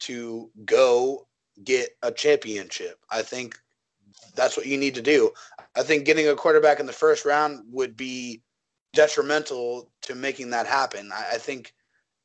to 0.00 0.50
go 0.64 1.26
get 1.64 1.90
a 2.02 2.12
championship. 2.12 2.98
I 3.10 3.22
think 3.22 3.58
that's 4.34 4.56
what 4.56 4.66
you 4.66 4.76
need 4.76 4.94
to 4.94 5.02
do. 5.02 5.30
I 5.76 5.82
think 5.82 6.04
getting 6.04 6.28
a 6.28 6.34
quarterback 6.34 6.80
in 6.80 6.86
the 6.86 6.92
first 6.92 7.24
round 7.24 7.60
would 7.70 7.96
be 7.96 8.42
detrimental 8.94 9.92
to 10.02 10.14
making 10.14 10.50
that 10.50 10.66
happen. 10.66 11.10
I, 11.12 11.34
I 11.34 11.38
think 11.38 11.72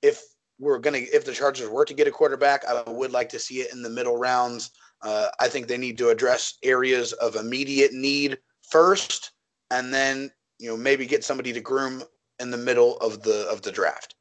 if 0.02 0.24
we're 0.60 0.80
gonna, 0.80 1.00
if 1.00 1.26
the 1.26 1.34
Chargers 1.34 1.70
were 1.70 1.86
to 1.86 1.94
get 1.94 2.08
a 2.08 2.12
quarterback, 2.12 2.64
I 2.66 2.90
would 2.90 3.12
like 3.12 3.30
to 3.30 3.40
see 3.40 3.56
it 3.56 3.74
in 3.74 3.82
the 3.82 3.90
middle 3.90 4.18
rounds. 4.18 4.72
Uh, 5.02 5.28
I 5.40 5.48
think 5.48 5.68
they 5.68 5.78
need 5.78 5.98
to 5.98 6.10
address 6.10 6.58
areas 6.64 7.14
of 7.14 7.36
immediate 7.36 7.94
need 7.94 8.38
first, 8.70 9.32
and 9.72 9.94
then 9.94 10.32
you 10.60 10.70
know 10.70 10.78
maybe 10.78 11.06
get 11.06 11.24
somebody 11.24 11.52
to 11.54 11.60
groom 11.60 12.04
in 12.40 12.52
the 12.52 12.58
middle 12.58 12.98
of 12.98 13.22
the 13.24 13.48
of 13.50 13.62
the 13.64 13.72
draft. 13.72 14.16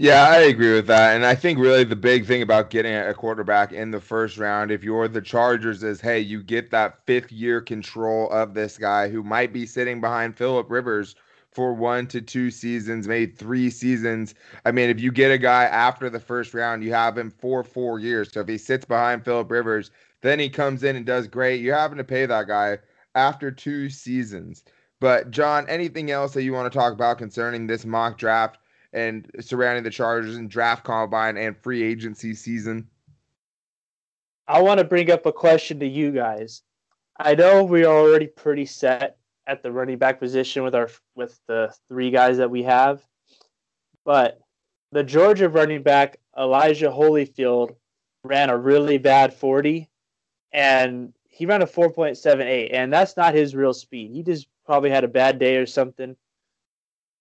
Yeah, 0.00 0.28
I 0.28 0.38
agree 0.42 0.74
with 0.74 0.86
that. 0.86 1.16
And 1.16 1.26
I 1.26 1.34
think 1.34 1.58
really 1.58 1.82
the 1.84 1.96
big 1.96 2.24
thing 2.24 2.40
about 2.40 2.70
getting 2.70 2.94
a 2.94 3.12
quarterback 3.12 3.72
in 3.72 3.90
the 3.90 4.00
first 4.00 4.38
round, 4.38 4.70
if 4.70 4.84
you're 4.84 5.08
the 5.08 5.20
Chargers, 5.20 5.82
is 5.82 6.00
hey, 6.00 6.20
you 6.20 6.40
get 6.42 6.70
that 6.70 7.04
fifth 7.04 7.32
year 7.32 7.60
control 7.60 8.30
of 8.30 8.54
this 8.54 8.78
guy 8.78 9.08
who 9.08 9.24
might 9.24 9.52
be 9.52 9.66
sitting 9.66 10.00
behind 10.00 10.36
Philip 10.36 10.70
Rivers 10.70 11.16
for 11.50 11.74
one 11.74 12.06
to 12.08 12.20
two 12.22 12.50
seasons, 12.50 13.08
maybe 13.08 13.32
three 13.32 13.70
seasons. 13.70 14.34
I 14.64 14.70
mean, 14.70 14.88
if 14.88 15.00
you 15.00 15.10
get 15.10 15.32
a 15.32 15.38
guy 15.38 15.64
after 15.64 16.08
the 16.08 16.20
first 16.20 16.54
round, 16.54 16.84
you 16.84 16.92
have 16.92 17.18
him 17.18 17.30
for 17.32 17.64
four 17.64 17.98
years. 17.98 18.30
So 18.32 18.40
if 18.40 18.48
he 18.48 18.56
sits 18.58 18.84
behind 18.84 19.24
Philip 19.24 19.50
Rivers, 19.50 19.90
then 20.22 20.38
he 20.38 20.48
comes 20.48 20.84
in 20.84 20.94
and 20.94 21.04
does 21.04 21.26
great. 21.26 21.60
You're 21.60 21.76
having 21.76 21.98
to 21.98 22.04
pay 22.04 22.24
that 22.24 22.46
guy 22.46 22.78
after 23.16 23.50
two 23.50 23.90
seasons. 23.90 24.62
But 25.00 25.32
John, 25.32 25.68
anything 25.68 26.10
else 26.12 26.34
that 26.34 26.44
you 26.44 26.52
want 26.52 26.72
to 26.72 26.78
talk 26.78 26.92
about 26.92 27.18
concerning 27.18 27.66
this 27.66 27.84
mock 27.84 28.16
draft? 28.16 28.58
And 28.98 29.30
surrounding 29.40 29.84
the 29.84 29.90
Chargers 29.90 30.36
and 30.36 30.50
draft 30.50 30.84
combine 30.84 31.36
and 31.36 31.56
free 31.56 31.82
agency 31.82 32.34
season? 32.34 32.88
I 34.46 34.62
want 34.62 34.78
to 34.78 34.84
bring 34.84 35.10
up 35.10 35.26
a 35.26 35.32
question 35.32 35.78
to 35.80 35.86
you 35.86 36.10
guys. 36.10 36.62
I 37.18 37.34
know 37.34 37.64
we 37.64 37.84
are 37.84 37.94
already 37.94 38.26
pretty 38.26 38.66
set 38.66 39.16
at 39.46 39.62
the 39.62 39.72
running 39.72 39.98
back 39.98 40.18
position 40.18 40.62
with 40.62 40.74
our 40.74 40.90
with 41.14 41.38
the 41.46 41.74
three 41.88 42.10
guys 42.10 42.36
that 42.38 42.50
we 42.50 42.62
have, 42.64 43.02
but 44.04 44.40
the 44.92 45.04
Georgia 45.04 45.48
running 45.48 45.82
back 45.82 46.16
Elijah 46.36 46.88
Holyfield 46.88 47.76
ran 48.24 48.50
a 48.50 48.56
really 48.56 48.98
bad 48.98 49.34
40 49.34 49.88
and 50.52 51.12
he 51.24 51.46
ran 51.46 51.62
a 51.62 51.66
4.78 51.66 52.70
and 52.72 52.92
that's 52.92 53.16
not 53.16 53.34
his 53.34 53.54
real 53.54 53.74
speed. 53.74 54.10
He 54.12 54.22
just 54.22 54.48
probably 54.64 54.90
had 54.90 55.04
a 55.04 55.08
bad 55.08 55.38
day 55.38 55.56
or 55.56 55.66
something 55.66 56.16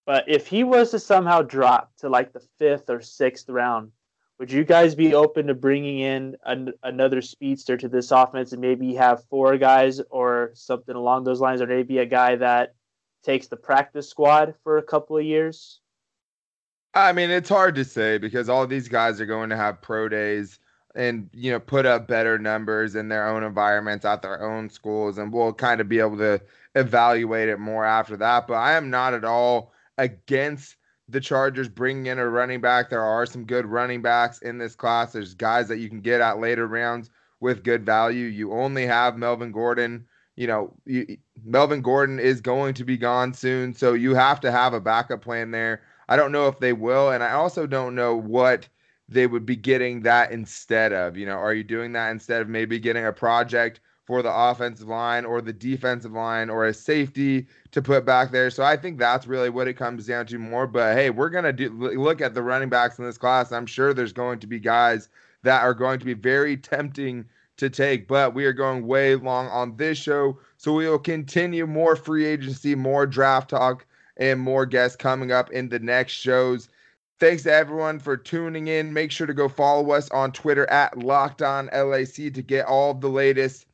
but 0.08 0.24
if 0.26 0.48
he 0.48 0.64
was 0.64 0.92
to 0.92 1.00
somehow 1.00 1.42
drop 1.42 1.92
to 1.98 2.08
like 2.08 2.32
the 2.32 2.42
fifth 2.58 2.90
or 2.90 3.02
sixth 3.02 3.50
round, 3.50 3.92
would 4.40 4.50
you 4.50 4.64
guys 4.64 4.96
be 4.96 5.14
open 5.14 5.48
to 5.48 5.54
bringing 5.54 6.00
in 6.00 6.38
an, 6.46 6.72
another 6.82 7.22
speedster 7.22 7.76
to 7.76 7.90
this 7.90 8.10
offense 8.12 8.54
and 8.54 8.62
maybe 8.62 8.96
have 8.96 9.26
four 9.26 9.58
guys 9.58 10.00
or 10.10 10.52
something 10.54 10.96
along 10.96 11.26
those 11.26 11.42
lines, 11.42 11.62
or 11.62 11.68
maybe 11.68 11.98
a 11.98 12.06
guy 12.06 12.38
that 12.38 12.74
takes 13.22 13.48
the 13.48 13.58
practice 13.58 14.10
squad 14.10 14.56
for 14.64 14.78
a 14.78 14.84
couple 14.84 15.18
of 15.18 15.26
years? 15.26 15.82
I 16.94 17.12
mean, 17.12 17.30
it's 17.30 17.50
hard 17.50 17.76
to 17.76 17.84
say 17.84 18.18
because 18.18 18.48
all 18.48 18.66
these 18.66 18.88
guys 18.88 19.20
are 19.20 19.26
going 19.26 19.50
to 19.50 19.58
have 19.58 19.82
pro 19.82 20.08
days 20.08 20.60
and 20.96 21.30
you 21.34 21.52
know 21.52 21.60
put 21.60 21.86
up 21.86 22.08
better 22.08 22.40
numbers 22.40 22.96
in 22.96 23.10
their 23.10 23.28
own 23.28 23.44
environments 23.44 24.06
at 24.06 24.22
their 24.22 24.42
own 24.42 24.70
schools, 24.70 25.18
and 25.18 25.34
we'll 25.34 25.52
kind 25.52 25.82
of 25.82 25.90
be 25.90 26.00
able 26.00 26.18
to 26.18 26.40
evaluate 26.76 27.50
it 27.50 27.60
more 27.60 27.84
after 27.84 28.16
that. 28.16 28.48
But 28.48 28.56
I 28.56 28.74
am 28.78 28.90
not 28.90 29.14
at 29.14 29.26
all 29.26 29.74
against 29.98 30.76
the 31.10 31.22
Chargers 31.22 31.70
bringing 31.70 32.08
in 32.08 32.20
a 32.20 32.28
running 32.28 32.62
back. 32.62 32.90
There 32.90 33.04
are 33.04 33.26
some 33.26 33.46
good 33.46 33.66
running 33.66 34.02
backs 34.02 34.40
in 34.40 34.58
this 34.58 34.76
class. 34.76 35.14
There's 35.14 35.34
guys 35.34 35.68
that 35.70 35.78
you 35.78 35.90
can 35.90 36.02
get 36.02 36.22
at 36.22 36.40
later 36.40 36.68
rounds 36.68 37.10
with 37.40 37.64
good 37.64 37.86
value. 37.86 38.26
You 38.26 38.52
only 38.54 38.86
have 38.86 39.18
Melvin 39.18 39.52
Gordon. 39.52 40.06
You 40.36 40.48
know, 40.48 40.74
you, 40.86 41.18
Melvin 41.44 41.82
Gordon 41.82 42.20
is 42.20 42.42
going 42.42 42.74
to 42.76 42.84
be 42.84 42.98
gone 42.98 43.34
soon, 43.34 43.74
so 43.74 43.94
you 43.94 44.14
have 44.16 44.40
to 44.42 44.52
have 44.52 44.74
a 44.74 44.82
backup 44.82 45.22
plan 45.22 45.52
there. 45.52 45.82
I 46.10 46.16
don't 46.16 46.32
know 46.32 46.48
if 46.48 46.60
they 46.60 46.74
will, 46.74 47.12
and 47.12 47.24
I 47.24 47.32
also 47.32 47.66
don't 47.66 47.96
know 47.96 48.16
what 48.16 48.68
they 49.10 49.26
would 49.26 49.46
be 49.46 49.56
getting 49.56 50.02
that 50.02 50.32
instead 50.32 50.94
of. 50.94 51.18
You 51.18 51.26
know, 51.26 51.38
are 51.38 51.54
you 51.54 51.64
doing 51.64 51.94
that 51.94 52.12
instead 52.12 52.42
of 52.42 52.50
maybe 52.50 52.80
getting 52.80 53.06
a 53.06 53.14
project 53.14 53.80
for 54.08 54.22
the 54.22 54.34
offensive 54.34 54.88
line 54.88 55.26
or 55.26 55.42
the 55.42 55.52
defensive 55.52 56.14
line 56.14 56.50
or 56.50 56.66
a 56.66 56.74
safety 56.74 57.46
to 57.72 57.82
put 57.82 58.06
back 58.06 58.32
there. 58.32 58.50
So 58.50 58.64
I 58.64 58.78
think 58.78 58.98
that's 58.98 59.28
really 59.28 59.50
what 59.50 59.68
it 59.68 59.74
comes 59.74 60.08
down 60.08 60.26
to 60.28 60.40
more. 60.40 60.66
But 60.66 60.96
hey, 60.96 61.10
we're 61.10 61.30
gonna 61.30 61.52
look 61.52 62.22
at 62.22 62.34
the 62.34 62.42
running 62.42 62.70
backs 62.70 62.98
in 62.98 63.06
this 63.06 63.18
class. 63.18 63.52
I'm 63.52 63.66
sure 63.66 63.94
there's 63.94 64.14
going 64.14 64.40
to 64.40 64.48
be 64.48 64.60
guys 64.60 65.10
that 65.44 65.62
are 65.62 65.74
going 65.74 66.00
to 66.00 66.06
be 66.06 66.14
very 66.14 66.56
tempting 66.56 67.26
to 67.58 67.70
take, 67.70 68.08
but 68.08 68.34
we 68.34 68.46
are 68.46 68.54
going 68.54 68.88
way 68.88 69.16
long 69.16 69.48
on 69.48 69.76
this 69.76 69.98
show. 69.98 70.40
So 70.56 70.74
we 70.74 70.88
will 70.88 71.00
continue 71.00 71.68
more 71.68 71.96
free 71.98 72.26
agency, 72.26 72.76
more 72.76 73.06
draft 73.06 73.50
talk, 73.50 73.86
and 74.16 74.40
more 74.40 74.66
guests 74.66 74.96
coming 74.96 75.32
up 75.32 75.52
in 75.52 75.68
the 75.68 75.80
next 75.80 76.14
shows. 76.14 76.70
Thanks 77.20 77.44
to 77.44 77.54
everyone 77.54 78.00
for 78.00 78.16
tuning 78.16 78.68
in. 78.68 78.94
Make 78.94 79.12
sure 79.12 79.28
to 79.28 79.34
go 79.34 79.50
follow 79.50 79.92
us 79.92 80.10
on 80.12 80.32
Twitter 80.32 80.70
at 80.70 80.98
Locked 80.98 81.42
On 81.42 81.68
LAC 81.74 82.32
to 82.34 82.42
get 82.42 82.68
all 82.68 82.94
the 82.94 83.10
latest 83.10 83.67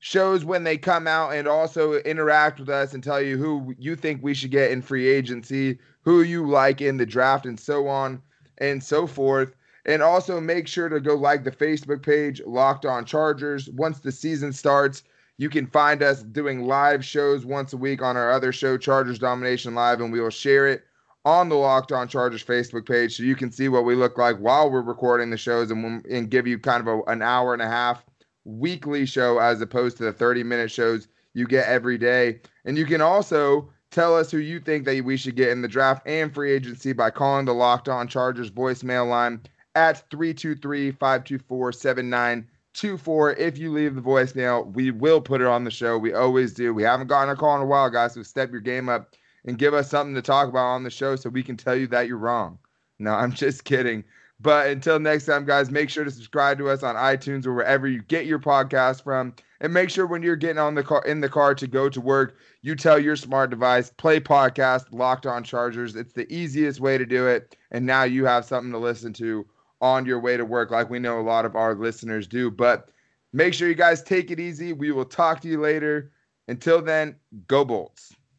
shows 0.00 0.44
when 0.44 0.64
they 0.64 0.78
come 0.78 1.06
out 1.06 1.34
and 1.34 1.48
also 1.48 1.94
interact 1.94 2.60
with 2.60 2.68
us 2.68 2.94
and 2.94 3.02
tell 3.02 3.20
you 3.20 3.36
who 3.36 3.74
you 3.78 3.96
think 3.96 4.22
we 4.22 4.34
should 4.34 4.50
get 4.50 4.70
in 4.70 4.82
free 4.82 5.08
agency, 5.08 5.78
who 6.02 6.22
you 6.22 6.48
like 6.48 6.80
in 6.80 6.96
the 6.96 7.06
draft, 7.06 7.46
and 7.46 7.58
so 7.58 7.88
on 7.88 8.22
and 8.58 8.82
so 8.82 9.06
forth. 9.06 9.54
And 9.86 10.02
also 10.02 10.40
make 10.40 10.68
sure 10.68 10.88
to 10.88 11.00
go 11.00 11.14
like 11.14 11.44
the 11.44 11.50
Facebook 11.50 12.02
page, 12.02 12.40
Locked 12.46 12.84
On 12.84 13.04
Chargers. 13.04 13.68
Once 13.70 14.00
the 14.00 14.12
season 14.12 14.52
starts, 14.52 15.02
you 15.38 15.48
can 15.48 15.66
find 15.66 16.02
us 16.02 16.22
doing 16.22 16.66
live 16.66 17.04
shows 17.04 17.46
once 17.46 17.72
a 17.72 17.76
week 17.76 18.02
on 18.02 18.16
our 18.16 18.30
other 18.30 18.52
show, 18.52 18.76
Chargers 18.76 19.18
Domination 19.18 19.74
Live, 19.74 20.00
and 20.00 20.12
we 20.12 20.20
will 20.20 20.30
share 20.30 20.68
it 20.68 20.84
on 21.24 21.48
the 21.48 21.54
Locked 21.54 21.92
On 21.92 22.08
Chargers 22.08 22.44
Facebook 22.44 22.86
page 22.86 23.16
so 23.16 23.22
you 23.22 23.36
can 23.36 23.50
see 23.50 23.68
what 23.68 23.84
we 23.84 23.94
look 23.94 24.18
like 24.18 24.36
while 24.38 24.70
we're 24.70 24.80
recording 24.82 25.30
the 25.30 25.36
shows 25.36 25.70
and, 25.70 26.04
and 26.06 26.30
give 26.30 26.46
you 26.46 26.58
kind 26.58 26.80
of 26.80 26.86
a, 26.86 27.02
an 27.10 27.22
hour 27.22 27.52
and 27.52 27.62
a 27.62 27.68
half 27.68 28.04
weekly 28.48 29.04
show 29.04 29.38
as 29.38 29.60
opposed 29.60 29.98
to 29.98 30.04
the 30.04 30.12
30 30.12 30.42
minute 30.42 30.70
shows 30.70 31.08
you 31.34 31.46
get 31.46 31.68
every 31.68 31.98
day. 31.98 32.40
And 32.64 32.78
you 32.78 32.86
can 32.86 33.00
also 33.00 33.70
tell 33.90 34.16
us 34.16 34.30
who 34.30 34.38
you 34.38 34.60
think 34.60 34.84
that 34.84 35.04
we 35.04 35.16
should 35.16 35.36
get 35.36 35.50
in 35.50 35.62
the 35.62 35.68
draft 35.68 36.06
and 36.06 36.32
free 36.32 36.52
agency 36.52 36.92
by 36.92 37.10
calling 37.10 37.44
the 37.44 37.54
Locked 37.54 37.88
On 37.88 38.08
Chargers 38.08 38.50
voicemail 38.50 39.08
line 39.08 39.42
at 39.74 40.08
323 40.10 40.92
524 40.92 41.72
7924. 41.72 43.32
If 43.34 43.58
you 43.58 43.72
leave 43.72 43.94
the 43.94 44.00
voicemail, 44.00 44.72
we 44.72 44.90
will 44.90 45.20
put 45.20 45.40
it 45.40 45.46
on 45.46 45.64
the 45.64 45.70
show. 45.70 45.98
We 45.98 46.14
always 46.14 46.54
do. 46.54 46.74
We 46.74 46.82
haven't 46.82 47.08
gotten 47.08 47.30
a 47.30 47.36
call 47.36 47.56
in 47.56 47.62
a 47.62 47.66
while, 47.66 47.90
guys, 47.90 48.14
so 48.14 48.22
step 48.22 48.50
your 48.50 48.60
game 48.60 48.88
up 48.88 49.14
and 49.44 49.58
give 49.58 49.74
us 49.74 49.90
something 49.90 50.14
to 50.14 50.22
talk 50.22 50.48
about 50.48 50.66
on 50.66 50.84
the 50.84 50.90
show 50.90 51.16
so 51.16 51.30
we 51.30 51.42
can 51.42 51.56
tell 51.56 51.76
you 51.76 51.86
that 51.88 52.08
you're 52.08 52.18
wrong. 52.18 52.58
No, 52.98 53.12
I'm 53.12 53.32
just 53.32 53.64
kidding. 53.64 54.04
But 54.40 54.68
until 54.68 55.00
next 55.00 55.26
time, 55.26 55.44
guys, 55.44 55.70
make 55.70 55.90
sure 55.90 56.04
to 56.04 56.10
subscribe 56.10 56.58
to 56.58 56.68
us 56.68 56.84
on 56.84 56.94
iTunes 56.94 57.44
or 57.44 57.54
wherever 57.54 57.88
you 57.88 58.02
get 58.02 58.26
your 58.26 58.38
podcast 58.38 59.02
from. 59.02 59.34
And 59.60 59.74
make 59.74 59.90
sure 59.90 60.06
when 60.06 60.22
you're 60.22 60.36
getting 60.36 60.58
on 60.58 60.76
the 60.76 60.84
car 60.84 61.02
in 61.04 61.20
the 61.20 61.28
car 61.28 61.54
to 61.56 61.66
go 61.66 61.88
to 61.88 62.00
work, 62.00 62.36
you 62.62 62.76
tell 62.76 62.98
your 62.98 63.16
smart 63.16 63.50
device, 63.50 63.90
play 63.90 64.20
podcast, 64.20 64.86
locked 64.92 65.26
on 65.26 65.42
chargers. 65.42 65.96
It's 65.96 66.12
the 66.12 66.32
easiest 66.32 66.78
way 66.78 66.96
to 66.98 67.04
do 67.04 67.26
it. 67.26 67.56
And 67.72 67.84
now 67.84 68.04
you 68.04 68.24
have 68.26 68.44
something 68.44 68.70
to 68.70 68.78
listen 68.78 69.12
to 69.14 69.44
on 69.80 70.06
your 70.06 70.20
way 70.20 70.36
to 70.36 70.44
work, 70.44 70.70
like 70.70 70.90
we 70.90 70.98
know 70.98 71.20
a 71.20 71.22
lot 71.22 71.44
of 71.44 71.56
our 71.56 71.74
listeners 71.74 72.28
do. 72.28 72.50
But 72.50 72.90
make 73.32 73.54
sure 73.54 73.68
you 73.68 73.74
guys 73.74 74.02
take 74.02 74.30
it 74.30 74.38
easy. 74.38 74.72
We 74.72 74.92
will 74.92 75.04
talk 75.04 75.40
to 75.40 75.48
you 75.48 75.60
later. 75.60 76.12
Until 76.46 76.80
then, 76.80 77.16
go 77.48 77.64
Bolts. 77.64 78.14